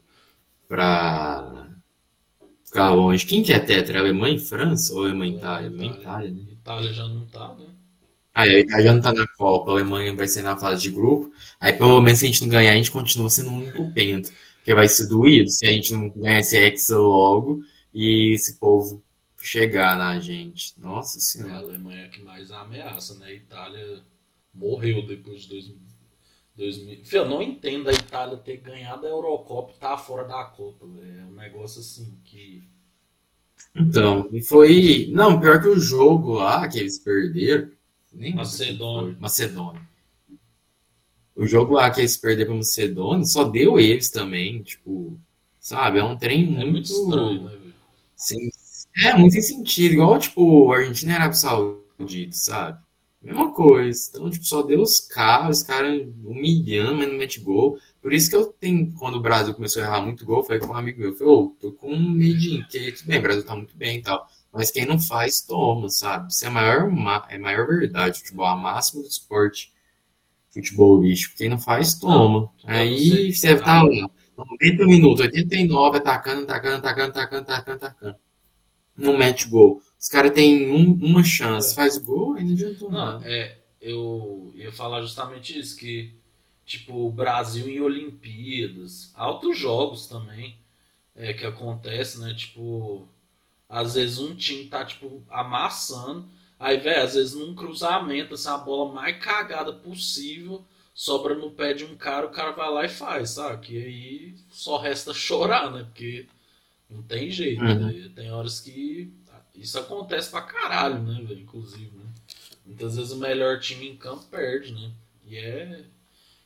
pra 0.67 1.67
ficar 2.63 2.91
longe. 2.91 3.25
Quem 3.25 3.43
que 3.43 3.53
é 3.53 3.59
tetra? 3.59 3.99
Alemanha 3.99 4.35
e 4.35 4.39
França 4.39 4.93
ou 4.93 5.03
Alemanha 5.05 5.33
e 5.33 5.37
Itália? 5.37 5.69
E 5.69 5.87
Itália, 5.87 6.31
né? 6.31 6.41
Itália 6.51 6.93
já 6.93 7.07
não 7.07 7.25
tá, 7.27 7.55
né? 7.55 7.65
Aí 8.37 8.55
a 8.55 8.59
Itália 8.59 8.93
não 8.93 9.01
tá 9.01 9.11
na 9.11 9.27
Copa, 9.35 9.71
a 9.71 9.73
Alemanha 9.73 10.15
vai 10.15 10.27
ser 10.27 10.43
na 10.43 10.55
fase 10.55 10.83
de 10.83 10.91
grupo. 10.91 11.31
Aí 11.59 11.73
pelo 11.73 11.99
menos 11.99 12.19
se 12.19 12.25
a 12.25 12.27
gente 12.27 12.41
não 12.43 12.49
ganhar, 12.49 12.71
a 12.71 12.75
gente 12.75 12.91
continua 12.91 13.31
sendo 13.31 13.49
um 13.49 13.57
único 13.57 13.91
pento. 13.93 14.31
Porque 14.57 14.75
vai 14.75 14.87
ser 14.87 15.07
doído 15.07 15.49
se 15.49 15.65
a 15.65 15.71
gente 15.71 15.91
não 15.91 16.09
ganhar 16.09 16.39
esse 16.39 16.55
Hexa 16.55 16.99
logo 16.99 17.61
e 17.91 18.33
esse 18.35 18.59
povo 18.59 19.03
chegar 19.41 19.97
na 19.97 20.19
gente. 20.19 20.79
Nossa 20.79 21.17
É 21.17 21.19
a 21.19 21.21
senhora. 21.21 21.53
Alemanha 21.55 22.09
que 22.09 22.21
mais 22.21 22.51
ameaça, 22.51 23.15
né? 23.15 23.25
A 23.25 23.33
Itália 23.33 24.03
morreu 24.53 25.07
depois 25.07 25.41
de 25.41 25.49
dois- 25.49 25.71
2000. 26.55 27.01
Eu 27.11 27.27
não 27.27 27.41
entendo 27.41 27.89
a 27.89 27.93
Itália 27.93 28.37
ter 28.37 28.57
ganhado 28.57 29.07
a 29.07 29.09
Eurocopa 29.09 29.71
e 29.71 29.73
estar 29.73 29.89
tá 29.91 29.97
fora 29.97 30.27
da 30.27 30.43
Copa. 30.43 30.85
É 30.85 31.25
um 31.25 31.33
negócio 31.33 31.79
assim 31.79 32.19
que. 32.23 32.63
Então, 33.75 34.29
foi. 34.47 35.09
Não, 35.11 35.39
pior 35.39 35.59
que 35.59 35.67
o 35.69 35.79
jogo 35.79 36.33
lá 36.33 36.67
que 36.67 36.77
eles 36.77 36.99
perderam. 36.99 37.71
Nem 38.17 38.35
Macedônia. 38.35 39.15
Macedônia. 39.19 39.81
O 41.35 41.45
jogo 41.45 41.75
lá 41.75 41.91
que 41.91 42.01
eles 42.01 42.17
perderam 42.17 42.49
para 42.49 42.57
Macedônia 42.57 43.25
só 43.25 43.43
deu 43.43 43.79
eles 43.79 44.09
também. 44.09 44.63
Tipo, 44.63 45.19
sabe? 45.59 45.99
É 45.99 46.03
um 46.03 46.17
trem 46.17 46.45
é 46.45 46.65
muito. 46.65 46.71
muito 46.71 46.91
estranho, 46.91 47.43
né, 47.43 47.57
Sem, 48.15 48.49
é, 49.03 49.13
muito 49.15 49.33
sem 49.33 49.41
sentido. 49.43 49.93
Igual, 49.93 50.17
tipo, 50.17 50.71
a 50.71 50.77
Argentina 50.77 51.13
era 51.13 51.31
Saudita, 51.31 52.35
sabe? 52.35 52.79
Mesma 53.21 53.53
coisa. 53.53 54.09
Então, 54.09 54.29
tipo, 54.31 54.45
só 54.45 54.63
deu 54.63 54.81
os 54.81 54.99
caras, 54.99 55.59
os 55.59 55.63
caras 55.63 56.07
humilhando, 56.23 56.95
mas 56.97 57.07
não 57.07 57.17
mete 57.17 57.39
gol. 57.39 57.77
Por 58.01 58.13
isso 58.13 58.29
que 58.31 58.35
eu 58.35 58.47
tenho, 58.47 58.91
quando 58.93 59.15
o 59.15 59.21
Brasil 59.21 59.53
começou 59.53 59.83
a 59.83 59.85
errar 59.85 60.01
muito 60.01 60.25
gol, 60.25 60.43
falei 60.43 60.59
com 60.59 60.67
um 60.67 60.75
amigo 60.75 60.99
meu, 60.99 61.13
falei, 61.15 61.33
ô, 61.33 61.39
oh, 61.39 61.47
tô 61.59 61.71
com 61.71 61.93
um 61.93 62.09
medinho, 62.09 62.65
que 62.67 62.91
tudo 62.93 63.07
bem, 63.07 63.19
o 63.19 63.21
Brasil 63.21 63.45
tá 63.45 63.55
muito 63.55 63.75
bem 63.77 63.99
e 63.99 64.01
tal. 64.01 64.27
Mas 64.57 64.71
quem 64.71 64.87
não 64.87 64.99
faz, 64.99 65.39
toma, 65.39 65.87
sabe? 65.87 66.31
Isso 66.31 66.43
é 66.43 66.47
a 66.47 66.51
maior, 66.51 66.89
é 67.29 67.35
a 67.35 67.39
maior 67.39 67.67
verdade. 67.67 68.17
Futebol, 68.17 68.47
a 68.47 68.55
máxima 68.55 69.03
do 69.03 69.07
esporte 69.07 69.71
futebolístico. 70.49 71.37
Quem 71.37 71.47
não 71.47 71.59
faz, 71.59 71.93
toma. 71.93 72.39
Não, 72.39 72.51
Aí 72.65 73.31
você 73.31 73.55
tá 73.55 73.83
lá, 73.83 74.09
90 74.35 74.85
minutos, 74.87 75.19
89, 75.19 75.97
atacando, 75.99 76.41
atacando, 76.41 76.77
atacando, 76.77 77.09
atacando, 77.09 77.41
atacando, 77.43 77.85
atacando. 77.85 78.15
Não 78.97 79.15
mete 79.15 79.47
gol. 79.47 79.79
Os 79.99 80.07
caras 80.07 80.31
têm 80.31 80.71
um, 80.71 80.93
uma 80.93 81.23
chance, 81.23 81.75
faz 81.75 81.99
gol 81.99 82.35
e 82.39 82.43
não 82.43 82.53
adiantou 82.53 82.89
não, 82.89 83.05
nada. 83.05 83.31
É, 83.31 83.59
eu 83.79 84.51
ia 84.55 84.71
falar 84.71 85.01
justamente 85.01 85.57
isso, 85.59 85.77
que 85.77 86.15
tipo, 86.65 87.07
o 87.07 87.11
Brasil 87.11 87.69
em 87.69 87.79
Olimpíadas, 87.79 89.11
altos 89.15 89.55
jogos 89.55 90.07
também 90.07 90.57
é, 91.15 91.31
que 91.33 91.45
acontece, 91.45 92.19
né? 92.19 92.33
Tipo, 92.33 93.07
às 93.69 93.95
vezes 93.95 94.19
um 94.19 94.35
time 94.35 94.65
tá, 94.65 94.85
tipo, 94.85 95.23
amassando, 95.29 96.27
aí, 96.59 96.77
velho, 96.77 97.03
às 97.03 97.13
vezes 97.15 97.33
num 97.35 97.55
cruzamento, 97.55 98.33
assim, 98.33 98.49
a 98.49 98.57
bola 98.57 98.93
mais 98.93 99.17
cagada 99.17 99.73
possível, 99.73 100.63
sobra 100.93 101.35
no 101.35 101.51
pé 101.51 101.73
de 101.73 101.85
um 101.85 101.95
cara, 101.95 102.25
o 102.25 102.31
cara 102.31 102.51
vai 102.51 102.69
lá 102.71 102.85
e 102.85 102.89
faz, 102.89 103.31
sabe? 103.31 103.67
Que 103.67 103.77
aí 103.77 104.35
só 104.49 104.77
resta 104.77 105.13
chorar, 105.13 105.71
né? 105.71 105.83
Porque 105.83 106.25
não 106.89 107.03
tem 107.03 107.29
jeito, 107.29 107.61
uhum. 107.61 107.87
né? 107.87 108.11
Tem 108.15 108.31
horas 108.31 108.59
que 108.59 109.11
isso 109.53 109.77
acontece 109.77 110.31
pra 110.31 110.41
caralho, 110.41 111.01
né, 111.01 111.21
velho? 111.23 111.41
Inclusive, 111.41 111.91
né? 111.95 112.05
Muitas 112.65 112.95
vezes 112.95 113.11
o 113.11 113.17
melhor 113.17 113.59
time 113.59 113.89
em 113.89 113.97
campo 113.97 114.23
perde, 114.25 114.73
né? 114.73 114.91
E 115.25 115.37
é. 115.37 115.83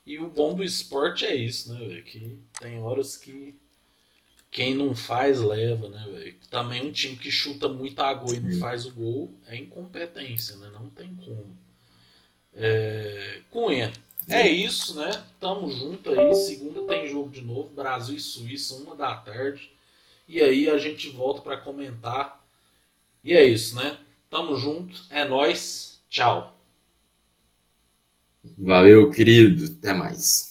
E 0.05 0.17
o 0.17 0.29
bom 0.29 0.55
do 0.55 0.63
esporte 0.63 1.25
é 1.25 1.35
isso, 1.35 1.73
né, 1.73 1.79
velho? 1.79 2.03
Que 2.03 2.39
tem 2.59 2.81
horas 2.81 3.15
que 3.15 3.55
quem 4.51 4.75
não 4.75 4.93
faz 4.93 5.39
leva, 5.39 5.87
né, 5.87 6.05
velho? 6.11 6.35
Também 6.49 6.85
um 6.85 6.91
time 6.91 7.15
que 7.15 7.31
chuta 7.31 7.69
muita 7.69 8.13
gol 8.13 8.35
e 8.35 8.39
não 8.41 8.59
faz 8.59 8.85
o 8.85 8.91
gol 8.91 9.33
é 9.47 9.55
incompetência, 9.55 10.57
né? 10.57 10.69
Não 10.73 10.89
tem 10.89 11.15
como. 11.15 11.57
É... 12.53 13.39
Cunha, 13.49 13.93
é 14.27 14.47
isso, 14.49 14.95
né? 14.95 15.09
Tamo 15.39 15.71
junto 15.71 16.11
aí. 16.11 16.35
Segunda 16.35 16.81
tem 16.83 17.07
jogo 17.07 17.29
de 17.29 17.41
novo, 17.41 17.69
Brasil 17.69 18.15
e 18.17 18.19
Suíça, 18.19 18.75
uma 18.75 18.93
da 18.93 19.15
tarde. 19.15 19.71
E 20.27 20.41
aí 20.41 20.69
a 20.69 20.77
gente 20.77 21.09
volta 21.09 21.41
para 21.41 21.57
comentar 21.57 22.41
e 23.23 23.33
é 23.33 23.45
isso, 23.45 23.75
né? 23.75 23.97
Tamo 24.29 24.57
junto, 24.57 25.01
é 25.09 25.23
nós. 25.23 26.01
Tchau. 26.09 26.57
Valeu, 28.57 29.09
querido. 29.11 29.77
Até 29.77 29.93
mais. 29.93 30.50